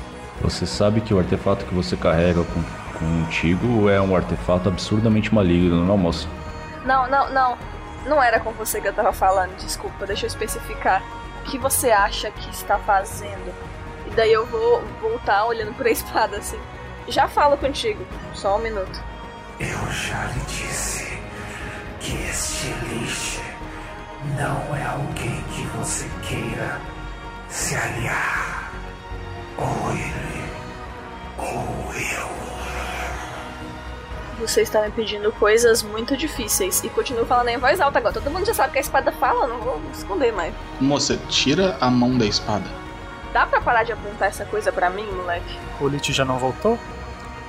Você 0.43 0.67
sabe 0.67 1.01
que 1.01 1.15
o 1.15 1.19
artefato 1.19 1.65
que 1.65 1.75
você 1.75 1.97
carrega 1.97 2.43
com, 2.43 2.63
contigo 2.99 3.89
é 3.89 4.01
um 4.01 4.17
artefato 4.17 4.69
absurdamente 4.69 5.33
maligno, 5.35 5.85
não, 5.85 5.97
moço? 5.97 6.29
Não, 6.85 7.09
não, 7.09 7.31
não. 7.33 7.59
Não 8.07 8.23
era 8.23 8.41
com 8.41 8.53
você 8.53 8.81
que 8.81 8.89
eu 8.89 8.93
tava 8.93 9.13
falando, 9.13 9.57
desculpa, 9.57 10.07
deixa 10.07 10.25
eu 10.27 10.29
especificar. 10.29 11.03
O 11.41 11.51
que 11.51 11.59
você 11.59 11.91
acha 11.91 12.31
que 12.31 12.51
está 12.51 12.79
fazendo? 12.79 13.55
E 14.07 14.11
daí 14.11 14.33
eu 14.33 14.47
vou 14.47 14.83
voltar 15.01 15.45
olhando 15.47 15.75
pra 15.75 15.91
espada 15.91 16.37
assim. 16.37 16.61
Já 17.09 17.29
falo 17.29 17.57
contigo, 17.57 18.05
só 18.35 18.57
um 18.57 18.61
minuto. 18.61 19.03
Eu 19.59 19.93
já 19.93 20.25
lhe 20.27 20.41
disse 20.41 21.19
que 22.01 22.15
este 22.29 22.69
lixo 22.89 23.43
não 24.39 24.77
é 24.77 24.85
alguém 24.87 25.43
que 25.55 25.63
você 25.77 26.09
queira 26.27 26.81
se 27.49 27.75
aliar. 27.75 28.73
Ou 29.59 29.93
ele, 29.93 30.45
ou 31.39 31.95
eu. 31.95 32.39
Você 34.41 34.62
está 34.62 34.80
me 34.80 34.91
pedindo 34.91 35.30
coisas 35.32 35.82
muito 35.82 36.16
difíceis 36.16 36.82
e 36.82 36.88
continuo 36.88 37.26
falando 37.26 37.49
em 37.49 37.59
voz 37.59 37.78
alta 37.78 37.99
agora. 37.99 38.14
Todo 38.14 38.30
mundo 38.30 38.47
já 38.47 38.55
sabe 38.55 38.72
que 38.72 38.78
a 38.78 38.80
espada 38.80 39.12
fala, 39.12 39.47
não 39.47 39.59
vou 39.59 39.78
esconder 39.93 40.32
mais. 40.32 40.55
Moça, 40.80 41.18
tira 41.28 41.76
a 41.78 41.91
mão 41.91 42.16
da 42.16 42.24
espada. 42.24 42.64
Dá 43.34 43.45
pra 43.45 43.61
parar 43.61 43.84
de 43.84 43.93
apontar 43.93 44.28
essa 44.28 44.47
coisa 44.47 44.72
pra 44.72 44.88
mim, 44.88 45.05
moleque? 45.05 45.59
O 45.78 45.86
Lich 45.86 46.11
já 46.14 46.24
não 46.24 46.38
voltou? 46.38 46.78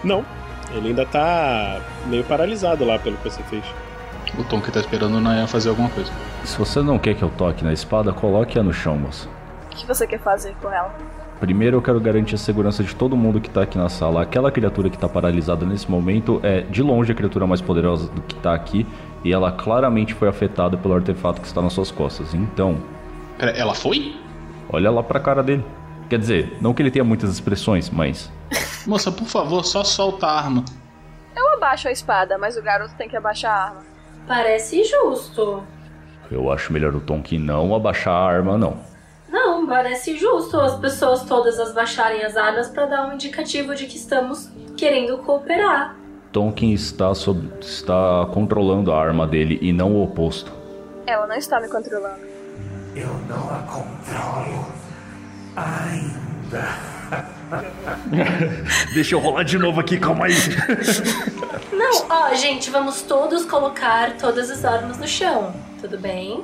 Não. 0.03 0.25
Ele 0.73 0.89
ainda 0.89 1.05
tá 1.05 1.81
meio 2.07 2.25
paralisado 2.25 2.83
lá 2.83 2.99
pelo 2.99 3.15
que 3.17 3.29
você 3.29 3.41
fez. 3.43 3.63
O 4.37 4.43
Tom 4.43 4.59
que 4.59 4.69
tá 4.69 4.81
esperando 4.81 5.15
o 5.15 5.21
Nayan 5.21 5.47
fazer 5.47 5.69
alguma 5.69 5.89
coisa. 5.89 6.11
Se 6.43 6.57
você 6.57 6.81
não 6.81 6.99
quer 6.99 7.15
que 7.15 7.23
eu 7.23 7.29
toque 7.29 7.63
na 7.63 7.71
espada, 7.71 8.11
coloque-a 8.11 8.61
no 8.61 8.73
chão, 8.73 8.97
moça. 8.97 9.29
O 9.67 9.75
que 9.75 9.87
você 9.87 10.05
quer 10.05 10.19
fazer 10.19 10.53
com 10.61 10.69
ela? 10.69 10.93
Primeiro 11.41 11.77
eu 11.77 11.81
quero 11.81 11.99
garantir 11.99 12.35
a 12.35 12.37
segurança 12.37 12.83
de 12.83 12.95
todo 12.95 13.17
mundo 13.17 13.41
que 13.41 13.49
tá 13.49 13.63
aqui 13.63 13.75
na 13.75 13.89
sala. 13.89 14.21
Aquela 14.21 14.51
criatura 14.51 14.91
que 14.91 14.97
tá 14.97 15.09
paralisada 15.09 15.65
nesse 15.65 15.89
momento 15.89 16.39
é 16.43 16.61
de 16.61 16.83
longe 16.83 17.11
a 17.11 17.15
criatura 17.15 17.47
mais 17.47 17.59
poderosa 17.59 18.07
do 18.11 18.21
que 18.21 18.35
tá 18.35 18.53
aqui. 18.53 18.85
E 19.23 19.33
ela 19.33 19.51
claramente 19.51 20.13
foi 20.13 20.27
afetada 20.27 20.77
pelo 20.77 20.93
artefato 20.93 21.41
que 21.41 21.47
está 21.47 21.59
nas 21.59 21.73
suas 21.73 21.89
costas. 21.89 22.35
Então, 22.35 22.77
Pera, 23.39 23.51
ela 23.57 23.73
foi? 23.73 24.15
olha 24.71 24.91
lá 24.91 25.01
pra 25.01 25.19
cara 25.19 25.41
dele. 25.41 25.65
Quer 26.07 26.19
dizer, 26.19 26.57
não 26.61 26.75
que 26.75 26.81
ele 26.83 26.91
tenha 26.91 27.03
muitas 27.03 27.31
expressões, 27.31 27.89
mas. 27.89 28.31
Moça, 28.85 29.11
por 29.11 29.25
favor, 29.25 29.65
só 29.65 29.83
solta 29.83 30.27
a 30.27 30.37
arma. 30.37 30.63
Eu 31.35 31.55
abaixo 31.55 31.87
a 31.87 31.91
espada, 31.91 32.37
mas 32.37 32.55
o 32.55 32.61
garoto 32.61 32.93
tem 32.95 33.09
que 33.09 33.17
abaixar 33.17 33.51
a 33.51 33.63
arma. 33.65 33.81
Parece 34.27 34.83
justo. 34.83 35.63
Eu 36.29 36.51
acho 36.51 36.71
melhor 36.71 36.93
o 36.95 36.99
Tom 37.01 37.19
que 37.19 37.39
não 37.39 37.73
abaixar 37.73 38.13
a 38.13 38.23
arma, 38.23 38.59
não. 38.59 38.90
Não, 39.31 39.65
parece 39.65 40.17
justo 40.17 40.59
as 40.59 40.77
pessoas 40.77 41.23
todas 41.23 41.57
as 41.57 41.73
baixarem 41.73 42.21
as 42.23 42.35
armas 42.35 42.67
pra 42.67 42.85
dar 42.85 43.07
um 43.07 43.13
indicativo 43.13 43.73
de 43.73 43.85
que 43.85 43.95
estamos 43.95 44.49
querendo 44.75 45.17
cooperar. 45.19 45.95
Tonkin 46.33 46.73
está, 46.73 47.13
sob, 47.15 47.49
está 47.61 48.27
controlando 48.33 48.91
a 48.91 48.99
arma 48.99 49.25
dele 49.25 49.57
e 49.61 49.71
não 49.71 49.95
o 49.95 50.03
oposto. 50.03 50.51
Ela 51.07 51.27
não 51.27 51.35
está 51.35 51.61
me 51.61 51.69
controlando. 51.69 52.21
Eu 52.95 53.07
não 53.29 53.49
a 53.49 53.59
controlo 53.59 54.65
ainda. 55.55 56.91
Deixa 58.93 59.15
eu 59.15 59.19
rolar 59.19 59.43
de 59.43 59.57
novo 59.57 59.79
aqui, 59.79 59.97
calma 59.97 60.25
aí. 60.25 60.35
Não, 61.71 62.05
ó, 62.09 62.33
gente, 62.33 62.69
vamos 62.69 63.01
todos 63.01 63.45
colocar 63.45 64.17
todas 64.17 64.49
as 64.49 64.65
armas 64.65 64.97
no 64.97 65.07
chão, 65.07 65.53
tudo 65.81 65.97
bem? 65.97 66.43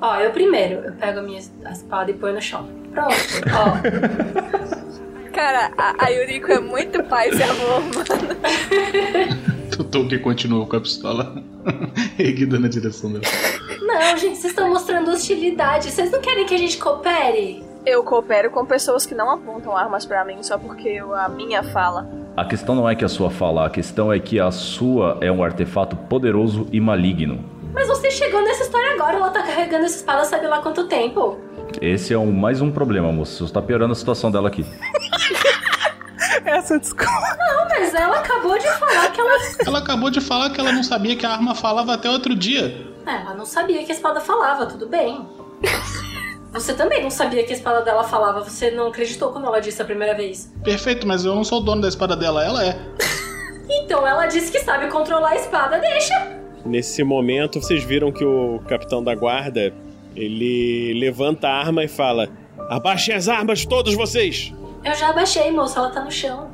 Ó, 0.00 0.16
eu 0.16 0.30
primeiro, 0.30 0.80
eu 0.86 0.92
pego 0.92 1.20
a 1.20 1.22
minha 1.22 1.38
espada 1.38 2.10
e 2.10 2.14
ponho 2.14 2.34
no 2.34 2.42
chão. 2.42 2.68
Pronto, 2.92 3.14
ó. 3.52 4.86
Cara, 5.32 5.70
a, 5.76 6.06
a 6.06 6.08
Yuriko 6.08 6.50
é 6.50 6.60
muito 6.60 7.02
paz 7.04 7.38
e 7.38 7.42
amor, 7.42 7.80
mano. 7.82 9.46
Que 10.08 10.18
continua 10.18 10.66
com 10.66 10.76
a 10.76 10.80
pistola 10.80 11.34
erguida 12.18 12.58
na 12.58 12.68
direção 12.68 13.12
dela. 13.12 13.24
Não, 13.82 14.16
gente, 14.16 14.36
vocês 14.38 14.46
estão 14.52 14.68
mostrando 14.70 15.10
hostilidade. 15.10 15.90
Vocês 15.90 16.10
não 16.10 16.20
querem 16.20 16.46
que 16.46 16.54
a 16.54 16.58
gente 16.58 16.78
coopere? 16.78 17.62
Eu 17.84 18.02
coopero 18.02 18.50
com 18.50 18.64
pessoas 18.64 19.04
que 19.06 19.14
não 19.14 19.30
apontam 19.30 19.76
armas 19.76 20.04
pra 20.06 20.24
mim 20.24 20.42
só 20.42 20.56
porque 20.58 20.88
eu- 20.88 21.14
a 21.14 21.28
minha 21.28 21.62
fala. 21.62 22.08
A 22.36 22.44
questão 22.44 22.74
não 22.74 22.88
é 22.88 22.94
que 22.94 23.04
a 23.04 23.08
sua 23.08 23.30
fala, 23.30 23.66
a 23.66 23.70
questão 23.70 24.12
é 24.12 24.18
que 24.18 24.38
a 24.40 24.50
sua 24.50 25.18
é 25.20 25.30
um 25.32 25.42
artefato 25.42 25.94
poderoso 25.96 26.66
e 26.72 26.80
maligno. 26.80 27.44
Mas 27.76 27.88
você 27.88 28.10
chegou 28.10 28.40
nessa 28.40 28.62
história 28.62 28.94
agora, 28.94 29.16
ela 29.18 29.28
tá 29.28 29.42
carregando 29.42 29.84
essa 29.84 29.96
espada 29.96 30.24
sabe 30.24 30.46
lá 30.46 30.62
quanto 30.62 30.88
tempo. 30.88 31.38
Esse 31.78 32.14
é 32.14 32.18
um, 32.18 32.32
mais 32.32 32.62
um 32.62 32.72
problema, 32.72 33.12
moço. 33.12 33.36
Você 33.36 33.44
está 33.44 33.60
piorando 33.60 33.92
a 33.92 33.94
situação 33.94 34.30
dela 34.30 34.48
aqui. 34.48 34.64
Essa 36.46 36.78
desculpa. 36.78 37.36
Não, 37.38 37.68
mas 37.68 37.92
ela 37.92 38.18
acabou 38.18 38.58
de 38.58 38.66
falar 38.78 39.10
que 39.10 39.20
ela. 39.20 39.32
Ela 39.66 39.78
acabou 39.80 40.10
de 40.10 40.20
falar 40.22 40.50
que 40.50 40.60
ela 40.60 40.72
não 40.72 40.82
sabia 40.82 41.16
que 41.16 41.26
a 41.26 41.32
arma 41.32 41.54
falava 41.54 41.92
até 41.92 42.08
outro 42.08 42.34
dia. 42.34 42.86
É, 43.04 43.16
ela 43.20 43.34
não 43.34 43.44
sabia 43.44 43.84
que 43.84 43.92
a 43.92 43.94
espada 43.94 44.20
falava, 44.20 44.64
tudo 44.64 44.88
bem. 44.88 45.28
Você 46.52 46.72
também 46.72 47.02
não 47.02 47.10
sabia 47.10 47.44
que 47.44 47.52
a 47.52 47.56
espada 47.56 47.82
dela 47.82 48.04
falava, 48.04 48.42
você 48.42 48.70
não 48.70 48.86
acreditou 48.86 49.32
quando 49.32 49.46
ela 49.48 49.60
disse 49.60 49.82
a 49.82 49.84
primeira 49.84 50.14
vez. 50.14 50.50
Perfeito, 50.64 51.06
mas 51.06 51.24
eu 51.24 51.34
não 51.34 51.44
sou 51.44 51.60
o 51.60 51.62
dono 51.62 51.82
da 51.82 51.88
espada 51.88 52.16
dela, 52.16 52.42
ela 52.42 52.64
é. 52.64 52.78
Então 53.68 54.06
ela 54.06 54.26
disse 54.26 54.50
que 54.50 54.60
sabe 54.60 54.86
controlar 54.88 55.30
a 55.30 55.36
espada, 55.36 55.78
deixa. 55.78 56.35
Nesse 56.66 57.04
momento, 57.04 57.60
vocês 57.60 57.82
viram 57.84 58.10
que 58.10 58.24
o 58.24 58.60
capitão 58.66 59.02
da 59.02 59.14
guarda 59.14 59.72
ele 60.14 60.94
levanta 60.94 61.48
a 61.48 61.58
arma 61.58 61.84
e 61.84 61.88
fala: 61.88 62.28
Abaixem 62.68 63.14
as 63.14 63.28
armas, 63.28 63.64
todos 63.64 63.94
vocês! 63.94 64.52
Eu 64.84 64.94
já 64.94 65.10
abaixei, 65.10 65.50
moça, 65.50 65.78
ela 65.78 65.90
tá 65.90 66.04
no 66.04 66.10
chão. 66.10 66.50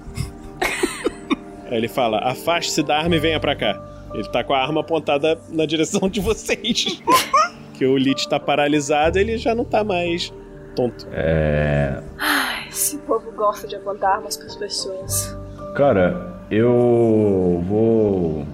Aí 1.71 1.77
ele 1.77 1.89
fala: 1.89 2.19
Afaste-se 2.19 2.83
da 2.83 2.99
arma 2.99 3.17
e 3.17 3.19
venha 3.19 3.41
pra 3.41 3.57
cá. 3.57 3.81
Ele 4.13 4.29
tá 4.29 4.45
com 4.45 4.53
a 4.53 4.59
arma 4.59 4.81
apontada 4.83 5.39
na 5.49 5.65
direção 5.65 6.09
de 6.09 6.21
vocês. 6.21 7.03
que 7.75 7.87
o 7.87 7.97
Lich 7.97 8.29
tá 8.29 8.39
paralisado, 8.39 9.19
ele 9.19 9.39
já 9.39 9.55
não 9.55 9.65
tá 9.65 9.83
mais 9.83 10.33
tonto. 10.77 11.07
É. 11.13 12.03
Ai, 12.19 12.69
esse 12.69 12.99
povo 12.99 13.33
gosta 13.33 13.67
de 13.67 13.77
apontar 13.77 14.17
armas 14.17 14.37
pras 14.37 14.57
pessoas. 14.57 15.37
Cara, 15.75 16.45
eu 16.51 17.63
vou. 17.67 18.47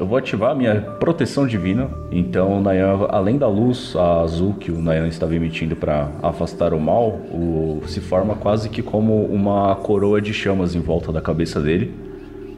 Eu 0.00 0.06
vou 0.06 0.16
ativar 0.16 0.52
a 0.52 0.54
minha 0.54 0.80
proteção 0.80 1.46
divina. 1.46 1.90
Então, 2.10 2.58
Nayan, 2.62 3.06
além 3.10 3.36
da 3.36 3.46
luz 3.46 3.94
azul 3.94 4.54
que 4.54 4.70
o 4.70 4.80
Nayan 4.80 5.06
estava 5.06 5.36
emitindo 5.36 5.76
para 5.76 6.10
afastar 6.22 6.72
o 6.72 6.80
mal, 6.80 7.20
o, 7.30 7.82
se 7.86 8.00
forma 8.00 8.34
quase 8.34 8.70
que 8.70 8.80
como 8.80 9.26
uma 9.26 9.76
coroa 9.76 10.18
de 10.18 10.32
chamas 10.32 10.74
em 10.74 10.80
volta 10.80 11.12
da 11.12 11.20
cabeça 11.20 11.60
dele 11.60 11.92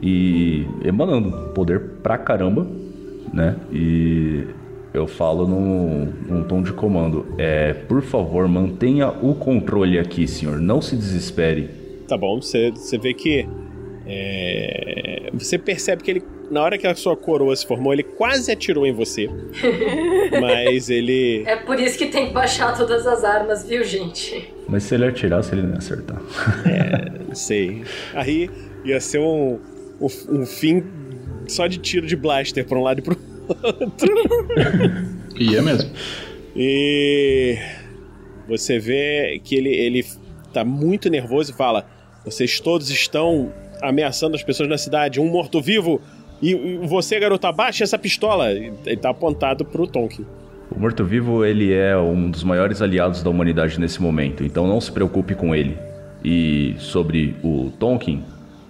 e 0.01 0.65
emanando 0.85 1.49
poder 1.53 1.81
pra 2.01 2.17
caramba, 2.17 2.65
né? 3.33 3.57
E 3.73 4.45
eu 4.93 5.05
falo 5.05 5.45
num, 5.45 6.13
num 6.25 6.43
tom 6.45 6.61
de 6.61 6.71
comando: 6.71 7.25
é, 7.37 7.73
por 7.73 8.01
favor, 8.01 8.47
mantenha 8.47 9.09
o 9.09 9.35
controle 9.35 9.99
aqui, 9.99 10.29
senhor. 10.29 10.61
Não 10.61 10.81
se 10.81 10.95
desespere. 10.95 11.69
Tá 12.07 12.17
bom, 12.17 12.39
você, 12.39 12.71
você 12.71 12.97
vê 12.97 13.13
que. 13.13 13.45
é, 14.07 15.29
você 15.33 15.57
percebe 15.57 16.03
que 16.03 16.09
ele, 16.09 16.32
na 16.49 16.61
hora 16.61 16.77
que 16.77 16.85
a 16.85 16.95
sua 16.95 17.15
coroa 17.15 17.55
se 17.55 17.65
formou, 17.65 17.93
ele 17.93 18.03
quase 18.03 18.51
atirou 18.51 18.85
em 18.85 18.93
você. 18.93 19.29
mas 20.41 20.89
ele. 20.89 21.43
É 21.45 21.55
por 21.55 21.79
isso 21.79 21.97
que 21.97 22.07
tem 22.07 22.27
que 22.27 22.33
baixar 22.33 22.77
todas 22.77 23.05
as 23.07 23.23
armas, 23.23 23.67
viu, 23.67 23.83
gente? 23.83 24.53
Mas 24.67 24.83
se 24.83 24.95
ele 24.95 25.05
atirasse, 25.05 25.53
ele 25.53 25.63
não 25.63 25.71
ia 25.71 25.77
acertar. 25.77 26.21
Não 27.27 27.35
sei. 27.35 27.83
Aí 28.13 28.49
ia 28.85 28.99
ser 28.99 29.19
um, 29.19 29.59
um, 29.99 30.07
um 30.41 30.45
fim 30.45 30.83
só 31.47 31.67
de 31.67 31.77
tiro 31.77 32.05
de 32.05 32.15
blaster 32.15 32.65
pra 32.65 32.77
um 32.77 32.83
lado 32.83 32.99
e 32.99 33.01
pro 33.01 33.17
outro. 33.63 34.13
E 35.37 35.55
é 35.55 35.61
mesmo. 35.61 35.89
E 36.55 37.57
você 38.47 38.77
vê 38.77 39.41
que 39.43 39.55
ele, 39.55 39.69
ele 39.69 40.05
tá 40.53 40.63
muito 40.63 41.09
nervoso 41.09 41.51
e 41.51 41.53
fala: 41.55 41.85
Vocês 42.23 42.59
todos 42.59 42.89
estão 42.89 43.51
ameaçando 43.81 44.35
as 44.35 44.43
pessoas 44.43 44.69
na 44.69 44.77
cidade, 44.77 45.19
um 45.19 45.27
morto-vivo. 45.27 46.01
E, 46.43 46.51
e 46.51 46.77
você, 46.85 47.17
garoto, 47.17 47.47
abaixa 47.47 47.85
essa 47.85 47.97
pistola. 47.97 48.51
Ele 48.51 48.97
tá 48.97 49.11
apontado 49.11 49.63
pro 49.63 49.87
Tonkin. 49.87 50.25
O 50.69 50.77
morto-vivo, 50.77 51.45
ele 51.45 51.73
é 51.73 51.95
um 51.97 52.29
dos 52.29 52.43
maiores 52.43 52.81
aliados 52.81 53.23
da 53.23 53.29
humanidade 53.29 53.79
nesse 53.79 54.01
momento, 54.01 54.43
então 54.43 54.67
não 54.67 54.81
se 54.81 54.91
preocupe 54.91 55.35
com 55.35 55.55
ele. 55.55 55.77
E 56.23 56.75
sobre 56.79 57.35
o 57.43 57.71
Tonkin, 57.79 58.23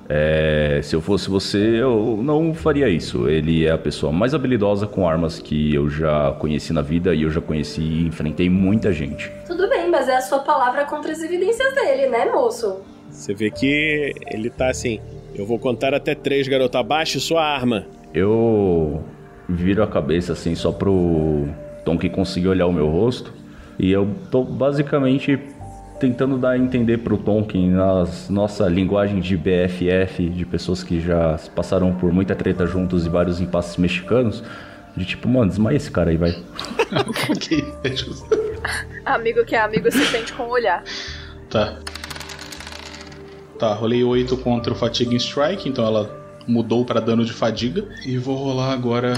é, 0.08 0.82
se 0.84 0.96
eu 0.96 1.02
fosse 1.02 1.30
você, 1.30 1.82
eu 1.82 2.20
não 2.22 2.54
faria 2.54 2.90
isso. 2.90 3.28
Ele 3.28 3.66
é 3.66 3.72
a 3.72 3.78
pessoa 3.78 4.12
mais 4.12 4.36
habilidosa 4.36 4.86
com 4.86 5.08
armas 5.08 5.40
que 5.40 5.74
eu 5.74 5.90
já 5.90 6.34
conheci 6.34 6.74
na 6.74 6.82
vida 6.82 7.16
e 7.16 7.24
eu 7.24 7.32
já 7.32 7.42
conheci 7.42 7.82
e 7.82 8.06
enfrentei 8.06 8.50
muita 8.50 8.92
gente. 8.92 9.32
Tudo 9.48 9.68
bem, 9.70 9.90
mas 9.90 10.08
é 10.08 10.18
a 10.18 10.22
sua 10.22 10.40
palavra 10.40 10.86
contra 10.86 11.12
as 11.12 11.24
evidências 11.24 11.74
dele, 11.74 12.08
né, 12.08 12.26
moço? 12.26 12.82
Você 13.10 13.34
vê 13.34 13.50
que 13.50 14.14
ele 14.28 14.50
tá 14.50 14.70
assim: 14.70 15.00
Eu 15.36 15.46
vou 15.46 15.58
contar 15.58 15.94
até 15.94 16.14
três, 16.14 16.48
garoto. 16.48 16.78
Abaixe 16.78 17.20
sua 17.20 17.44
arma. 17.44 17.86
Eu 18.14 19.04
viro 19.50 19.82
a 19.84 19.88
cabeça 19.88 20.34
assim 20.34 20.56
só 20.56 20.72
pro 20.72 21.48
Tom 21.84 21.98
que 21.98 22.10
conseguir 22.10 22.48
olhar 22.48 22.68
o 22.68 22.72
meu 22.72 22.88
rosto 22.88 23.34
e 23.78 23.92
eu 23.92 24.08
tô 24.30 24.44
basicamente 24.44 25.40
tentando 26.00 26.38
dar 26.38 26.52
a 26.52 26.58
entender 26.58 27.00
pro 27.00 27.18
Tonkin 27.18 27.72
na 27.72 28.06
nossa 28.30 28.68
linguagem 28.68 29.20
de 29.20 29.38
BFF, 29.38 30.30
de 30.30 30.46
pessoas 30.46 30.84
que 30.84 31.00
já 31.00 31.40
passaram 31.56 31.94
por 31.94 32.12
muita 32.12 32.36
treta 32.36 32.68
juntos 32.68 33.06
e 33.06 33.10
vários 33.10 33.40
impasses 33.40 33.78
mexicanos, 33.78 34.44
de 34.96 35.06
tipo, 35.06 35.30
mano, 35.30 35.50
desmaia 35.50 35.78
esse 35.78 35.90
cara 35.90 36.12
aí, 36.12 36.18
vai. 36.18 36.32
Amigo 39.06 39.46
que 39.46 39.56
é 39.56 39.62
amigo 39.62 39.92
se 39.92 40.06
sente 40.06 40.34
com 40.34 40.44
o 40.44 40.50
olhar. 40.50 40.84
Tá. 41.50 41.80
Tá, 43.64 43.74
rolei 43.74 44.04
8 44.04 44.36
contra 44.36 44.74
o 44.74 44.76
Fatigue 44.76 45.16
Strike, 45.16 45.70
então 45.70 45.86
ela 45.86 46.14
mudou 46.46 46.84
pra 46.84 47.00
dano 47.00 47.24
de 47.24 47.32
fadiga. 47.32 47.88
E 48.06 48.18
vou 48.18 48.36
rolar 48.36 48.74
agora 48.74 49.14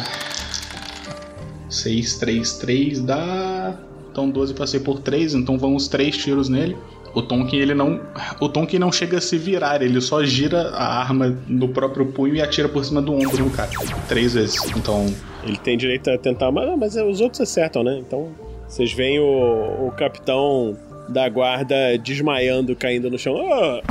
6, 1.68 2.20
3, 2.20 2.54
3 2.60 3.02
dá. 3.02 3.76
Então 4.12 4.30
12 4.30 4.54
passei 4.54 4.80
por 4.80 5.00
3, 5.00 5.34
então 5.34 5.58
vão 5.58 5.76
os 5.76 5.88
3 5.88 6.16
tiros 6.16 6.48
nele. 6.48 6.78
O 7.16 7.24
Tonkin 7.24 7.58
ele 7.58 7.74
não. 7.74 8.00
O 8.39 8.48
Tonkin 8.48 8.78
não 8.78 8.91
chega 8.91 9.18
a 9.18 9.22
se 9.22 9.36
virar, 9.36 9.82
ele 9.82 10.00
só 10.00 10.24
gira 10.24 10.70
a 10.70 11.00
arma 11.00 11.36
no 11.48 11.70
próprio 11.70 12.06
punho 12.06 12.36
e 12.36 12.41
atira 12.41 12.70
por 12.70 12.86
cima 12.86 13.02
do 13.02 13.16
ombro 13.16 13.46
do 13.46 13.50
cara. 13.50 13.72
Três 14.08 14.36
vezes. 14.36 14.64
Então. 14.78 15.12
Ele 15.43 15.58
tem 15.58 15.76
direito 15.76 16.08
a 16.12 16.20
tentar, 16.20 16.52
mas, 16.52 16.78
mas 16.78 16.96
os 16.96 17.20
outros 17.20 17.41
acertam, 17.41 17.84
né? 17.84 17.98
Então 17.98 18.30
vocês 18.68 18.93
veem 18.93 19.18
o, 19.18 19.88
o 19.88 19.91
capitão 19.98 20.78
da 21.10 21.28
guarda 21.30 21.98
desmaiando, 21.98 22.76
caindo 22.76 23.10
no 23.10 23.18
chão. 23.18 23.36
Ah! 23.52 23.82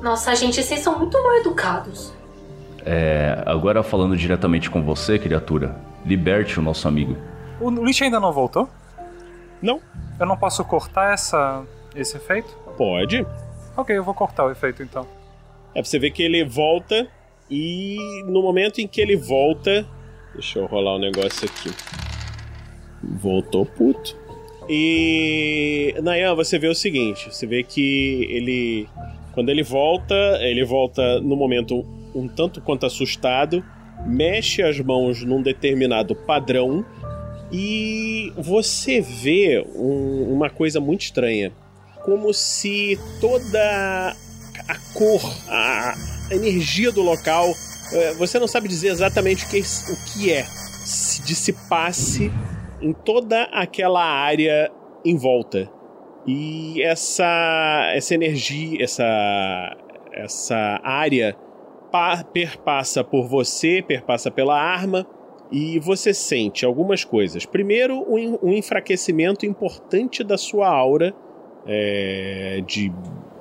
Nossa, 0.00 0.34
gente, 0.34 0.62
vocês 0.62 0.80
são 0.80 0.98
muito 0.98 1.20
mal 1.22 1.36
educados. 1.36 2.12
É, 2.84 3.42
agora 3.46 3.82
falando 3.82 4.16
diretamente 4.16 4.68
com 4.68 4.82
você, 4.82 5.18
criatura, 5.18 5.76
liberte 6.04 6.58
o 6.58 6.62
nosso 6.62 6.86
amigo. 6.86 7.16
O 7.60 7.70
Lich 7.70 8.02
ainda 8.04 8.20
não 8.20 8.32
voltou? 8.32 8.68
Não. 9.62 9.80
Eu 10.20 10.26
não 10.26 10.36
posso 10.36 10.62
cortar 10.64 11.14
essa, 11.14 11.64
esse 11.94 12.16
efeito? 12.16 12.54
Pode. 12.76 13.26
Ok, 13.76 13.96
eu 13.96 14.04
vou 14.04 14.14
cortar 14.14 14.44
o 14.44 14.50
efeito 14.50 14.82
então. 14.82 15.06
É 15.74 15.80
pra 15.80 15.84
você 15.84 15.98
ver 15.98 16.10
que 16.10 16.22
ele 16.22 16.44
volta 16.44 17.08
e 17.50 18.22
no 18.26 18.42
momento 18.42 18.80
em 18.80 18.86
que 18.86 19.00
ele 19.00 19.16
volta. 19.16 19.86
Deixa 20.34 20.58
eu 20.58 20.66
rolar 20.66 20.96
um 20.96 20.98
negócio 20.98 21.48
aqui. 21.48 21.70
Voltou 23.02 23.64
puto. 23.64 24.16
E. 24.68 25.94
Nayan, 26.02 26.34
você 26.34 26.58
vê 26.58 26.68
o 26.68 26.74
seguinte: 26.74 27.32
você 27.32 27.46
vê 27.46 27.62
que 27.62 28.26
ele. 28.30 28.88
Quando 29.34 29.48
ele 29.50 29.62
volta, 29.62 30.14
ele 30.40 30.64
volta 30.64 31.20
no 31.20 31.36
momento 31.36 31.84
um 32.14 32.28
tanto 32.28 32.60
quanto 32.60 32.86
assustado, 32.86 33.64
mexe 34.06 34.62
as 34.62 34.78
mãos 34.80 35.22
num 35.24 35.42
determinado 35.42 36.14
padrão 36.14 36.84
e 37.52 38.32
você 38.36 39.00
vê 39.00 39.64
um- 39.74 40.32
uma 40.32 40.48
coisa 40.48 40.80
muito 40.80 41.02
estranha. 41.02 41.52
Como 42.04 42.32
se 42.32 42.98
toda 43.20 44.16
a 44.68 44.76
cor, 44.92 45.20
a 45.48 45.94
energia 46.30 46.92
do 46.92 47.02
local, 47.02 47.52
eh, 47.92 48.14
você 48.14 48.38
não 48.38 48.46
sabe 48.46 48.68
dizer 48.68 48.88
exatamente 48.88 49.44
o 49.44 49.48
que, 49.48 49.58
o 49.60 50.12
que 50.12 50.32
é, 50.32 50.44
se 50.44 51.22
dissipasse 51.22 52.30
em 52.80 52.92
toda 52.92 53.44
aquela 53.44 54.04
área 54.04 54.70
em 55.04 55.16
volta. 55.16 55.70
E 56.26 56.82
essa, 56.82 57.92
essa 57.94 58.14
energia, 58.14 58.82
essa, 58.82 59.76
essa 60.12 60.80
área 60.82 61.36
pa- 61.90 62.24
perpassa 62.24 63.04
por 63.04 63.26
você, 63.28 63.82
perpassa 63.86 64.30
pela 64.30 64.58
arma, 64.58 65.06
e 65.52 65.78
você 65.78 66.14
sente 66.14 66.64
algumas 66.64 67.04
coisas. 67.04 67.44
Primeiro, 67.44 68.04
um, 68.10 68.18
en- 68.18 68.56
enfraquecimento 68.58 69.44
importante 69.44 70.24
da 70.24 70.38
sua 70.38 70.68
aura, 70.68 71.14
é, 71.66 72.62
de 72.66 72.90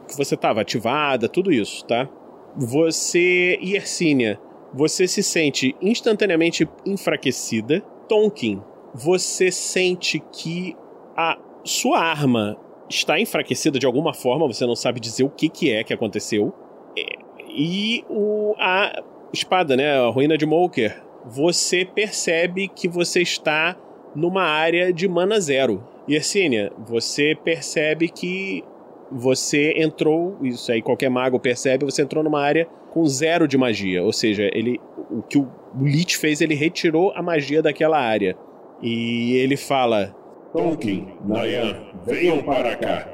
que 0.08 0.18
você 0.18 0.36
estava 0.36 0.62
ativada, 0.62 1.30
tudo 1.30 1.52
isso, 1.52 1.86
tá? 1.86 2.10
Você, 2.56 3.58
Yersínia, 3.62 4.40
você 4.74 5.08
se 5.08 5.24
sente 5.24 5.76
instantaneamente 5.82 6.68
enfraquecida. 6.86 7.82
Tonkin, 8.08 8.62
você 8.94 9.52
sente 9.52 10.20
que 10.32 10.76
a 11.16 11.38
sua 11.64 12.00
arma 12.00 12.58
está 12.94 13.20
enfraquecida 13.20 13.80
de 13.80 13.86
alguma 13.86 14.14
forma, 14.14 14.48
você 14.48 14.66
não 14.66 14.76
sabe 14.76 15.00
dizer 15.00 15.24
o 15.24 15.30
que, 15.30 15.50
que 15.50 15.72
é 15.72 15.84
que 15.84 15.94
aconteceu. 15.94 16.54
É, 16.98 17.04
E 17.50 18.04
o, 18.10 18.56
a 18.58 19.04
espada, 19.32 19.76
né, 19.76 19.98
a 19.98 20.10
ruína 20.10 20.38
de 20.38 20.46
Moker, 20.46 21.02
você 21.26 21.86
percebe 21.86 22.68
que 22.68 22.88
você 22.88 23.22
está 23.22 23.76
numa 24.16 24.44
área 24.44 24.94
de 24.94 25.08
mana 25.08 25.40
zero. 25.40 25.84
Yersínia, 26.08 26.72
você 26.86 27.36
percebe 27.36 28.10
que 28.10 28.64
você 29.12 29.74
entrou, 29.78 30.38
isso 30.42 30.72
aí 30.72 30.82
qualquer 30.82 31.10
mago 31.10 31.40
percebe, 31.40 31.86
você 31.86 32.02
entrou 32.02 32.24
numa 32.24 32.42
área 32.42 32.68
com 32.92 33.06
zero 33.06 33.48
de 33.48 33.58
magia. 33.58 34.04
Ou 34.04 34.12
seja, 34.12 34.50
ele, 34.54 34.80
o 35.10 35.22
que 35.22 35.38
o 35.38 35.50
Lich 35.82 36.18
fez, 36.18 36.42
ele 36.42 36.56
retirou 36.56 37.12
a 37.16 37.22
magia 37.22 37.62
daquela 37.62 38.00
área. 38.00 38.36
E 38.82 39.36
ele 39.38 39.56
fala: 39.56 40.14
Tonkin, 40.54 41.18
Nayan, 41.26 41.76
venham 42.06 42.44
para 42.44 42.76
cá. 42.76 43.08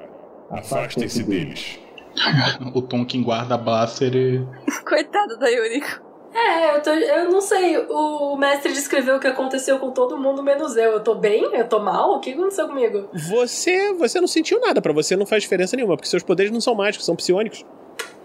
Afastem-se 0.51 1.23
deles. 1.23 1.79
o 2.75 2.81
Tonkin 2.81 3.23
guarda 3.23 3.55
a 3.55 3.57
Blaster 3.57 4.13
e. 4.13 4.45
Coitado 4.85 5.37
da 5.39 5.47
Yuriko. 5.47 6.09
É, 6.33 6.75
eu, 6.75 6.81
tô, 6.81 6.91
eu 6.91 7.31
não 7.31 7.41
sei. 7.41 7.77
O 7.89 8.35
mestre 8.35 8.71
descreveu 8.73 9.15
o 9.15 9.19
que 9.19 9.27
aconteceu 9.27 9.79
com 9.79 9.91
todo 9.91 10.17
mundo, 10.17 10.43
menos 10.43 10.75
eu. 10.75 10.91
Eu 10.91 10.99
tô 10.99 11.15
bem? 11.15 11.55
Eu 11.55 11.67
tô 11.67 11.79
mal? 11.79 12.15
O 12.15 12.19
que 12.19 12.33
aconteceu 12.33 12.67
comigo? 12.67 13.09
Você, 13.13 13.93
você 13.93 14.19
não 14.19 14.27
sentiu 14.27 14.59
nada, 14.59 14.81
pra 14.81 14.93
você 14.93 15.15
não 15.15 15.25
faz 15.25 15.43
diferença 15.43 15.75
nenhuma, 15.75 15.95
porque 15.95 16.09
seus 16.09 16.21
poderes 16.21 16.51
não 16.51 16.61
são 16.61 16.75
mágicos, 16.75 17.05
são 17.05 17.15
psionicos. 17.15 17.65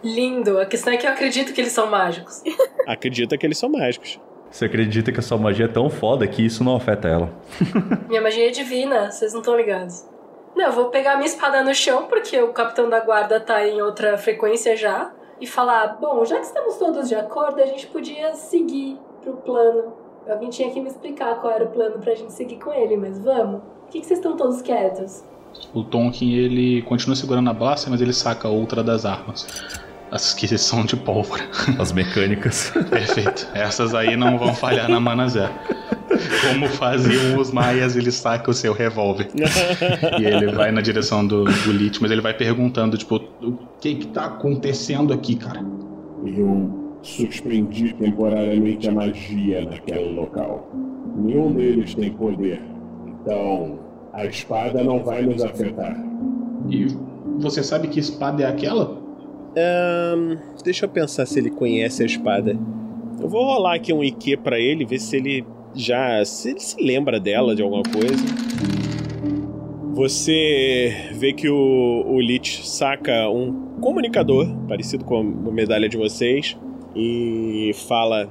Lindo. 0.03 0.59
A 0.59 0.67
questão 0.67 0.93
é 0.93 0.97
que 0.97 1.07
eu 1.07 1.11
acredito 1.11 1.55
que 1.55 1.61
eles 1.61 1.73
são 1.73 1.87
mágicos. 1.87 2.43
Acredita 2.87 3.39
que 3.39 3.47
eles 3.47 3.57
são 3.57 3.71
mágicos. 3.71 4.21
Você 4.55 4.66
acredita 4.66 5.11
que 5.11 5.18
a 5.18 5.22
sua 5.22 5.36
magia 5.36 5.64
é 5.64 5.68
tão 5.68 5.90
foda 5.90 6.24
que 6.28 6.40
isso 6.40 6.62
não 6.62 6.76
afeta 6.76 7.09
ela? 7.09 7.28
Minha 8.07 8.22
magia 8.22 8.46
é 8.46 8.50
divina, 8.52 9.11
vocês 9.11 9.32
não 9.32 9.40
estão 9.40 9.57
ligados. 9.57 10.07
Não, 10.55 10.66
eu 10.66 10.72
vou 10.72 10.90
pegar 10.90 11.16
minha 11.16 11.26
espada 11.26 11.64
no 11.64 11.74
chão, 11.74 12.05
porque 12.05 12.40
o 12.40 12.52
capitão 12.52 12.88
da 12.88 13.00
guarda 13.00 13.40
tá 13.40 13.66
em 13.66 13.82
outra 13.82 14.16
frequência 14.16 14.76
já. 14.76 15.12
E 15.40 15.46
falar, 15.48 15.98
bom, 16.00 16.24
já 16.24 16.36
que 16.36 16.46
estamos 16.46 16.76
todos 16.76 17.09
de 17.09 17.16
acordo, 17.16 17.61
a 17.61 17.66
gente 17.66 17.88
podia 17.88 18.32
seguir 18.34 18.96
pro 19.24 19.32
plano. 19.38 19.92
Alguém 20.28 20.50
tinha 20.50 20.70
que 20.70 20.80
me 20.80 20.86
explicar 20.86 21.40
qual 21.40 21.52
era 21.52 21.64
o 21.64 21.70
plano 21.70 21.98
pra 21.98 22.14
gente 22.14 22.32
seguir 22.32 22.61
com 22.61 22.72
ele, 22.72 22.96
mas 22.96 23.18
vamos. 23.18 23.61
Por 23.61 23.88
que, 23.90 24.00
que 24.02 24.07
vocês 24.07 24.20
estão 24.20 24.36
todos 24.36 24.62
quietos? 24.62 25.24
O 25.74 25.82
Tonkin 25.82 26.32
ele 26.32 26.80
continua 26.82 27.16
segurando 27.16 27.50
a 27.50 27.52
Blaster, 27.52 27.90
mas 27.90 28.00
ele 28.00 28.12
saca 28.12 28.46
outra 28.46 28.84
das 28.84 29.05
armas. 29.05 29.48
As 30.11 30.32
que 30.32 30.46
são 30.59 30.84
de 30.84 30.96
pólvora. 30.96 31.44
As 31.78 31.92
mecânicas. 31.92 32.72
Perfeito. 32.90 33.48
Essas 33.55 33.94
aí 33.94 34.16
não 34.16 34.38
vão 34.38 34.55
falhar 34.55 34.88
na 34.88 35.00
mana 35.00 35.28
zero. 35.28 35.52
Como 36.48 36.68
faziam 36.68 37.38
os 37.38 37.50
maias, 37.50 37.96
ele 37.96 38.12
saca 38.12 38.50
o 38.50 38.55
seu 38.55 38.72
revólver. 38.72 39.28
e 40.20 40.24
ele 40.24 40.52
vai 40.52 40.70
na 40.70 40.80
direção 40.80 41.26
do, 41.26 41.44
do 41.44 41.72
Lich, 41.72 42.00
mas 42.00 42.11
ele 42.11 42.20
vai 42.20 42.34
perguntando, 42.34 42.96
tipo, 42.96 43.16
o 43.16 43.59
que 43.80 43.96
que 43.96 44.07
tá 44.09 44.26
acontecendo 44.26 45.12
aqui, 45.12 45.36
cara? 45.36 45.64
Eu 46.24 46.98
suspendi 47.02 47.92
temporariamente 47.94 48.88
a 48.88 48.92
magia 48.92 49.64
naquele 49.64 50.12
local. 50.14 50.70
Nenhum 51.16 51.52
deles 51.52 51.94
tem 51.94 52.12
poder. 52.12 52.61
Então, 53.07 53.78
a 54.12 54.24
espada 54.24 54.82
não 54.82 55.02
vai 55.02 55.22
nos 55.22 55.42
afetar. 55.42 55.96
E 56.70 56.86
você 57.38 57.62
sabe 57.62 57.88
que 57.88 58.00
espada 58.00 58.42
é 58.42 58.46
aquela? 58.46 59.03
Ahn, 59.57 60.36
deixa 60.64 60.84
eu 60.84 60.88
pensar 60.88 61.26
se 61.26 61.38
ele 61.38 61.50
conhece 61.50 62.02
a 62.02 62.07
espada. 62.07 62.57
Eu 63.20 63.28
vou 63.28 63.44
rolar 63.44 63.74
aqui 63.76 63.92
um 63.92 64.02
IQ 64.02 64.38
pra 64.38 64.59
ele, 64.59 64.84
ver 64.84 64.98
se 64.98 65.16
ele 65.16 65.44
já. 65.74 66.24
se 66.24 66.50
ele 66.50 66.61
se 66.61 66.82
lembra 66.82 67.18
dela 67.20 67.55
de 67.55 67.62
alguma 67.62 67.82
coisa. 67.82 68.24
Você 69.94 70.92
vê 71.12 71.32
que 71.32 71.48
o, 71.48 72.05
o 72.07 72.20
Lich 72.20 72.66
saca 72.66 73.28
um 73.30 73.78
comunicador, 73.80 74.46
parecido 74.66 75.05
com 75.05 75.20
a 75.20 75.52
medalha 75.52 75.88
de 75.88 75.96
vocês, 75.96 76.59
e 76.96 77.70
fala: 77.86 78.28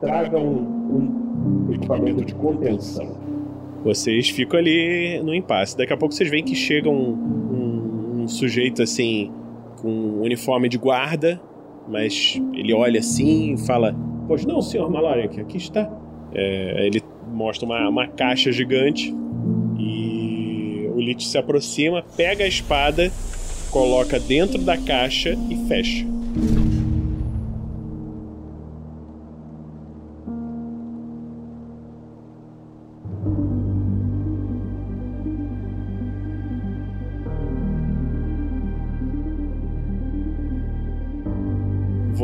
Traga 0.00 0.38
um, 0.38 1.66
um 1.68 1.72
equipamento 1.74 2.24
de 2.24 2.34
contenção. 2.34 3.18
Vocês 3.84 4.30
ficam 4.30 4.58
ali 4.58 5.20
no 5.22 5.34
impasse. 5.34 5.76
Daqui 5.76 5.92
a 5.92 5.96
pouco 5.96 6.14
vocês 6.14 6.30
veem 6.30 6.42
que 6.42 6.54
chega 6.54 6.88
um, 6.88 7.10
um- 7.12 8.22
um 8.22 8.28
sujeito 8.28 8.82
assim, 8.82 9.30
com 9.84 9.90
um 9.90 10.22
uniforme 10.22 10.66
de 10.66 10.78
guarda, 10.78 11.38
mas 11.86 12.40
ele 12.54 12.72
olha 12.72 13.00
assim 13.00 13.52
e 13.52 13.58
fala: 13.66 13.94
Pois 14.26 14.46
não, 14.46 14.62
senhor 14.62 14.90
Maloric, 14.90 15.38
aqui 15.38 15.58
está. 15.58 15.92
É, 16.32 16.86
ele 16.86 17.02
mostra 17.30 17.66
uma, 17.66 17.86
uma 17.90 18.08
caixa 18.08 18.50
gigante 18.50 19.14
e 19.78 20.88
o 20.94 20.98
Lich 20.98 21.28
se 21.28 21.36
aproxima, 21.36 22.02
pega 22.16 22.44
a 22.44 22.48
espada, 22.48 23.12
coloca 23.70 24.18
dentro 24.18 24.58
da 24.58 24.78
caixa 24.78 25.36
e 25.50 25.56
fecha. 25.68 26.06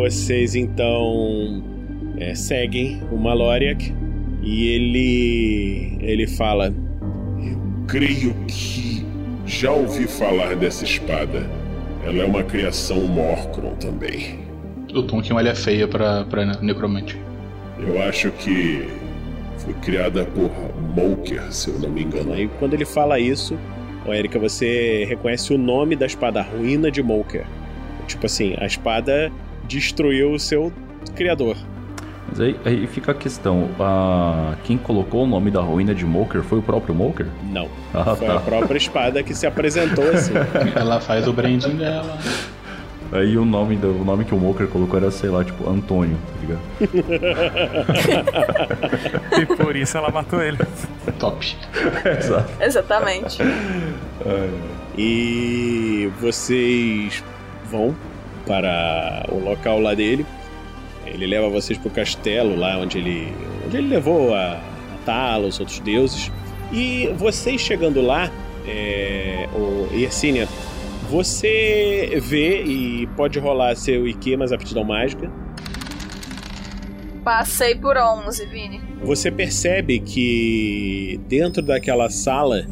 Vocês 0.00 0.54
então 0.54 1.62
é, 2.16 2.34
seguem 2.34 3.02
o 3.12 3.18
Maloriak 3.18 3.94
e 4.42 4.68
ele 4.68 5.98
ele 6.00 6.26
fala: 6.26 6.72
Creio 7.86 8.34
que 8.48 9.04
já 9.44 9.70
ouvi 9.70 10.06
falar 10.06 10.56
dessa 10.56 10.84
espada. 10.84 11.46
Ela 12.02 12.22
é 12.22 12.24
uma 12.24 12.42
criação 12.42 13.02
Morcron 13.02 13.74
também. 13.74 14.38
O 14.94 15.02
Tonkin 15.02 15.34
olha 15.34 15.54
feia 15.54 15.86
pra, 15.86 16.24
pra 16.24 16.46
necromante. 16.46 17.20
Eu 17.78 18.02
acho 18.02 18.30
que 18.30 18.88
foi 19.58 19.74
criada 19.74 20.24
por 20.24 20.50
Moker, 20.96 21.52
se 21.52 21.68
eu 21.68 21.78
não 21.78 21.90
me 21.90 22.04
engano. 22.04 22.32
Aí 22.32 22.48
quando 22.58 22.72
ele 22.72 22.86
fala 22.86 23.20
isso, 23.20 23.54
ô 24.06 24.14
Erika, 24.14 24.38
você 24.38 25.04
reconhece 25.06 25.52
o 25.52 25.58
nome 25.58 25.94
da 25.94 26.06
espada, 26.06 26.40
a 26.40 26.42
Ruína 26.42 26.90
de 26.90 27.02
Moker. 27.02 27.44
Tipo 28.08 28.24
assim, 28.24 28.54
a 28.58 28.64
espada 28.64 29.30
destruiu 29.70 30.32
o 30.32 30.38
seu 30.38 30.72
criador. 31.14 31.56
Mas 32.28 32.40
aí, 32.40 32.56
aí 32.64 32.86
fica 32.86 33.12
a 33.12 33.14
questão: 33.14 33.68
a... 33.78 34.54
quem 34.64 34.76
colocou 34.76 35.24
o 35.24 35.26
nome 35.26 35.50
da 35.50 35.60
ruína 35.60 35.94
de 35.94 36.04
Moker 36.04 36.42
foi 36.42 36.58
o 36.58 36.62
próprio 36.62 36.94
Moker? 36.94 37.26
Não. 37.50 37.68
Ah, 37.94 38.16
Foi 38.16 38.26
tá. 38.26 38.36
a 38.36 38.40
própria 38.40 38.76
espada 38.76 39.22
que 39.22 39.34
se 39.34 39.46
apresentou 39.46 40.04
assim. 40.10 40.34
Ela 40.74 41.00
faz 41.00 41.26
o 41.26 41.32
branding 41.32 41.76
dela. 41.76 42.18
Aí 43.12 43.36
o 43.36 43.44
nome, 43.44 43.74
do, 43.74 43.88
o 43.88 44.04
nome 44.04 44.24
que 44.24 44.32
o 44.32 44.38
Moker 44.38 44.68
colocou 44.68 44.96
era, 44.96 45.10
sei 45.10 45.30
lá, 45.30 45.42
tipo, 45.42 45.68
Antônio, 45.68 46.16
tá 46.26 46.40
ligado? 46.40 46.60
e 49.42 49.46
por 49.56 49.74
isso 49.74 49.98
ela 49.98 50.10
matou 50.12 50.40
ele. 50.40 50.58
Top. 51.18 51.56
Exato. 52.18 52.52
Exatamente. 52.60 53.38
E 54.96 56.08
vocês 56.20 57.24
vão 57.68 57.96
para 58.46 59.26
o 59.30 59.38
local 59.38 59.80
lá 59.80 59.94
dele. 59.94 60.24
Ele 61.06 61.26
leva 61.26 61.48
vocês 61.48 61.78
pro 61.78 61.90
castelo 61.90 62.56
lá 62.56 62.78
onde 62.78 62.98
ele, 62.98 63.32
onde 63.66 63.76
ele 63.76 63.88
levou 63.88 64.34
a, 64.34 64.52
a 64.52 64.98
Tala, 65.04 65.46
os 65.48 65.58
outros 65.58 65.80
deuses. 65.80 66.30
E 66.72 67.08
vocês 67.16 67.60
chegando 67.60 68.00
lá, 68.00 68.30
é, 68.66 69.48
o 69.54 69.88
Yersinia, 69.94 70.46
você 71.10 72.18
vê 72.22 72.62
e 72.62 73.06
pode 73.16 73.38
rolar 73.40 73.74
seu 73.74 74.06
IQ 74.06 74.36
mais 74.36 74.52
aptidão 74.52 74.84
mágica. 74.84 75.30
Passei 77.24 77.74
por 77.74 77.96
11, 77.96 78.46
Vini. 78.46 78.80
Você 79.02 79.30
percebe 79.30 80.00
que 80.00 81.20
dentro 81.28 81.60
daquela 81.62 82.08
sala 82.08 82.64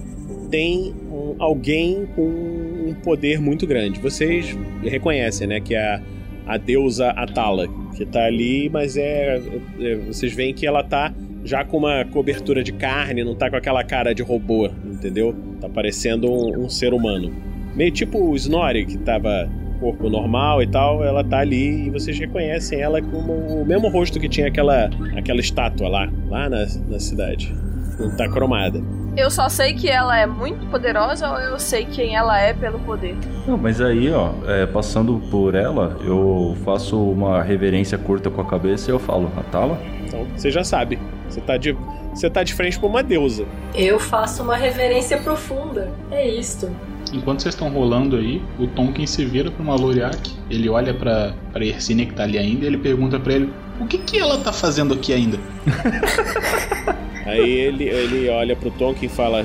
tem 0.50 0.94
um- 1.10 1.34
alguém 1.38 2.06
com 2.14 2.77
um 2.88 2.94
poder 2.94 3.40
muito 3.40 3.66
grande. 3.66 4.00
Vocês 4.00 4.56
reconhecem, 4.82 5.46
né, 5.46 5.60
que 5.60 5.74
é 5.74 5.80
a, 5.94 6.00
a 6.46 6.56
deusa 6.56 7.10
Atala, 7.10 7.66
que 7.96 8.04
tá 8.06 8.24
ali, 8.24 8.68
mas 8.68 8.96
é, 8.96 9.40
é- 9.80 9.96
vocês 10.06 10.32
veem 10.32 10.54
que 10.54 10.66
ela 10.66 10.82
tá 10.82 11.12
já 11.44 11.64
com 11.64 11.78
uma 11.78 12.04
cobertura 12.04 12.62
de 12.62 12.72
carne, 12.72 13.22
não 13.24 13.34
tá 13.34 13.48
com 13.48 13.56
aquela 13.56 13.84
cara 13.84 14.14
de 14.14 14.22
robô, 14.22 14.68
entendeu? 14.84 15.34
Tá 15.60 15.68
parecendo 15.68 16.30
um, 16.30 16.64
um 16.64 16.68
ser 16.68 16.92
humano. 16.92 17.32
Meio 17.74 17.90
tipo 17.92 18.18
o 18.18 18.34
Snorri, 18.34 18.84
que 18.84 18.98
tava 18.98 19.48
corpo 19.78 20.10
normal 20.10 20.60
e 20.62 20.66
tal, 20.66 21.04
ela 21.04 21.22
tá 21.22 21.38
ali 21.38 21.86
e 21.86 21.90
vocês 21.90 22.18
reconhecem 22.18 22.80
ela 22.80 23.00
como 23.00 23.32
o 23.32 23.64
mesmo 23.64 23.88
rosto 23.88 24.18
que 24.18 24.28
tinha 24.28 24.48
aquela, 24.48 24.90
aquela 25.16 25.38
estátua 25.40 25.88
lá, 25.88 26.12
lá 26.28 26.48
na, 26.48 26.66
na 26.88 26.98
cidade. 26.98 27.54
Não 27.98 28.14
tá 28.16 28.28
cromada. 28.28 28.82
Eu 29.18 29.32
só 29.32 29.48
sei 29.48 29.74
que 29.74 29.88
ela 29.88 30.16
é 30.16 30.26
muito 30.26 30.64
poderosa 30.66 31.28
ou 31.28 31.38
eu 31.38 31.58
sei 31.58 31.84
quem 31.84 32.14
ela 32.14 32.38
é 32.38 32.54
pelo 32.54 32.78
poder? 32.78 33.16
Não, 33.48 33.58
mas 33.58 33.80
aí, 33.80 34.12
ó, 34.12 34.30
é, 34.46 34.64
passando 34.64 35.20
por 35.28 35.56
ela, 35.56 35.98
eu 36.04 36.56
faço 36.64 36.96
uma 36.96 37.42
reverência 37.42 37.98
curta 37.98 38.30
com 38.30 38.40
a 38.40 38.44
cabeça 38.44 38.88
e 38.88 38.94
eu 38.94 38.98
falo, 39.00 39.28
Atala? 39.36 39.76
Então, 40.06 40.24
você 40.36 40.52
já 40.52 40.62
sabe. 40.62 41.00
Você 41.28 41.40
tá 41.40 41.56
de, 41.56 41.76
você 42.14 42.30
tá 42.30 42.44
de 42.44 42.54
frente 42.54 42.78
pra 42.78 42.88
uma 42.88 43.02
deusa. 43.02 43.44
Eu 43.74 43.98
faço 43.98 44.40
uma 44.40 44.54
reverência 44.54 45.18
profunda. 45.18 45.90
É 46.12 46.24
isto. 46.24 46.70
Enquanto 47.12 47.42
vocês 47.42 47.56
estão 47.56 47.68
rolando 47.70 48.14
aí, 48.14 48.40
o 48.56 48.68
Tonkin 48.68 49.04
se 49.04 49.24
vira 49.24 49.50
pra 49.50 49.64
uma 49.64 49.74
Loriak, 49.74 50.32
ele 50.48 50.68
olha 50.68 50.94
pra, 50.94 51.32
pra 51.52 51.64
Yersinia 51.64 52.06
que 52.06 52.14
tá 52.14 52.22
ali 52.22 52.38
ainda 52.38 52.64
e 52.64 52.68
ele 52.68 52.78
pergunta 52.78 53.18
pra 53.18 53.32
ele: 53.32 53.52
O 53.80 53.86
que 53.86 53.98
que 53.98 54.16
ela 54.16 54.38
tá 54.38 54.52
fazendo 54.52 54.94
aqui 54.94 55.12
ainda? 55.12 55.38
Aí 57.28 57.50
ele, 57.50 57.84
ele 57.84 58.28
olha 58.30 58.56
pro 58.56 58.70
Tonkin 58.70 59.06
e 59.06 59.08
fala: 59.08 59.44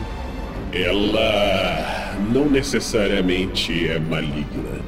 Ela 0.71 2.15
não 2.31 2.49
necessariamente 2.49 3.87
é 3.87 3.99
maligna. 3.99 4.79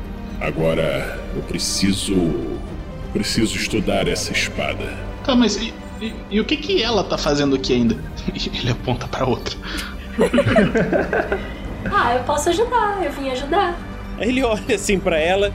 Agora 0.41 1.20
eu 1.36 1.41
preciso. 1.43 2.16
Preciso 3.14 3.56
estudar 3.56 4.08
essa 4.10 4.34
espada. 4.34 4.93
Tá, 5.24 5.34
mas 5.36 5.56
e, 5.56 5.74
e- 6.02 6.14
e 6.32 6.39
o 6.41 6.43
que 6.46 6.58
que 6.58 6.84
ela 6.84 7.02
tá 7.04 7.18
fazendo 7.18 7.56
aqui 7.56 7.74
ainda? 7.74 7.96
Ele 8.54 8.72
aponta 8.72 9.08
pra 9.08 9.26
outra. 9.26 9.56
Ah, 11.91 12.16
eu 12.16 12.24
posso 12.24 12.50
ajudar. 12.50 13.04
Eu 13.04 13.12
vim 13.12 13.30
ajudar. 13.30 13.78
Aí 14.18 14.30
ele 14.30 14.43
olha 14.43 14.74
assim 14.76 14.98
pra 15.00 15.20
ela 15.20 15.54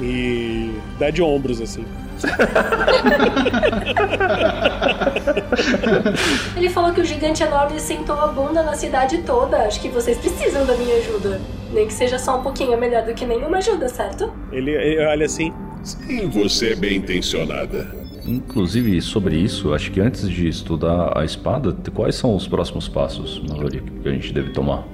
e 0.00 0.70
dá 1.00 1.10
de 1.10 1.20
ombros 1.20 1.60
assim. 1.60 1.84
Ele 6.56 6.68
falou 6.68 6.92
que 6.92 7.00
o 7.00 7.04
gigante 7.04 7.42
enorme 7.42 7.80
sentou 7.80 8.16
a 8.16 8.28
bunda 8.28 8.62
na 8.62 8.74
cidade 8.74 9.18
toda. 9.18 9.58
Acho 9.58 9.80
que 9.80 9.88
vocês 9.88 10.18
precisam 10.18 10.66
da 10.66 10.76
minha 10.76 10.96
ajuda. 10.96 11.40
Nem 11.72 11.86
que 11.86 11.92
seja 11.92 12.18
só 12.18 12.38
um 12.38 12.42
pouquinho 12.42 12.72
é 12.72 12.76
melhor 12.76 13.04
do 13.04 13.14
que 13.14 13.24
nenhuma 13.24 13.58
ajuda, 13.58 13.88
certo? 13.88 14.32
Ele, 14.50 14.70
ele 14.70 15.04
olha 15.04 15.26
assim. 15.26 15.52
Sim, 15.82 16.28
você 16.28 16.72
é 16.72 16.76
bem 16.76 16.98
intencionada. 16.98 18.02
Inclusive, 18.24 19.02
sobre 19.02 19.36
isso, 19.36 19.74
acho 19.74 19.90
que 19.90 20.00
antes 20.00 20.30
de 20.30 20.46
estudar 20.46 21.18
a 21.18 21.24
espada, 21.24 21.76
quais 21.92 22.14
são 22.14 22.36
os 22.36 22.46
próximos 22.46 22.88
passos, 22.88 23.42
Mallory, 23.48 23.82
que 24.00 24.08
a 24.08 24.12
gente 24.12 24.32
deve 24.32 24.50
tomar? 24.50 24.86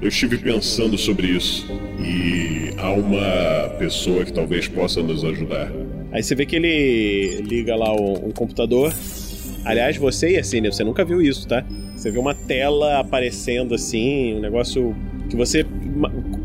Eu 0.00 0.08
estive 0.08 0.38
pensando 0.38 0.96
sobre 0.96 1.26
isso 1.28 1.66
e 1.98 2.72
há 2.78 2.92
uma 2.92 3.68
pessoa 3.78 4.24
que 4.24 4.32
talvez 4.32 4.68
possa 4.68 5.02
nos 5.02 5.24
ajudar. 5.24 5.68
Aí 6.10 6.22
você 6.22 6.34
vê 6.34 6.46
que 6.46 6.56
ele 6.56 7.42
liga 7.42 7.76
lá 7.76 7.92
o, 7.92 8.32
computador. 8.32 8.92
Aliás, 9.64 9.96
você, 9.96 10.30
Yessenia, 10.30 10.72
você 10.72 10.82
nunca 10.82 11.04
viu 11.04 11.20
isso, 11.20 11.46
tá? 11.46 11.64
Você 11.94 12.10
vê 12.10 12.18
uma 12.18 12.34
tela 12.34 12.98
aparecendo 12.98 13.74
assim, 13.74 14.36
um 14.36 14.40
negócio 14.40 14.94
que 15.28 15.36
você 15.36 15.66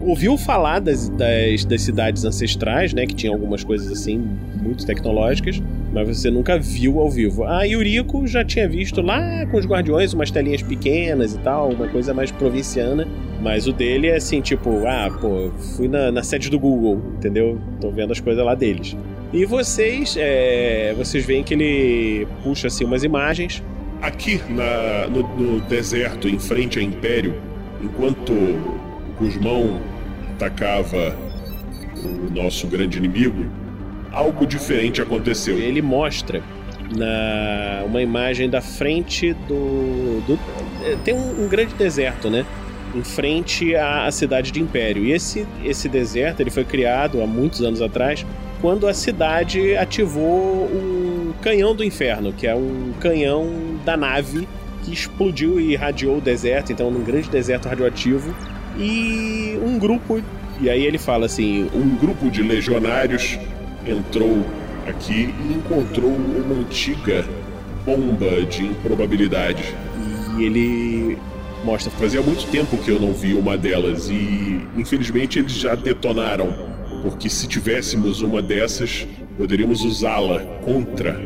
ouviu 0.01 0.38
falar 0.38 0.80
das, 0.80 1.07
das, 1.09 1.64
das 1.64 1.82
cidades 1.82 2.26
ancestrais, 2.26 2.93
né? 2.93 3.05
Que 3.05 3.16
tinha 3.16 3.32
algumas 3.32 3.64
coisas 3.64 3.89
assim, 3.91 4.22
muito 4.61 4.86
tecnológicas, 4.86 5.61
mas 5.93 6.07
você 6.07 6.30
nunca 6.30 6.57
viu 6.57 6.99
ao 6.99 7.09
vivo. 7.09 7.43
A 7.45 7.64
Yuriko 7.64 8.28
já 8.28 8.43
tinha 8.43 8.68
visto 8.68 9.01
lá 9.01 9.45
com 9.45 9.57
os 9.57 9.66
guardiões 9.66 10.14
umas 10.14 10.32
telinhas 10.32 10.61
pequenas 10.61 11.36
e 11.36 11.39
tal, 11.39 11.70
uma 11.70 11.88
coisa 11.88 12.14
mais 12.14 12.32
provinciana. 12.32 13.07
Mas 13.41 13.68
o 13.68 13.74
dele 13.74 14.07
é 14.07 14.16
assim, 14.16 14.41
tipo, 14.41 14.86
ah, 14.88 15.09
pô, 15.22 15.51
fui 15.76 15.88
na, 15.88 16.11
na 16.11 16.24
sede 16.24 16.49
do 16.49 16.59
Google, 16.59 17.01
entendeu? 17.18 17.59
Tô 17.80 17.91
vendo 17.91 18.11
as 18.11 18.20
coisas 18.20 18.43
lá 18.43 18.55
deles. 18.55 18.95
E 19.34 19.45
vocês, 19.45 20.15
é, 20.15 20.93
vocês 20.95 21.25
veem 21.25 21.43
que 21.43 21.55
ele 21.55 22.27
puxa 22.43 22.67
assim 22.67 22.86
umas 22.86 23.03
imagens. 23.03 23.63
Aqui 23.99 24.39
na, 24.47 25.07
no, 25.07 25.23
no 25.36 25.61
deserto, 25.61 26.29
em 26.29 26.38
frente 26.38 26.77
ao 26.77 26.86
Império, 26.86 27.41
enquanto 27.81 28.31
Guzmão 29.17 29.81
atacava 30.36 31.17
o 32.03 32.31
nosso 32.31 32.67
grande 32.67 32.99
inimigo, 32.99 33.45
algo 34.11 34.45
diferente 34.45 35.01
aconteceu. 35.01 35.57
Ele 35.57 35.81
mostra 35.81 36.43
na 36.95 37.84
uma 37.86 38.03
imagem 38.03 38.47
da 38.47 38.61
frente 38.61 39.34
do, 39.47 40.21
do 40.27 40.39
é, 40.84 40.95
tem 41.03 41.15
um, 41.15 41.45
um 41.45 41.47
grande 41.47 41.73
deserto, 41.73 42.29
né? 42.29 42.45
Em 42.93 43.03
frente 43.03 43.75
à, 43.75 44.05
à 44.05 44.11
cidade 44.11 44.51
de 44.51 44.61
Império. 44.61 45.03
E 45.03 45.11
esse 45.11 45.47
esse 45.63 45.89
deserto 45.89 46.41
ele 46.41 46.51
foi 46.51 46.63
criado 46.63 47.23
há 47.23 47.25
muitos 47.25 47.61
anos 47.61 47.81
atrás, 47.81 48.23
quando 48.64 48.88
a 48.88 48.93
cidade 48.93 49.76
ativou 49.76 50.70
um 50.74 51.34
canhão 51.41 51.76
do 51.76 51.84
inferno, 51.84 52.32
que 52.32 52.47
é 52.47 52.55
um 52.55 52.93
canhão 52.97 53.45
da 53.84 53.97
nave 53.97 54.47
que 54.86 54.93
explodiu 54.93 55.59
e 55.59 55.74
irradiou 55.74 56.20
o 56.20 56.22
deserto, 56.22 56.72
então 56.72 56.89
num 56.89 57.03
grande 57.03 57.30
deserto 57.30 57.68
radioativo. 57.68 58.34
E 58.80 59.59
um 59.61 59.78
grupo 59.78 60.24
e 60.61 60.70
aí 60.70 60.86
ele 60.86 60.97
fala 60.97 61.26
assim: 61.26 61.70
Um 61.74 61.93
grupo 61.97 62.32
de 62.32 62.41
legionários 62.41 63.38
entrou 63.86 64.45
aqui 64.88 65.36
e 65.45 65.53
encontrou 65.55 66.11
uma 66.11 66.61
antiga 66.61 67.26
bomba 67.86 68.45
de 68.45 68.64
improbabilidade. 68.64 69.76
E 70.38 70.43
ele 70.45 71.18
mostra. 71.66 71.91
Fazia 71.91 72.22
muito 72.22 72.49
tempo 72.49 72.78
que 72.78 72.91
eu 72.91 72.99
não 72.99 73.11
vi 73.11 73.34
uma 73.34 73.57
delas 73.57 74.07
e, 74.09 74.66
infelizmente, 74.78 75.38
eles 75.39 75.51
já 75.51 75.76
detonaram. 75.76 76.72
Porque 77.04 77.30
se 77.30 77.47
tivéssemos 77.49 78.22
uma 78.22 78.41
dessas, 78.41 79.06
poderíamos 79.38 79.84
usá-la 79.84 80.39
contra 80.64 81.20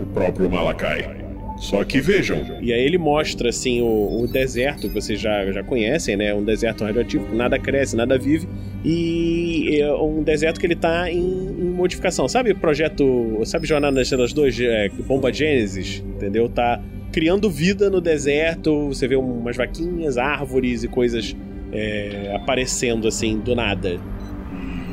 o 0.00 0.06
próprio 0.06 0.50
Malakai. 0.50 1.18
Só 1.58 1.84
que 1.84 2.00
vejam, 2.00 2.38
E 2.62 2.72
aí 2.72 2.80
ele 2.80 2.96
mostra 2.96 3.48
assim 3.50 3.82
o, 3.82 4.22
o 4.22 4.26
deserto 4.26 4.88
que 4.88 4.94
vocês 4.94 5.20
já, 5.20 5.44
já 5.52 5.62
conhecem, 5.62 6.16
né? 6.16 6.32
Um 6.32 6.44
deserto 6.44 6.84
radioativo, 6.84 7.34
nada 7.34 7.58
cresce, 7.58 7.94
nada 7.94 8.16
vive. 8.16 8.48
E 8.84 9.80
é 9.80 9.92
um 9.92 10.22
deserto 10.22 10.60
que 10.60 10.66
ele 10.66 10.76
tá 10.76 11.10
em, 11.10 11.18
em 11.18 11.70
modificação. 11.70 12.28
Sabe 12.28 12.54
projeto. 12.54 13.40
Sabe 13.44 13.66
Jornada 13.66 13.96
nas 13.96 14.04
Estrelas 14.04 14.32
2? 14.32 14.60
É, 14.60 14.88
Bomba 15.06 15.32
Gênesis? 15.32 16.02
Entendeu? 16.16 16.48
Tá 16.48 16.80
criando 17.12 17.50
vida 17.50 17.90
no 17.90 18.00
deserto. 18.00 18.88
Você 18.88 19.06
vê 19.06 19.16
umas 19.16 19.56
vaquinhas, 19.56 20.16
árvores 20.16 20.84
e 20.84 20.88
coisas 20.88 21.36
é, 21.72 22.32
aparecendo 22.34 23.08
assim 23.08 23.38
do 23.38 23.54
nada. 23.54 24.00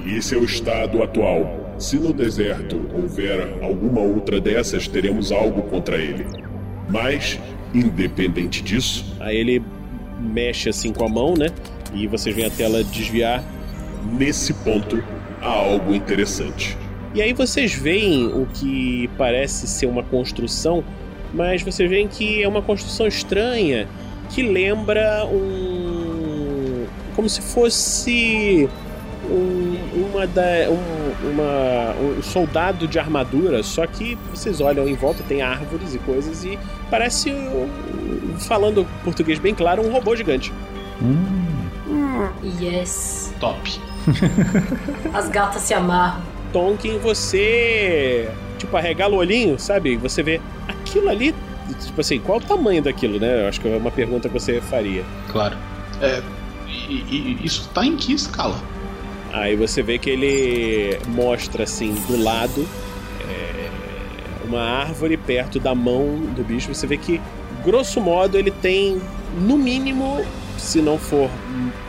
E 0.06 0.18
esse 0.18 0.36
é 0.36 0.38
o 0.38 0.44
estado 0.46 1.02
atual. 1.04 1.76
Se 1.78 1.98
no 1.98 2.14
deserto 2.14 2.80
houver 2.94 3.58
alguma 3.62 4.00
outra 4.02 4.40
dessas, 4.40 4.88
teremos 4.88 5.32
algo 5.32 5.64
contra 5.64 5.98
ele. 5.98 6.26
Mas, 6.90 7.40
independente 7.74 8.62
disso, 8.64 9.16
Aí 9.20 9.36
ele 9.38 9.62
mexe 10.20 10.70
assim 10.70 10.94
com 10.94 11.06
a 11.06 11.10
mão, 11.10 11.34
né? 11.34 11.48
E 11.94 12.08
vocês 12.08 12.34
veem 12.36 12.48
a 12.48 12.52
tela 12.52 12.84
desviar. 12.84 13.44
nesse 14.18 14.54
ponto 14.54 15.04
há 15.42 15.48
algo 15.50 15.94
interessante. 15.94 16.78
E 17.14 17.22
aí 17.22 17.34
vocês 17.34 17.74
veem 17.74 18.28
o 18.28 18.46
que 18.54 19.10
parece 19.18 19.68
ser 19.68 19.86
uma 19.88 20.04
construção, 20.04 20.84
mas 21.34 21.62
vocês 21.62 21.90
veem 21.90 22.08
que 22.08 22.44
é 22.44 22.48
uma 22.48 22.62
construção 22.62 23.08
estranha 23.08 23.88
que 24.30 24.44
lembra 24.44 25.26
um. 25.26 26.86
como 27.16 27.28
se 27.30 27.42
fosse 27.42 28.70
um- 29.30 30.10
uma 30.12 30.26
da, 30.28 30.42
um, 30.70 31.30
uma 31.32 31.96
um 32.18 32.22
soldado 32.24 32.88
de 32.88 32.98
armadura, 33.00 33.62
só 33.64 33.86
que 33.88 34.18
vocês 34.34 34.62
olham 34.62 34.88
em 34.88 34.96
volta, 34.96 35.24
tem 35.28 35.42
árvores 35.42 35.94
e 35.96 36.00
coisas 36.00 36.44
e 36.44 36.58
parece, 36.90 37.32
um, 37.32 38.38
falando 38.40 38.86
português 39.04 39.40
bem 39.40 39.54
claro, 39.54 39.86
um 39.86 39.92
robô 39.92 40.16
gigante. 40.16 40.52
Yes. 42.62 43.34
Top. 43.40 43.60
As 45.14 45.30
gatas 45.30 45.62
se 45.64 45.74
amarram. 45.74 46.22
Tonkin, 46.54 47.00
você 47.00 48.30
tipo 48.58 48.76
arregala 48.78 49.14
o 49.14 49.18
olhinho, 49.18 49.60
sabe? 49.60 49.98
Você 49.98 50.24
vê 50.24 50.40
aquilo 50.68 51.10
ali, 51.10 51.36
tipo 51.84 52.00
assim, 52.00 52.20
qual 52.20 52.38
o 52.38 52.42
tamanho 52.42 52.82
daquilo, 52.82 53.20
né? 53.20 53.44
Eu 53.44 53.50
acho 53.50 53.60
que 53.60 53.68
é 53.68 53.76
uma 53.76 53.92
pergunta 53.92 54.30
que 54.30 54.34
você 54.34 54.62
faria. 54.62 55.04
Claro. 55.32 55.58
É, 56.02 56.22
e, 56.68 57.38
e 57.42 57.46
isso 57.46 57.70
tá 57.74 57.86
em 57.86 57.96
que 57.98 58.14
escala? 58.14 58.56
Aí 59.34 59.56
você 59.56 59.82
vê 59.84 59.98
que 59.98 60.10
ele 60.10 61.00
mostra 61.08 61.64
assim 61.64 61.94
do 62.08 62.22
lado 62.22 62.68
é, 63.22 63.70
uma 64.46 64.62
árvore 64.62 65.18
perto 65.18 65.60
da 65.60 65.76
mão 65.76 66.20
do 66.36 66.44
bicho. 66.44 66.74
Você 66.74 66.88
vê 66.88 66.98
que, 66.98 67.20
grosso 67.64 68.00
modo, 68.00 68.38
ele 68.38 68.52
tem 68.52 69.02
no 69.38 69.58
mínimo, 69.58 70.24
se 70.58 70.82
não 70.82 70.98
for 70.98 71.30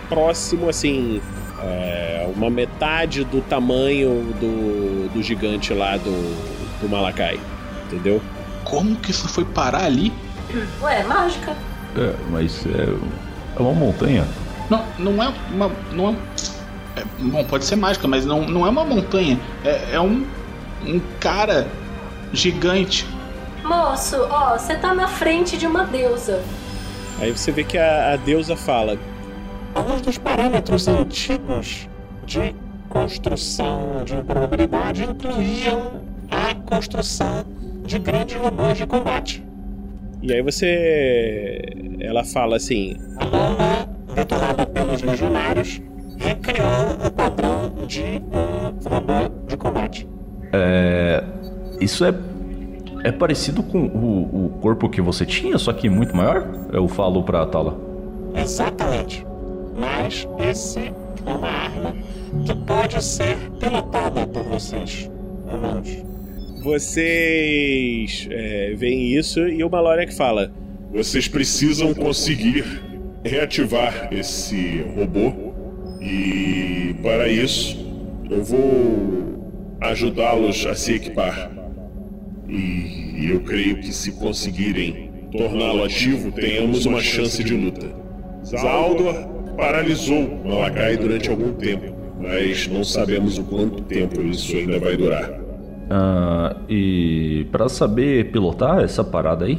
próximo, 0.08 0.68
assim, 0.68 1.20
é, 1.62 2.28
uma 2.34 2.50
metade 2.50 3.24
do 3.24 3.40
tamanho 3.40 4.34
do, 4.40 5.08
do 5.12 5.22
gigante 5.22 5.72
lá 5.72 5.96
do, 5.96 6.80
do 6.80 6.88
Malakai. 6.88 7.38
Entendeu? 7.84 8.20
Como 8.64 8.96
que 8.96 9.10
isso 9.12 9.28
foi 9.28 9.44
parar 9.44 9.84
ali? 9.84 10.12
Ué, 10.82 11.04
mágica. 11.04 11.56
É, 11.96 12.14
mas 12.30 12.66
é, 12.66 12.88
é 13.56 13.62
uma 13.62 13.72
montanha. 13.72 14.26
Não, 14.68 14.84
não 14.98 15.22
é 15.22 15.32
uma. 15.52 15.70
Não 15.92 16.10
é, 16.10 16.16
é, 16.96 17.04
bom, 17.18 17.44
pode 17.44 17.64
ser 17.64 17.76
mágica, 17.76 18.08
mas 18.08 18.24
não, 18.24 18.46
não 18.46 18.66
é 18.66 18.70
uma 18.70 18.84
montanha. 18.84 19.38
É, 19.64 19.94
é 19.94 20.00
um, 20.00 20.26
um 20.84 21.00
cara 21.20 21.66
gigante. 22.32 23.06
Moço, 23.62 24.16
ó, 24.30 24.56
você 24.56 24.76
tá 24.76 24.94
na 24.94 25.06
frente 25.06 25.56
de 25.58 25.66
uma 25.66 25.84
deusa. 25.84 26.42
Aí 27.20 27.30
você 27.30 27.52
vê 27.52 27.64
que 27.64 27.76
a, 27.76 28.12
a 28.12 28.16
deusa 28.16 28.56
fala: 28.56 28.98
Alguns 29.74 30.00
dos 30.00 30.18
parâmetros 30.18 30.88
antigos 30.88 31.88
de 32.24 32.54
construção 32.88 34.02
de 34.04 34.16
probabilidade 34.22 35.04
incluíam 35.04 36.00
a 36.30 36.54
construção 36.54 37.44
de 37.84 37.98
grandes 37.98 38.36
robôs 38.36 38.78
de 38.78 38.86
combate. 38.86 39.44
E 40.22 40.32
aí 40.32 40.42
você. 40.42 41.60
Ela 42.00 42.24
fala 42.24 42.56
assim: 42.56 42.96
A 43.18 43.24
lama, 43.24 43.88
detonada 44.14 44.66
pelos 44.66 45.02
legionários, 45.02 45.80
recriou 46.26 47.06
o 47.06 47.10
padrão 47.10 47.72
de 47.86 48.22
um 48.32 48.88
robô 48.88 49.46
de 49.46 49.56
combate. 49.56 50.08
É, 50.52 51.22
isso 51.80 52.04
é 52.04 52.12
é 53.04 53.12
parecido 53.12 53.62
com 53.62 53.86
o, 53.86 54.46
o 54.46 54.48
corpo 54.60 54.88
que 54.88 55.00
você 55.00 55.24
tinha, 55.24 55.56
só 55.58 55.72
que 55.72 55.88
muito 55.88 56.16
maior? 56.16 56.66
Eu 56.72 56.88
falo 56.88 57.22
pra 57.22 57.46
Tala. 57.46 57.78
Exatamente. 58.34 59.24
Mas 59.78 60.26
esse 60.40 60.92
é 61.24 61.30
uma 61.30 61.48
arma 61.48 61.94
que 62.44 62.54
pode 62.64 63.04
ser 63.04 63.36
pilotada 63.60 64.26
por 64.26 64.42
vocês, 64.42 65.08
humanos. 65.48 66.02
Vocês 66.62 68.26
é, 68.28 68.74
veem 68.76 69.16
isso 69.16 69.46
e 69.46 69.62
o 69.62 69.70
Maloriak 69.70 70.12
fala: 70.12 70.50
Vocês 70.92 71.28
precisam 71.28 71.94
conseguir 71.94 72.64
reativar 73.24 74.08
esse 74.10 74.84
robô 74.96 75.45
e 76.00 76.94
para 77.02 77.28
isso 77.28 77.76
eu 78.30 78.42
vou 78.42 79.76
ajudá-los 79.80 80.66
a 80.66 80.74
se 80.74 80.94
equipar. 80.94 81.50
E 82.48 83.28
eu 83.30 83.40
creio 83.40 83.76
que 83.80 83.92
se 83.92 84.12
conseguirem 84.12 85.10
torná-lo 85.32 85.84
ativo, 85.84 86.30
tenhamos 86.32 86.86
uma 86.86 87.00
chance 87.00 87.42
de 87.42 87.54
luta. 87.54 87.86
Zaldor 88.44 89.14
paralisou 89.56 90.40
Malakai 90.44 90.96
durante 90.96 91.28
algum 91.28 91.52
tempo, 91.52 91.94
mas 92.20 92.68
não 92.68 92.84
sabemos 92.84 93.38
o 93.38 93.44
quanto 93.44 93.82
tempo 93.82 94.22
isso 94.22 94.56
ainda 94.56 94.78
vai 94.78 94.96
durar. 94.96 95.40
Ah, 95.90 96.56
e 96.68 97.46
pra 97.50 97.68
saber 97.68 98.30
pilotar 98.30 98.80
essa 98.80 99.02
parada 99.04 99.44
aí, 99.44 99.58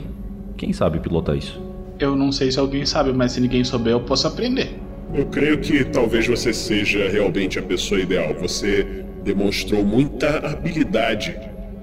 quem 0.55 0.73
sabe 0.73 0.99
pilotar 0.99 1.35
isso? 1.35 1.61
Eu 1.99 2.15
não 2.15 2.31
sei 2.31 2.51
se 2.51 2.59
alguém 2.59 2.85
sabe, 2.85 3.11
mas 3.11 3.31
se 3.31 3.41
ninguém 3.41 3.63
souber, 3.63 3.93
eu 3.93 4.01
posso 4.01 4.27
aprender. 4.27 4.79
Eu 5.13 5.25
creio 5.27 5.57
que 5.59 5.83
talvez 5.85 6.27
você 6.27 6.53
seja 6.53 7.07
realmente 7.09 7.57
a 7.57 7.61
pessoa 7.61 7.99
ideal. 7.99 8.33
Você 8.35 9.05
demonstrou 9.23 9.83
muita 9.83 10.37
habilidade 10.47 11.35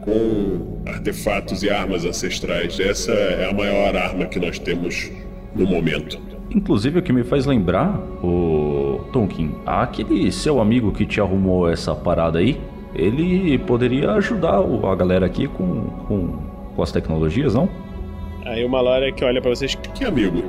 com 0.02 0.82
artefatos 0.86 1.62
e 1.62 1.70
armas 1.70 2.04
ancestrais. 2.04 2.78
Essa 2.78 3.12
é 3.12 3.48
a 3.48 3.52
maior 3.52 3.96
arma 3.96 4.26
que 4.26 4.38
nós 4.38 4.58
temos 4.58 5.10
no 5.54 5.66
momento. 5.66 6.18
Inclusive, 6.50 6.98
o 6.98 7.02
que 7.02 7.12
me 7.12 7.24
faz 7.24 7.46
lembrar, 7.46 7.98
o 8.22 9.08
Tonkin, 9.12 9.54
aquele 9.66 10.30
seu 10.30 10.60
amigo 10.60 10.92
que 10.92 11.06
te 11.06 11.20
arrumou 11.20 11.68
essa 11.68 11.94
parada 11.94 12.38
aí, 12.38 12.60
ele 12.94 13.58
poderia 13.58 14.12
ajudar 14.12 14.58
a 14.58 14.94
galera 14.94 15.26
aqui 15.26 15.48
com, 15.48 15.86
com, 16.06 16.28
com 16.76 16.82
as 16.82 16.92
tecnologias, 16.92 17.54
não? 17.54 17.68
Aí 18.44 18.64
o 18.64 18.68
Maloriak 18.68 19.24
olha 19.24 19.40
pra 19.40 19.50
vocês: 19.50 19.74
Que 19.74 20.04
amigo? 20.04 20.44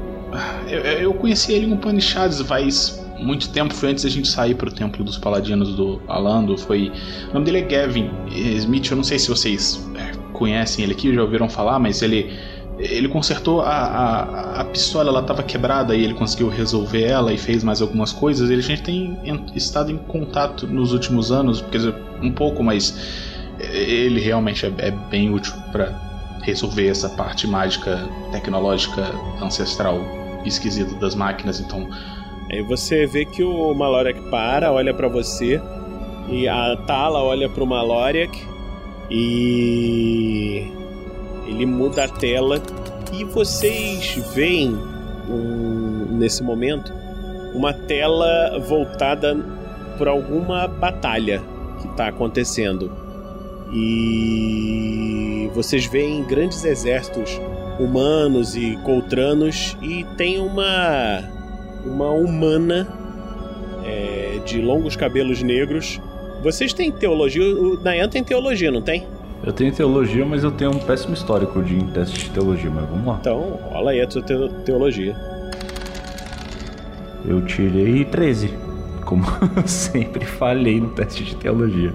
Eu, 0.67 0.79
eu 0.81 1.13
conheci 1.13 1.53
ele 1.53 1.67
em 1.67 1.73
Upanishads 1.73 2.41
faz 2.41 3.03
muito 3.19 3.49
tempo, 3.49 3.73
foi 3.73 3.91
antes 3.91 4.03
da 4.03 4.09
gente 4.09 4.27
sair 4.27 4.55
pro 4.55 4.71
Templo 4.71 5.03
dos 5.03 5.17
Paladinos 5.17 5.75
do 5.75 6.01
Alando. 6.07 6.57
Foi. 6.57 6.91
O 7.29 7.33
nome 7.33 7.45
dele 7.45 7.59
é 7.59 7.61
Gavin 7.61 8.09
Smith, 8.29 8.89
eu 8.91 8.97
não 8.97 9.03
sei 9.03 9.19
se 9.19 9.29
vocês 9.29 9.88
é, 9.95 10.11
conhecem 10.33 10.83
ele 10.83 10.93
aqui, 10.93 11.13
já 11.13 11.21
ouviram 11.21 11.49
falar, 11.49 11.79
mas 11.79 12.01
ele. 12.01 12.33
Ele 12.77 13.07
consertou 13.07 13.61
a, 13.61 13.69
a, 13.69 14.61
a 14.61 14.65
pistola, 14.65 15.07
ela 15.07 15.21
estava 15.21 15.41
quebrada 15.41 15.95
e 15.95 16.03
ele 16.03 16.13
conseguiu 16.13 16.49
resolver 16.49 17.03
ela 17.03 17.31
e 17.31 17.38
fez 17.38 17.63
mais 17.63 17.81
algumas 17.81 18.11
coisas. 18.11 18.49
Ele, 18.49 18.59
a 18.59 18.63
gente 18.63 18.81
tem 18.81 19.17
estado 19.55 19.93
em 19.93 19.97
contato 19.97 20.67
nos 20.67 20.91
últimos 20.91 21.31
anos, 21.31 21.61
quer 21.71 21.77
dizer, 21.77 21.95
um 22.21 22.33
pouco, 22.33 22.61
mas 22.61 23.33
ele 23.59 24.19
realmente 24.19 24.65
é, 24.65 24.73
é 24.79 24.91
bem 24.91 25.33
útil 25.33 25.53
para 25.71 25.97
resolver 26.41 26.88
essa 26.88 27.07
parte 27.07 27.47
mágica, 27.47 28.07
tecnológica, 28.33 29.09
ancestral, 29.41 30.24
esquisita 30.45 30.95
das 30.95 31.15
máquinas. 31.15 31.59
Então, 31.59 31.87
Aí 32.51 32.61
você 32.61 33.07
vê 33.07 33.25
que 33.25 33.43
o 33.43 33.73
Maloriak 33.73 34.21
para, 34.29 34.71
olha 34.71 34.93
pra 34.93 35.07
você, 35.07 35.59
e 36.29 36.47
a 36.47 36.75
Tala 36.85 37.23
olha 37.23 37.49
pro 37.49 37.65
Maloriak 37.65 38.39
e 39.09 40.67
ele 41.47 41.65
muda 41.65 42.03
a 42.03 42.07
tela 42.07 42.61
e 43.11 43.23
vocês 43.23 44.15
veem 44.35 44.77
um- 45.29 46.05
nesse 46.17 46.43
momento 46.43 46.93
uma 47.55 47.73
tela 47.73 48.59
voltada 48.67 49.35
por 49.97 50.07
alguma 50.07 50.67
batalha 50.67 51.41
que 51.81 51.87
está 51.87 52.09
acontecendo. 52.09 52.91
E 54.17 55.49
vocês 55.53 55.85
veem 55.85 56.23
grandes 56.23 56.63
exércitos 56.63 57.39
humanos 57.80 58.55
e 58.55 58.78
coltranos 58.84 59.78
e 59.82 60.05
tem 60.17 60.39
uma 60.39 61.23
uma 61.86 62.09
humana 62.11 62.88
é, 63.84 64.39
de 64.45 64.61
longos 64.61 64.95
cabelos 64.95 65.43
negros. 65.43 66.01
Vocês 66.41 66.73
têm 66.73 66.91
teologia? 66.91 67.43
O 67.43 67.80
Nayan 67.82 68.09
tem 68.09 68.23
teologia, 68.23 68.71
não 68.71 68.82
tem? 68.82 69.05
Eu 69.43 69.53
tenho 69.53 69.71
teologia, 69.71 70.26
mas 70.26 70.43
eu 70.43 70.51
tenho 70.51 70.71
um 70.71 70.80
péssimo 70.80 71.13
histórico 71.13 71.61
de 71.61 71.84
teste 71.91 72.26
de 72.26 72.30
teologia, 72.32 72.69
mas 72.69 72.89
vamos 72.89 73.05
lá. 73.05 73.17
Então, 73.21 73.59
rola 73.69 73.91
aí 73.91 74.01
a 74.01 74.07
tua 74.07 74.23
teologia. 74.65 75.15
Eu 77.28 77.45
tirei 77.45 78.05
13. 78.05 78.64
Como 79.06 79.24
eu 79.56 79.68
sempre 79.68 80.26
falhei 80.26 80.82
no 80.82 80.89
teste 80.89 81.24
de 81.24 81.36
teologia. 81.36 81.93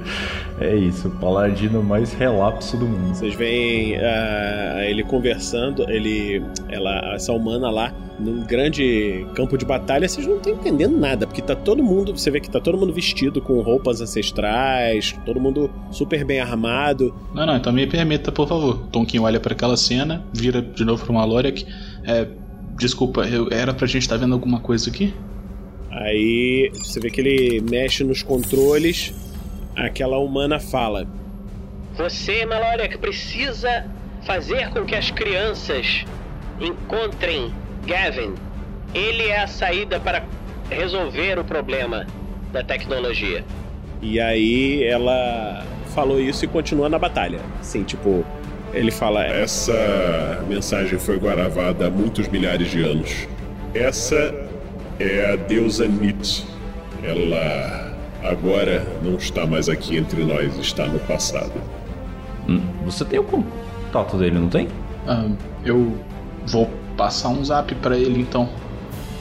É 0.60 0.74
isso, 0.76 1.08
o 1.08 1.10
paladino 1.10 1.82
mais 1.82 2.12
relapso 2.12 2.76
do 2.76 2.86
mundo. 2.86 3.14
Vocês 3.14 3.34
veem 3.34 3.96
ah, 3.96 4.84
ele 4.84 5.02
conversando, 5.02 5.90
ele, 5.90 6.42
ela, 6.68 7.14
essa 7.14 7.32
humana 7.32 7.70
lá 7.70 7.92
num 8.20 8.44
grande 8.44 9.26
campo 9.34 9.56
de 9.56 9.64
batalha. 9.64 10.08
Vocês 10.08 10.26
não 10.26 10.36
estão 10.36 10.52
entendendo 10.52 10.96
nada, 10.96 11.26
porque 11.26 11.42
tá 11.42 11.56
todo 11.56 11.82
mundo, 11.82 12.16
você 12.16 12.30
vê 12.30 12.40
que 12.40 12.50
tá 12.50 12.60
todo 12.60 12.76
mundo 12.78 12.92
vestido 12.92 13.40
com 13.40 13.60
roupas 13.60 14.00
ancestrais, 14.00 15.16
todo 15.24 15.40
mundo 15.40 15.70
super 15.90 16.24
bem 16.24 16.40
armado. 16.40 17.14
não, 17.34 17.46
não, 17.46 17.56
então 17.56 17.72
me 17.72 17.86
permita, 17.86 18.30
por 18.30 18.46
favor. 18.46 18.78
Tonkin 18.92 19.18
olha 19.18 19.40
para 19.40 19.54
aquela 19.54 19.76
cena, 19.76 20.22
vira 20.32 20.60
de 20.60 20.84
novo 20.84 21.04
pro 21.04 21.14
Maloriak. 21.14 21.66
É, 22.04 22.26
desculpa, 22.76 23.22
eu, 23.22 23.48
era 23.50 23.72
pra 23.72 23.86
gente 23.86 24.02
estar 24.02 24.16
vendo 24.16 24.34
alguma 24.34 24.60
coisa 24.60 24.90
aqui? 24.90 25.14
Aí 25.90 26.70
você 26.74 27.00
vê 27.00 27.10
que 27.10 27.20
ele 27.20 27.60
mexe 27.60 28.04
nos 28.04 28.22
controles. 28.22 29.12
Aquela 29.74 30.18
humana 30.18 30.60
fala: 30.60 31.06
Você, 31.96 32.46
Maloriak, 32.46 32.96
precisa 32.98 33.86
fazer 34.24 34.70
com 34.70 34.84
que 34.84 34.94
as 34.94 35.10
crianças 35.10 36.04
encontrem 36.60 37.52
Gavin. 37.86 38.34
Ele 38.94 39.28
é 39.28 39.42
a 39.42 39.46
saída 39.46 39.98
para 39.98 40.24
resolver 40.68 41.38
o 41.38 41.44
problema 41.44 42.06
da 42.52 42.62
tecnologia. 42.62 43.44
E 44.02 44.20
aí 44.20 44.84
ela 44.84 45.64
falou 45.94 46.20
isso 46.20 46.44
e 46.44 46.48
continua 46.48 46.88
na 46.88 46.98
batalha. 46.98 47.40
Assim, 47.58 47.82
tipo, 47.82 48.24
ele 48.72 48.92
fala: 48.92 49.24
Essa 49.24 50.44
mensagem 50.48 50.98
foi 50.98 51.18
gravada 51.18 51.88
há 51.88 51.90
muitos 51.90 52.28
milhares 52.28 52.70
de 52.70 52.82
anos. 52.82 53.28
Essa 53.74 54.49
é 55.00 55.32
a 55.32 55.36
deusa 55.36 55.88
Nit. 55.88 56.46
Ela 57.02 57.96
agora 58.22 58.86
não 59.02 59.16
está 59.16 59.46
mais 59.46 59.68
aqui 59.68 59.96
entre 59.96 60.22
nós, 60.22 60.56
está 60.58 60.86
no 60.86 60.98
passado. 61.00 61.52
Hum, 62.46 62.60
você 62.84 63.04
tem 63.04 63.18
o 63.18 63.24
contato 63.24 64.16
dele, 64.18 64.38
não 64.38 64.48
tem? 64.48 64.68
Ah, 65.06 65.26
eu 65.64 65.96
vou 66.46 66.70
passar 66.96 67.30
um 67.30 67.42
zap 67.44 67.74
pra 67.76 67.96
ele 67.96 68.20
então. 68.20 68.48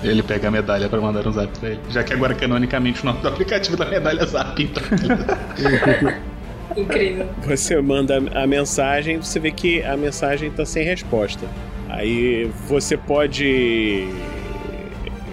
Ele 0.04 0.24
pega 0.24 0.48
a 0.48 0.52
medalha 0.52 0.88
pra 0.88 1.00
mandar 1.00 1.28
um 1.28 1.32
zap 1.32 1.58
pra 1.60 1.70
ele. 1.70 1.80
Já 1.90 2.04
que 2.04 2.14
agora, 2.14 2.34
canonicamente, 2.34 3.02
o 3.02 3.06
nome 3.06 3.20
do 3.22 3.28
aplicativo 3.30 3.78
da 3.78 3.86
medalha 3.86 4.22
é 4.22 4.26
zap, 4.26 4.62
então. 4.62 4.84
Incrível. 6.76 7.28
Você 7.44 7.82
manda 7.82 8.18
a 8.36 8.46
mensagem, 8.46 9.18
você 9.18 9.40
vê 9.40 9.52
que 9.52 9.82
a 9.84 9.98
mensagem 9.98 10.52
tá 10.52 10.66
sem 10.66 10.84
resposta. 10.84 11.48
Aí 11.90 12.50
você 12.68 12.96
pode. 12.96 14.08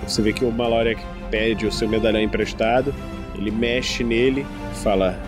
Você 0.07 0.23
vê 0.23 0.33
que 0.33 0.45
o 0.45 0.53
Malorek 0.53 1.01
pede 1.31 1.67
o 1.67 1.73
seu 1.73 1.89
medalhão 1.89 2.21
emprestado, 2.21 2.95
ele 3.37 3.51
mexe 3.51 4.05
nele 4.05 4.47
e 4.73 4.77
fala: 4.77 5.21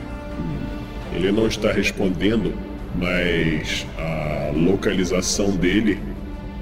Ele 1.15 1.33
não 1.33 1.47
está 1.47 1.73
respondendo, 1.73 2.55
mas 2.95 3.87
a 3.99 4.53
localização 4.55 5.51
dele. 5.51 5.99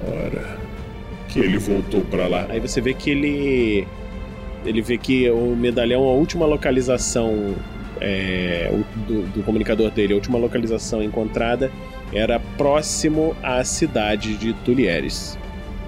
Ora. 0.05 0.57
Que 1.29 1.39
ele 1.39 1.57
voltou 1.57 2.01
para 2.01 2.27
lá. 2.27 2.47
Aí 2.49 2.59
você 2.59 2.81
vê 2.81 2.93
que 2.93 3.09
ele. 3.09 3.87
Ele 4.65 4.81
vê 4.81 4.97
que 4.97 5.29
o 5.29 5.55
medalhão, 5.55 6.03
a 6.03 6.13
última 6.13 6.45
localização 6.45 7.55
é, 8.01 8.71
do, 9.07 9.21
do 9.27 9.43
comunicador 9.43 9.91
dele, 9.91 10.13
a 10.13 10.15
última 10.15 10.37
localização 10.37 11.01
encontrada 11.01 11.71
era 12.13 12.39
próximo 12.57 13.35
à 13.43 13.63
cidade 13.63 14.35
de 14.35 14.53
Tulieres. 14.53 15.37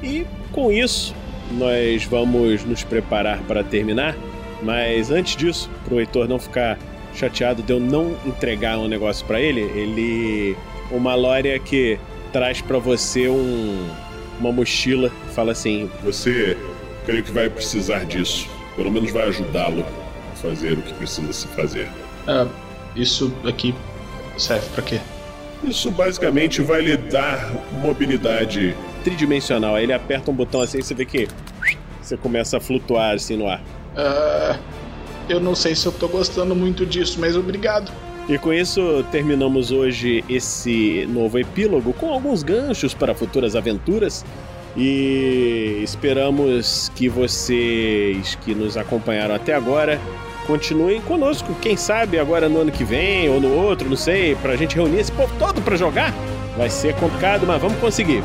E 0.03 0.25
com 0.51 0.71
isso, 0.71 1.15
nós 1.51 2.03
vamos 2.05 2.63
nos 2.63 2.83
preparar 2.83 3.39
para 3.43 3.63
terminar. 3.63 4.15
Mas 4.61 5.09
antes 5.09 5.35
disso, 5.35 5.69
pro 5.85 5.99
Heitor 5.99 6.27
não 6.27 6.37
ficar 6.37 6.77
chateado 7.15 7.63
de 7.63 7.71
eu 7.71 7.79
não 7.79 8.15
entregar 8.25 8.77
um 8.77 8.87
negócio 8.87 9.25
para 9.25 9.39
ele, 9.39 9.61
ele. 9.61 10.57
Uma 10.91 11.13
Lória 11.13 11.59
que 11.59 11.99
traz 12.33 12.61
para 12.61 12.79
você 12.79 13.29
um, 13.29 13.87
uma 14.39 14.51
mochila, 14.51 15.11
fala 15.35 15.51
assim: 15.51 15.89
Você, 16.03 16.57
creio 17.05 17.23
que 17.23 17.31
vai 17.31 17.49
precisar 17.49 18.05
disso. 18.05 18.49
Pelo 18.75 18.91
menos 18.91 19.11
vai 19.11 19.27
ajudá-lo 19.27 19.85
a 20.31 20.35
fazer 20.35 20.73
o 20.73 20.81
que 20.81 20.93
precisa 20.93 21.31
se 21.31 21.47
fazer. 21.49 21.87
Ah, 22.27 22.47
isso 22.95 23.31
aqui 23.45 23.75
serve 24.37 24.67
pra 24.69 24.83
quê? 24.83 24.99
Isso 25.63 25.91
basicamente 25.91 26.61
vai 26.61 26.81
lhe 26.81 26.97
dar 26.97 27.51
mobilidade. 27.81 28.75
Tridimensional. 29.09 29.75
Aí 29.75 29.83
ele 29.83 29.93
aperta 29.93 30.29
um 30.29 30.33
botão 30.33 30.61
assim 30.61 30.79
e 30.79 30.83
você 30.83 30.93
vê 30.93 31.05
que 31.05 31.27
você 32.01 32.15
começa 32.15 32.57
a 32.57 32.59
flutuar 32.59 33.15
assim 33.15 33.35
no 33.35 33.47
ar. 33.47 33.61
Ah, 33.95 34.57
eu 35.27 35.39
não 35.39 35.55
sei 35.55 35.75
se 35.75 35.85
eu 35.85 35.91
tô 35.91 36.07
gostando 36.07 36.55
muito 36.55 36.85
disso, 36.85 37.19
mas 37.19 37.35
obrigado. 37.35 37.91
E 38.27 38.37
com 38.37 38.53
isso 38.53 39.03
terminamos 39.11 39.71
hoje 39.71 40.23
esse 40.29 41.07
novo 41.09 41.39
epílogo 41.39 41.93
com 41.93 42.13
alguns 42.13 42.43
ganchos 42.43 42.93
para 42.93 43.15
futuras 43.15 43.55
aventuras. 43.55 44.23
E 44.77 45.81
esperamos 45.83 46.91
que 46.95 47.09
vocês 47.09 48.35
que 48.35 48.53
nos 48.53 48.77
acompanharam 48.77 49.33
até 49.33 49.55
agora 49.55 49.99
continuem 50.45 51.01
conosco. 51.01 51.55
Quem 51.59 51.75
sabe 51.75 52.19
agora 52.19 52.47
no 52.47 52.59
ano 52.61 52.71
que 52.71 52.83
vem 52.83 53.27
ou 53.29 53.41
no 53.41 53.51
outro, 53.51 53.89
não 53.89 53.97
sei, 53.97 54.35
pra 54.35 54.55
gente 54.55 54.75
reunir 54.75 54.99
esse 54.99 55.11
povo 55.11 55.33
todo 55.39 55.59
pra 55.61 55.75
jogar. 55.75 56.13
Vai 56.55 56.69
ser 56.69 56.93
complicado, 56.95 57.47
mas 57.47 57.59
vamos 57.59 57.79
conseguir. 57.79 58.21